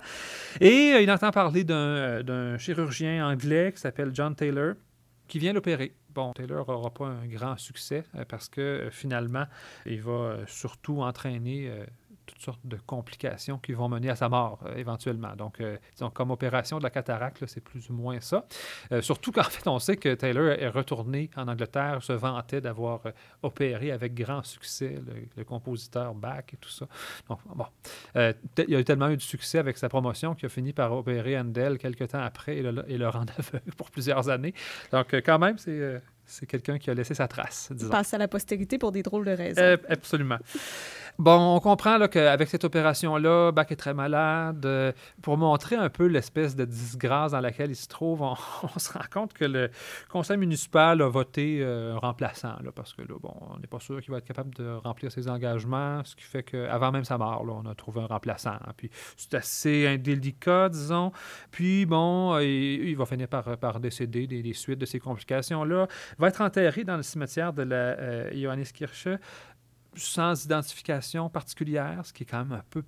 Et 0.60 1.00
il 1.00 1.10
entend 1.12 1.30
parler 1.30 1.62
d'un 1.62 2.58
chirurgien 2.64 3.26
anglais 3.26 3.72
qui 3.74 3.80
s'appelle 3.80 4.10
John 4.14 4.34
Taylor, 4.34 4.74
qui 5.28 5.38
vient 5.38 5.52
l'opérer. 5.52 5.94
Bon, 6.14 6.32
Taylor 6.32 6.66
n'aura 6.66 6.90
pas 6.90 7.06
un 7.06 7.26
grand 7.26 7.58
succès 7.58 8.04
euh, 8.14 8.24
parce 8.26 8.48
que 8.48 8.60
euh, 8.60 8.90
finalement, 8.90 9.44
il 9.84 10.00
va 10.00 10.12
euh, 10.12 10.44
surtout 10.46 11.02
entraîner 11.02 11.70
toutes 12.26 12.40
sortes 12.40 12.60
de 12.64 12.76
complications 12.76 13.58
qui 13.58 13.72
vont 13.72 13.88
mener 13.88 14.10
à 14.10 14.16
sa 14.16 14.28
mort 14.28 14.60
euh, 14.66 14.76
éventuellement. 14.76 15.34
Donc, 15.36 15.60
euh, 15.60 15.76
disons, 15.92 16.10
comme 16.10 16.30
opération 16.30 16.78
de 16.78 16.82
la 16.82 16.90
cataracte, 16.90 17.46
c'est 17.46 17.62
plus 17.62 17.88
ou 17.90 17.92
moins 17.92 18.20
ça. 18.20 18.46
Euh, 18.92 19.02
surtout 19.02 19.32
qu'en 19.32 19.42
fait, 19.44 19.68
on 19.68 19.78
sait 19.78 19.96
que 19.96 20.14
Taylor 20.14 20.50
est 20.50 20.68
retourné 20.68 21.30
en 21.36 21.48
Angleterre, 21.48 22.02
se 22.02 22.12
vantait 22.12 22.60
d'avoir 22.60 23.02
opéré 23.42 23.90
avec 23.90 24.14
grand 24.14 24.42
succès 24.42 25.00
le, 25.36 25.44
compositeur 25.44 26.14
Bach 26.14 26.44
et 26.52 26.56
tout 26.56 26.70
ça. 26.70 26.86
Donc, 27.28 27.40
bon, 27.46 27.66
il 28.14 28.76
a 28.76 28.84
tellement 28.84 29.10
eu 29.10 29.16
de 29.16 29.22
succès 29.22 29.58
avec 29.58 29.76
sa 29.76 29.88
promotion 29.88 30.34
qu'il 30.34 30.46
a 30.46 30.48
fini 30.48 30.72
par 30.72 30.92
opérer 30.92 31.38
Handel 31.38 31.78
quelques 31.78 32.08
temps 32.08 32.22
après 32.22 32.56
et 32.56 32.62
le, 32.62 32.84
et 32.88 32.96
le 32.96 33.08
rendre 33.08 33.32
aveugle 33.38 33.72
pour 33.76 33.90
plusieurs 33.90 34.28
années. 34.28 34.54
Donc, 34.90 35.14
quand 35.14 35.38
même, 35.38 35.58
c'est 35.58 36.00
c'est 36.26 36.46
quelqu'un 36.46 36.78
qui 36.78 36.90
a 36.90 36.94
laissé 36.94 37.14
sa 37.14 37.28
trace. 37.28 37.70
Disons. 37.70 37.90
Passe 37.90 38.14
à 38.14 38.18
la 38.18 38.28
postérité 38.28 38.78
pour 38.78 38.92
des 38.92 39.02
drôles 39.02 39.26
de 39.26 39.32
raisons. 39.32 39.76
absolument. 39.88 40.38
Bon, 41.20 41.54
on 41.54 41.60
comprend 41.60 42.00
qu'avec 42.08 42.48
cette 42.48 42.64
opération-là, 42.64 43.52
Bach 43.52 43.70
est 43.70 43.76
très 43.76 43.94
malade. 43.94 44.66
Euh, 44.66 44.90
pour 45.22 45.38
montrer 45.38 45.76
un 45.76 45.88
peu 45.88 46.06
l'espèce 46.06 46.56
de 46.56 46.64
disgrâce 46.64 47.30
dans 47.30 47.40
laquelle 47.40 47.70
il 47.70 47.76
se 47.76 47.86
trouve, 47.86 48.22
on, 48.22 48.34
se 48.78 48.92
rend 48.92 49.04
compte 49.12 49.32
que 49.32 49.44
le 49.44 49.70
conseil 50.08 50.38
municipal 50.38 51.00
a 51.00 51.08
voté 51.08 51.60
euh, 51.62 51.96
remplaçant, 51.96 52.56
là, 52.64 52.72
parce 52.74 52.94
que 52.94 53.02
là, 53.02 53.14
bon, 53.22 53.32
on 53.42 53.60
n'est 53.60 53.68
pas 53.68 53.78
sûr 53.78 54.00
qu'il 54.02 54.10
va 54.10 54.18
être 54.18 54.24
capable 54.24 54.52
de 54.56 54.68
remplir 54.82 55.12
ses 55.12 55.28
engagements, 55.28 56.02
ce 56.02 56.16
qui 56.16 56.24
fait 56.24 56.42
qu'avant 56.42 56.90
même 56.90 57.04
sa 57.04 57.16
mort, 57.16 57.44
là, 57.44 57.52
on 57.64 57.70
a 57.70 57.76
trouvé 57.76 58.00
un 58.00 58.06
remplaçant. 58.06 58.58
Puis 58.76 58.90
c'est 59.16 59.34
assez 59.34 59.86
indélicat, 59.86 60.68
disons. 60.68 61.12
Puis 61.52 61.86
bon, 61.86 62.40
il, 62.40 62.94
va 62.96 63.06
finir 63.06 63.28
par, 63.28 63.78
décéder 63.78 64.26
des, 64.26 64.52
suites 64.52 64.80
de 64.80 64.86
ces 64.86 64.98
complications-là. 64.98 65.86
Il 66.18 66.20
va 66.20 66.26
être 66.26 66.40
enterré 66.40 66.82
dans 66.82 66.96
le 66.96 67.04
cimetière 67.04 67.52
de 67.52 67.62
la 67.62 67.76
euh, 67.76 68.30
Johanniskirche 68.34 69.06
sans 69.96 70.44
identification 70.44 71.28
particulière, 71.28 72.04
ce 72.04 72.12
qui 72.12 72.24
est 72.24 72.26
quand 72.26 72.44
même 72.44 72.52
un 72.52 72.64
peu, 72.70 72.82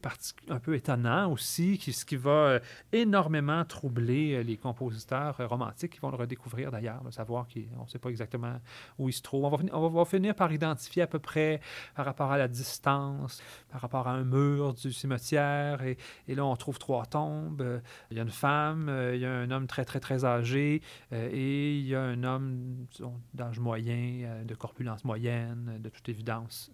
un 0.49 0.59
peu 0.59 0.75
étonnant 0.75 1.31
aussi, 1.31 1.79
ce 1.79 2.05
qui 2.05 2.17
va 2.17 2.31
euh, 2.31 2.61
énormément 2.93 3.65
troubler 3.65 4.35
euh, 4.35 4.43
les 4.43 4.57
compositeurs 4.57 5.41
euh, 5.41 5.47
romantiques 5.47 5.93
qui 5.93 6.01
vont 6.01 6.11
le 6.11 6.17
redécouvrir 6.17 6.71
d'ailleurs, 6.71 7.03
savoir 7.11 7.47
qu'on 7.49 7.85
ne 7.85 7.89
sait 7.89 7.99
pas 7.99 8.11
exactement 8.11 8.61
où 8.99 9.09
il 9.09 9.13
se 9.13 9.23
trouve. 9.23 9.45
On 9.45 9.51
va, 9.51 9.59
on 9.73 9.89
va, 9.89 10.05
finir 10.05 10.35
par 10.35 10.53
identifier 10.53 11.03
à 11.03 11.07
peu 11.07 11.19
près 11.19 11.61
par 11.95 12.05
rapport 12.05 12.31
à 12.31 12.39
la 12.39 12.49
distance, 12.49 13.43
par 13.71 13.81
rapport 13.81 14.09
à 14.09 14.13
un 14.13 14.25
mur 14.25 14.75
du 14.75 14.93
cimetière, 14.93 15.83
et, 15.83 15.97
et 16.29 16.35
là 16.35 16.45
on 16.45 16.57
trouve 16.57 16.79
trois 16.79 17.07
tombes. 17.07 17.81
Il 18.11 18.17
y 18.17 18.21
a 18.21 18.23
une 18.23 18.31
femme, 18.31 18.91
il 19.15 19.21
y 19.21 19.27
a 19.27 19.33
un 19.33 19.51
homme 19.51 19.67
très 19.67 19.85
très 19.85 20.01
très 20.01 20.25
âgé, 20.25 20.83
et 21.13 21.77
il 21.77 21.87
y 21.87 21.95
a 21.95 22.03
un 22.03 22.23
homme 22.25 22.87
d'âge 23.35 23.59
moyen, 23.59 24.45
de 24.45 24.55
corpulence 24.55 25.05
moyenne, 25.05 25.79
de 25.81 25.89
toute 25.89 26.09
évidence 26.09 26.71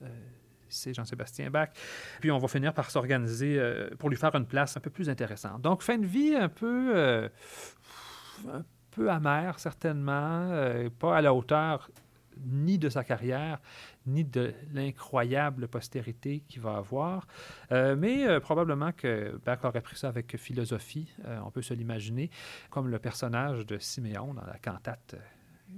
c'est 0.72 0.94
Jean-Sébastien 0.94 1.50
Bach. 1.50 1.70
Puis 2.20 2.30
on 2.30 2.38
va 2.38 2.48
finir 2.48 2.74
par 2.74 2.90
s'organiser 2.90 3.60
pour 3.98 4.10
lui 4.10 4.16
faire 4.16 4.34
une 4.34 4.46
place 4.46 4.76
un 4.76 4.80
peu 4.80 4.90
plus 4.90 5.08
intéressante. 5.08 5.62
Donc, 5.62 5.82
fin 5.82 5.98
de 5.98 6.06
vie 6.06 6.34
un 6.34 6.48
peu, 6.48 7.28
un 8.48 8.64
peu 8.90 9.10
amère, 9.10 9.58
certainement, 9.58 10.50
pas 10.98 11.16
à 11.16 11.20
la 11.20 11.34
hauteur 11.34 11.88
ni 12.38 12.78
de 12.78 12.88
sa 12.88 13.04
carrière, 13.04 13.60
ni 14.06 14.24
de 14.24 14.54
l'incroyable 14.72 15.68
postérité 15.68 16.40
qu'il 16.48 16.62
va 16.62 16.76
avoir. 16.76 17.26
Euh, 17.70 17.96
mais 17.96 18.26
euh, 18.26 18.40
probablement 18.40 18.92
que 18.92 19.38
Bach 19.44 19.64
aurait 19.64 19.80
pris 19.80 19.96
ça 19.96 20.08
avec 20.08 20.36
philosophie, 20.36 21.12
euh, 21.24 21.38
on 21.44 21.50
peut 21.50 21.62
se 21.62 21.74
l'imaginer, 21.74 22.30
comme 22.70 22.88
le 22.88 22.98
personnage 22.98 23.66
de 23.66 23.78
Siméon 23.78 24.34
dans 24.34 24.44
la 24.44 24.58
cantate 24.58 25.16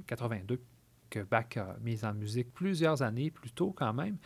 82 0.06 0.60
que 1.14 1.20
Bach 1.20 1.56
a 1.56 1.76
mis 1.80 2.04
en 2.04 2.12
musique 2.12 2.52
plusieurs 2.52 3.02
années 3.02 3.30
plus 3.30 3.50
tôt 3.50 3.72
quand 3.76 3.92
même, 3.92 4.16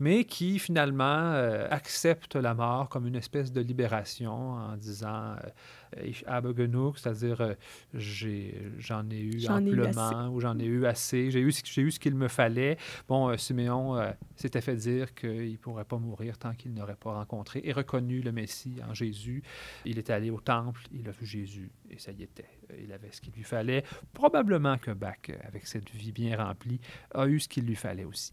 mais 0.00 0.24
qui 0.24 0.58
finalement 0.58 1.32
accepte 1.70 2.34
la 2.34 2.54
mort 2.54 2.88
comme 2.88 3.06
une 3.06 3.14
espèce 3.16 3.52
de 3.52 3.60
libération 3.60 4.32
en 4.54 4.76
disant 4.76 5.36
ich 6.04 6.24
habe 6.26 6.54
genug, 6.54 6.96
c'est-à-dire 6.96 7.40
euh, 7.40 7.54
j'en 8.78 9.08
ai, 9.10 9.20
eu 9.20 9.46
amplement 9.48 10.28
ou 10.28 10.40
j'en 10.40 10.58
ai 10.58 10.64
eu 10.64 10.86
assez, 10.86 11.30
j'ai 11.30 11.40
eu, 11.40 11.48
eu 11.48 11.90
ce 11.90 12.00
qu'il 12.00 12.14
me 12.14 12.28
fallait. 12.28 12.76
Bon, 13.08 13.28
euh, 13.28 13.36
Siméon 13.36 13.96
euh, 13.96 14.10
s'était 14.36 14.60
fait 14.60 14.76
dire 14.76 15.14
qu'il 15.14 15.52
ne 15.52 15.56
pourrait 15.56 15.84
pas 15.84 15.98
mourir 15.98 16.38
tant 16.38 16.54
qu'il 16.54 16.72
n'aurait 16.74 16.96
pas 16.96 17.14
rencontré 17.14 17.60
et 17.64 17.72
reconnu 17.72 18.20
le 18.20 18.32
Messie 18.32 18.76
en 18.88 18.94
Jésus. 18.94 19.42
Il 19.84 19.98
est 19.98 20.10
allé 20.10 20.30
au 20.30 20.40
temple, 20.40 20.82
il 20.92 21.08
a 21.08 21.12
vu 21.12 21.26
Jésus 21.26 21.70
et 21.90 21.98
ça 21.98 22.12
y 22.12 22.22
était. 22.22 22.48
Il 22.82 22.92
avait 22.92 23.10
ce 23.10 23.20
qu'il 23.20 23.34
lui 23.34 23.44
fallait. 23.44 23.84
Probablement 24.14 24.78
que 24.78 24.92
Bach, 24.92 25.16
avec 25.46 25.66
cette 25.66 25.90
vie 25.90 26.12
bien 26.12 26.36
remplie, 26.42 26.80
a 27.14 27.26
eu 27.26 27.38
ce 27.38 27.48
qu'il 27.48 27.66
lui 27.66 27.76
fallait 27.76 28.04
aussi. 28.04 28.32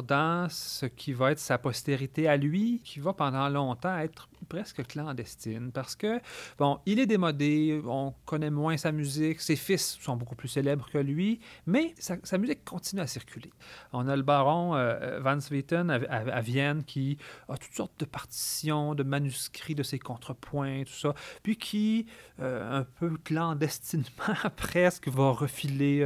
Dans 0.00 0.48
ce 0.48 0.86
qui 0.86 1.12
va 1.12 1.32
être 1.32 1.38
sa 1.38 1.58
postérité 1.58 2.28
à 2.28 2.36
lui, 2.36 2.80
qui 2.84 3.00
va 3.00 3.12
pendant 3.12 3.48
longtemps 3.48 3.98
être 3.98 4.28
presque 4.48 4.86
clandestine, 4.86 5.72
parce 5.72 5.96
que, 5.96 6.20
bon, 6.58 6.78
il 6.86 6.98
est 6.98 7.06
démodé, 7.06 7.80
on 7.86 8.14
connaît 8.24 8.50
moins 8.50 8.76
sa 8.76 8.92
musique, 8.92 9.40
ses 9.40 9.56
fils 9.56 9.98
sont 10.00 10.16
beaucoup 10.16 10.34
plus 10.34 10.48
célèbres 10.48 10.88
que 10.90 10.98
lui, 10.98 11.40
mais 11.66 11.94
sa, 11.98 12.38
musique 12.38 12.64
continue 12.64 13.02
à 13.02 13.06
circuler. 13.06 13.50
On 13.92 14.08
a 14.08 14.16
le 14.16 14.22
baron 14.22 14.74
euh, 14.74 15.20
Van 15.20 15.40
Swieten 15.40 15.90
à, 15.90 16.40
Vienne 16.40 16.84
qui 16.84 17.18
a 17.48 17.56
toutes 17.56 17.74
sortes 17.74 17.98
de 17.98 18.04
partitions, 18.04 18.94
de 18.94 19.02
manuscrits 19.02 19.74
de 19.74 19.82
ses 19.82 19.98
contrepoints, 19.98 20.84
tout 20.84 20.92
ça, 20.92 21.14
puis 21.42 21.56
qui, 21.56 22.06
euh, 22.40 22.80
un 22.80 22.84
peu 22.84 23.16
clandestinement 23.24 24.34
presque, 24.56 25.08
va 25.08 25.30
refiler 25.30 26.02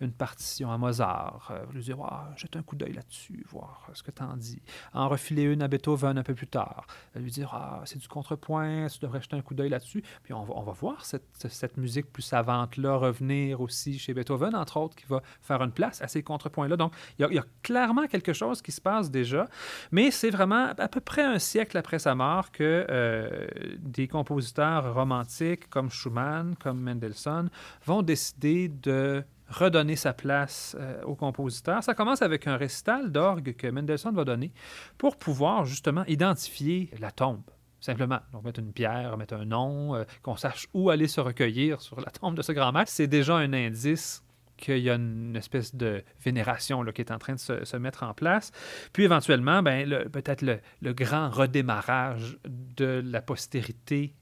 une 0.00 0.12
partition 0.12 0.70
à 0.70 0.78
Mozart, 0.78 1.50
euh, 1.50 1.64
lui 1.72 1.82
dire, 1.82 1.98
ah, 2.02 2.30
jette 2.36 2.56
un 2.56 2.62
coup 2.62 2.76
d'œil 2.76 2.94
là-dessus, 2.94 3.44
voir 3.48 3.88
ce 3.92 4.02
que 4.02 4.10
tu 4.10 4.22
en 4.22 4.36
dis. 4.36 4.62
En 4.94 5.08
refiler 5.08 5.42
une 5.42 5.62
à 5.62 5.68
Beethoven 5.68 6.16
un 6.18 6.22
peu 6.22 6.34
plus 6.34 6.46
tard, 6.46 6.86
lui 7.14 7.30
dire, 7.30 7.50
ah, 7.52 7.82
c'est 7.84 7.98
du 7.98 8.08
contrepoint, 8.08 8.86
tu 8.88 8.98
devrais 9.00 9.20
jeter 9.20 9.36
un 9.36 9.42
coup 9.42 9.54
d'œil 9.54 9.68
là-dessus. 9.68 10.02
Puis 10.22 10.32
on 10.32 10.42
va, 10.44 10.54
on 10.56 10.62
va 10.62 10.72
voir 10.72 11.04
cette, 11.04 11.24
cette, 11.34 11.76
musique 11.76 12.12
plus 12.12 12.22
savante-là 12.22 12.96
revenir 12.96 13.60
aussi 13.60 13.98
chez 13.98 14.14
Beethoven, 14.14 14.54
entre 14.54 14.78
autres, 14.78 14.96
qui 14.96 15.06
va 15.06 15.22
faire 15.42 15.62
une 15.62 15.72
place 15.72 16.00
à 16.02 16.08
ces 16.08 16.22
contrepoints-là. 16.22 16.76
Donc, 16.76 16.92
il 17.18 17.26
y, 17.32 17.38
a, 17.38 17.44
clairement 17.62 18.06
quelque 18.06 18.32
chose 18.32 18.62
qui 18.62 18.72
se 18.72 18.80
passe 18.80 19.10
déjà, 19.10 19.46
mais 19.92 20.10
c'est 20.10 20.30
vraiment 20.30 20.72
à 20.76 20.88
peu 20.88 21.00
près 21.00 21.22
un 21.22 21.38
siècle 21.38 21.76
après 21.76 21.98
sa 21.98 22.14
mort 22.14 22.50
que 22.50 22.86
euh, 22.88 23.46
des 23.78 24.08
compositeurs 24.08 24.94
romantiques 24.94 25.68
comme 25.68 25.90
Schumann, 25.90 26.54
comme 26.56 26.80
Mendelssohn, 26.80 27.50
vont 27.84 28.02
décider 28.02 28.68
de 28.68 29.24
redonner 29.50 29.96
sa 29.96 30.12
place 30.12 30.76
euh, 30.78 31.02
au 31.02 31.14
compositeur. 31.14 31.82
Ça 31.82 31.94
commence 31.94 32.22
avec 32.22 32.46
un 32.46 32.56
récital 32.56 33.12
d'orgue 33.12 33.54
que 33.56 33.66
Mendelssohn 33.66 34.14
va 34.14 34.24
donner 34.24 34.52
pour 34.96 35.16
pouvoir 35.16 35.64
justement 35.64 36.04
identifier 36.06 36.90
la 36.98 37.10
tombe 37.10 37.42
simplement. 37.80 38.20
Donc, 38.32 38.44
mettre 38.44 38.60
une 38.60 38.72
pierre, 38.72 39.16
mettre 39.16 39.34
un 39.34 39.46
nom, 39.46 39.94
euh, 39.94 40.04
qu'on 40.22 40.36
sache 40.36 40.68
où 40.74 40.90
aller 40.90 41.08
se 41.08 41.20
recueillir 41.20 41.80
sur 41.80 41.98
la 42.00 42.10
tombe 42.10 42.34
de 42.34 42.42
ce 42.42 42.52
grand 42.52 42.72
maître, 42.72 42.90
c'est 42.90 43.06
déjà 43.06 43.36
un 43.36 43.52
indice 43.54 44.22
qu'il 44.60 44.78
y 44.78 44.90
a 44.90 44.94
une 44.94 45.34
espèce 45.36 45.74
de 45.74 46.04
vénération 46.22 46.84
qui 46.84 47.00
est 47.00 47.10
en 47.10 47.18
train 47.18 47.34
de 47.34 47.38
se, 47.38 47.76
mettre 47.78 48.02
en 48.02 48.12
place. 48.12 48.52
Puis 48.92 49.04
éventuellement, 49.04 49.62
ben, 49.62 50.08
peut-être 50.10 50.42
le, 50.42 50.92
grand 50.92 51.30
redémarrage 51.30 52.38
de 52.44 53.02
la 53.04 53.22
postérité 53.22 54.14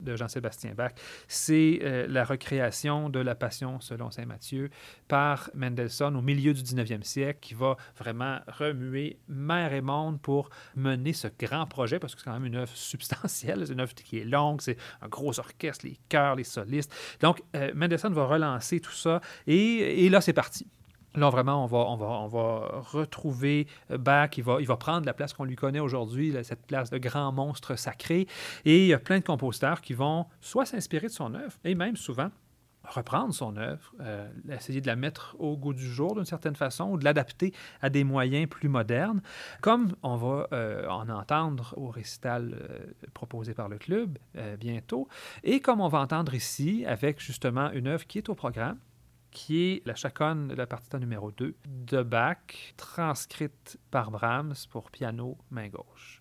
de 0.00 0.16
Jean-Sébastien 0.16 0.74
Bach, 0.74 0.92
c'est 1.28 1.80
euh, 1.82 2.06
la 2.08 2.24
recréation 2.24 3.08
de 3.08 3.20
la 3.20 3.34
Passion 3.34 3.80
selon 3.80 4.10
Saint 4.10 4.26
Matthieu 4.26 4.70
par 5.08 5.50
Mendelssohn 5.54 6.16
au 6.16 6.22
milieu 6.22 6.52
du 6.54 6.62
19e 6.62 7.02
siècle, 7.02 7.38
qui 7.40 7.54
va 7.54 7.76
vraiment 7.98 8.38
remuer 8.46 9.18
mer 9.28 9.72
et 9.72 9.80
monde 9.80 10.20
pour 10.20 10.50
mener 10.76 11.12
ce 11.12 11.28
grand 11.38 11.66
projet, 11.66 11.98
parce 11.98 12.14
que 12.14 12.20
c'est 12.20 12.26
quand 12.26 12.34
même 12.34 12.46
une 12.46 12.56
œuvre 12.56 12.74
substantielle, 12.74 13.66
c'est 13.66 13.72
une 13.72 13.80
œuvre 13.80 13.94
qui 13.94 14.18
est 14.18 14.24
longue, 14.24 14.60
c'est 14.60 14.76
un 15.02 15.08
gros 15.08 15.38
orchestre, 15.38 15.86
les 15.86 15.98
chœurs, 16.08 16.36
les 16.36 16.44
solistes. 16.44 16.94
Donc, 17.20 17.42
euh, 17.56 17.72
Mendelssohn 17.74 18.12
va 18.12 18.26
relancer 18.26 18.80
tout 18.80 18.92
ça, 18.92 19.20
et, 19.46 20.04
et 20.04 20.08
là, 20.08 20.20
c'est 20.20 20.32
parti. 20.32 20.66
Là, 21.14 21.28
vraiment, 21.30 21.64
on 21.64 21.66
va, 21.66 21.78
on 21.78 21.96
va, 21.96 22.06
on 22.06 22.26
va 22.28 22.82
retrouver 22.92 23.66
Bach. 23.90 24.30
Il 24.36 24.44
va, 24.44 24.60
il 24.60 24.66
va 24.66 24.76
prendre 24.76 25.06
la 25.06 25.14
place 25.14 25.32
qu'on 25.32 25.44
lui 25.44 25.56
connaît 25.56 25.80
aujourd'hui, 25.80 26.34
cette 26.42 26.66
place 26.66 26.90
de 26.90 26.98
grand 26.98 27.32
monstre 27.32 27.76
sacré. 27.76 28.26
Et 28.64 28.82
il 28.82 28.86
y 28.86 28.94
a 28.94 28.98
plein 28.98 29.18
de 29.18 29.24
compositeurs 29.24 29.80
qui 29.80 29.94
vont 29.94 30.26
soit 30.40 30.66
s'inspirer 30.66 31.08
de 31.08 31.12
son 31.12 31.34
œuvre, 31.34 31.56
et 31.64 31.74
même 31.74 31.96
souvent 31.96 32.30
reprendre 32.84 33.34
son 33.34 33.56
œuvre, 33.56 33.94
euh, 34.00 34.28
essayer 34.50 34.80
de 34.80 34.86
la 34.86 34.96
mettre 34.96 35.36
au 35.38 35.56
goût 35.56 35.74
du 35.74 35.84
jour 35.84 36.14
d'une 36.14 36.24
certaine 36.24 36.56
façon 36.56 36.90
ou 36.90 36.98
de 36.98 37.04
l'adapter 37.04 37.52
à 37.80 37.90
des 37.90 38.04
moyens 38.04 38.48
plus 38.48 38.68
modernes, 38.68 39.20
comme 39.60 39.94
on 40.02 40.16
va 40.16 40.48
euh, 40.52 40.88
en 40.88 41.08
entendre 41.08 41.74
au 41.76 41.88
récital 41.88 42.54
euh, 42.54 42.78
proposé 43.14 43.54
par 43.54 43.68
le 43.68 43.78
club 43.78 44.18
bientôt, 44.58 45.08
et 45.44 45.60
comme 45.60 45.80
on 45.80 45.88
va 45.88 45.98
entendre 45.98 46.34
ici 46.34 46.84
avec 46.86 47.20
justement 47.20 47.70
une 47.72 47.86
œuvre 47.86 48.06
qui 48.06 48.18
est 48.18 48.28
au 48.28 48.34
programme, 48.34 48.78
qui 49.30 49.62
est 49.62 49.86
la 49.86 49.94
chaconne 49.94 50.48
de 50.48 50.54
la 50.54 50.66
partita 50.66 50.98
numéro 50.98 51.30
2 51.30 51.54
de 51.66 52.02
Bach, 52.02 52.74
transcrite 52.76 53.78
par 53.90 54.10
Brahms 54.10 54.54
pour 54.70 54.90
piano 54.90 55.38
main 55.50 55.68
gauche. 55.68 56.19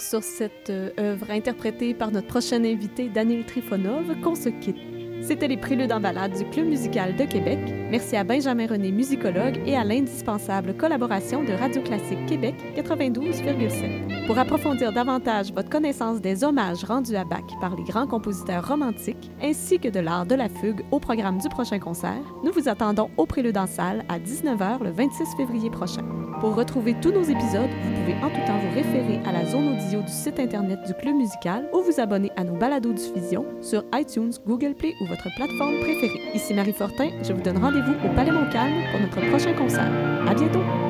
Sur 0.00 0.22
cette 0.22 0.70
euh, 0.70 0.90
œuvre 0.98 1.30
interprétée 1.30 1.94
par 1.94 2.10
notre 2.10 2.26
prochain 2.26 2.64
invité, 2.64 3.08
Daniel 3.08 3.44
Trifonov, 3.44 4.20
qu'on 4.22 4.34
se 4.34 4.48
quitte. 4.48 4.76
C'était 5.22 5.48
les 5.48 5.56
préludes 5.56 5.92
en 5.92 6.00
balade 6.00 6.36
du 6.36 6.44
Club 6.50 6.66
musical 6.66 7.16
de 7.16 7.24
Québec. 7.24 7.58
Merci 7.90 8.14
à 8.14 8.24
Benjamin 8.24 8.66
René, 8.66 8.92
musicologue, 8.92 9.58
et 9.64 9.74
à 9.74 9.82
l'indispensable 9.82 10.76
collaboration 10.76 11.42
de 11.42 11.52
Radio 11.52 11.80
Classique 11.82 12.26
Québec 12.26 12.54
92,7. 12.76 14.26
Pour 14.26 14.38
approfondir 14.38 14.92
davantage 14.92 15.52
votre 15.52 15.70
connaissance 15.70 16.20
des 16.20 16.44
hommages 16.44 16.84
rendus 16.84 17.16
à 17.16 17.24
Bach 17.24 17.40
par 17.60 17.74
les 17.74 17.84
grands 17.84 18.06
compositeurs 18.06 18.68
romantiques, 18.68 19.30
ainsi 19.42 19.78
que 19.78 19.88
de 19.88 20.00
l'art 20.00 20.26
de 20.26 20.34
la 20.34 20.50
fugue 20.50 20.84
au 20.90 21.00
programme 21.00 21.38
du 21.38 21.48
prochain 21.48 21.78
concert, 21.78 22.22
nous 22.42 22.52
vous 22.52 22.68
attendons 22.68 23.10
au 23.16 23.24
prélude 23.24 23.56
en 23.56 23.66
salle 23.66 24.04
à 24.08 24.18
19h 24.18 24.82
le 24.82 24.90
26 24.90 25.36
février 25.38 25.70
prochain. 25.70 26.04
Pour 26.44 26.56
retrouver 26.56 26.94
tous 27.00 27.10
nos 27.10 27.22
épisodes, 27.22 27.70
vous 27.70 28.00
pouvez 28.02 28.14
en 28.22 28.28
tout 28.28 28.46
temps 28.46 28.58
vous 28.58 28.74
référer 28.74 29.18
à 29.24 29.32
la 29.32 29.46
zone 29.46 29.78
audio 29.78 30.02
du 30.02 30.12
site 30.12 30.38
Internet 30.38 30.78
du 30.86 30.92
Club 30.92 31.14
musical 31.14 31.66
ou 31.72 31.80
vous 31.80 31.98
abonner 31.98 32.30
à 32.36 32.44
nos 32.44 32.52
balados 32.54 32.92
diffusion 32.92 33.46
sur 33.62 33.82
iTunes, 33.94 34.32
Google 34.46 34.74
Play 34.74 34.92
ou 35.00 35.06
votre 35.06 35.26
plateforme 35.36 35.80
préférée. 35.80 36.20
Ici 36.34 36.52
Marie 36.52 36.74
Fortin, 36.74 37.08
je 37.22 37.32
vous 37.32 37.40
donne 37.40 37.56
rendez-vous 37.56 37.94
au 38.06 38.14
Palais 38.14 38.30
Montcalm 38.30 38.74
pour 38.90 39.00
notre 39.00 39.30
prochain 39.30 39.54
concert. 39.54 39.90
À 40.28 40.34
bientôt! 40.34 40.83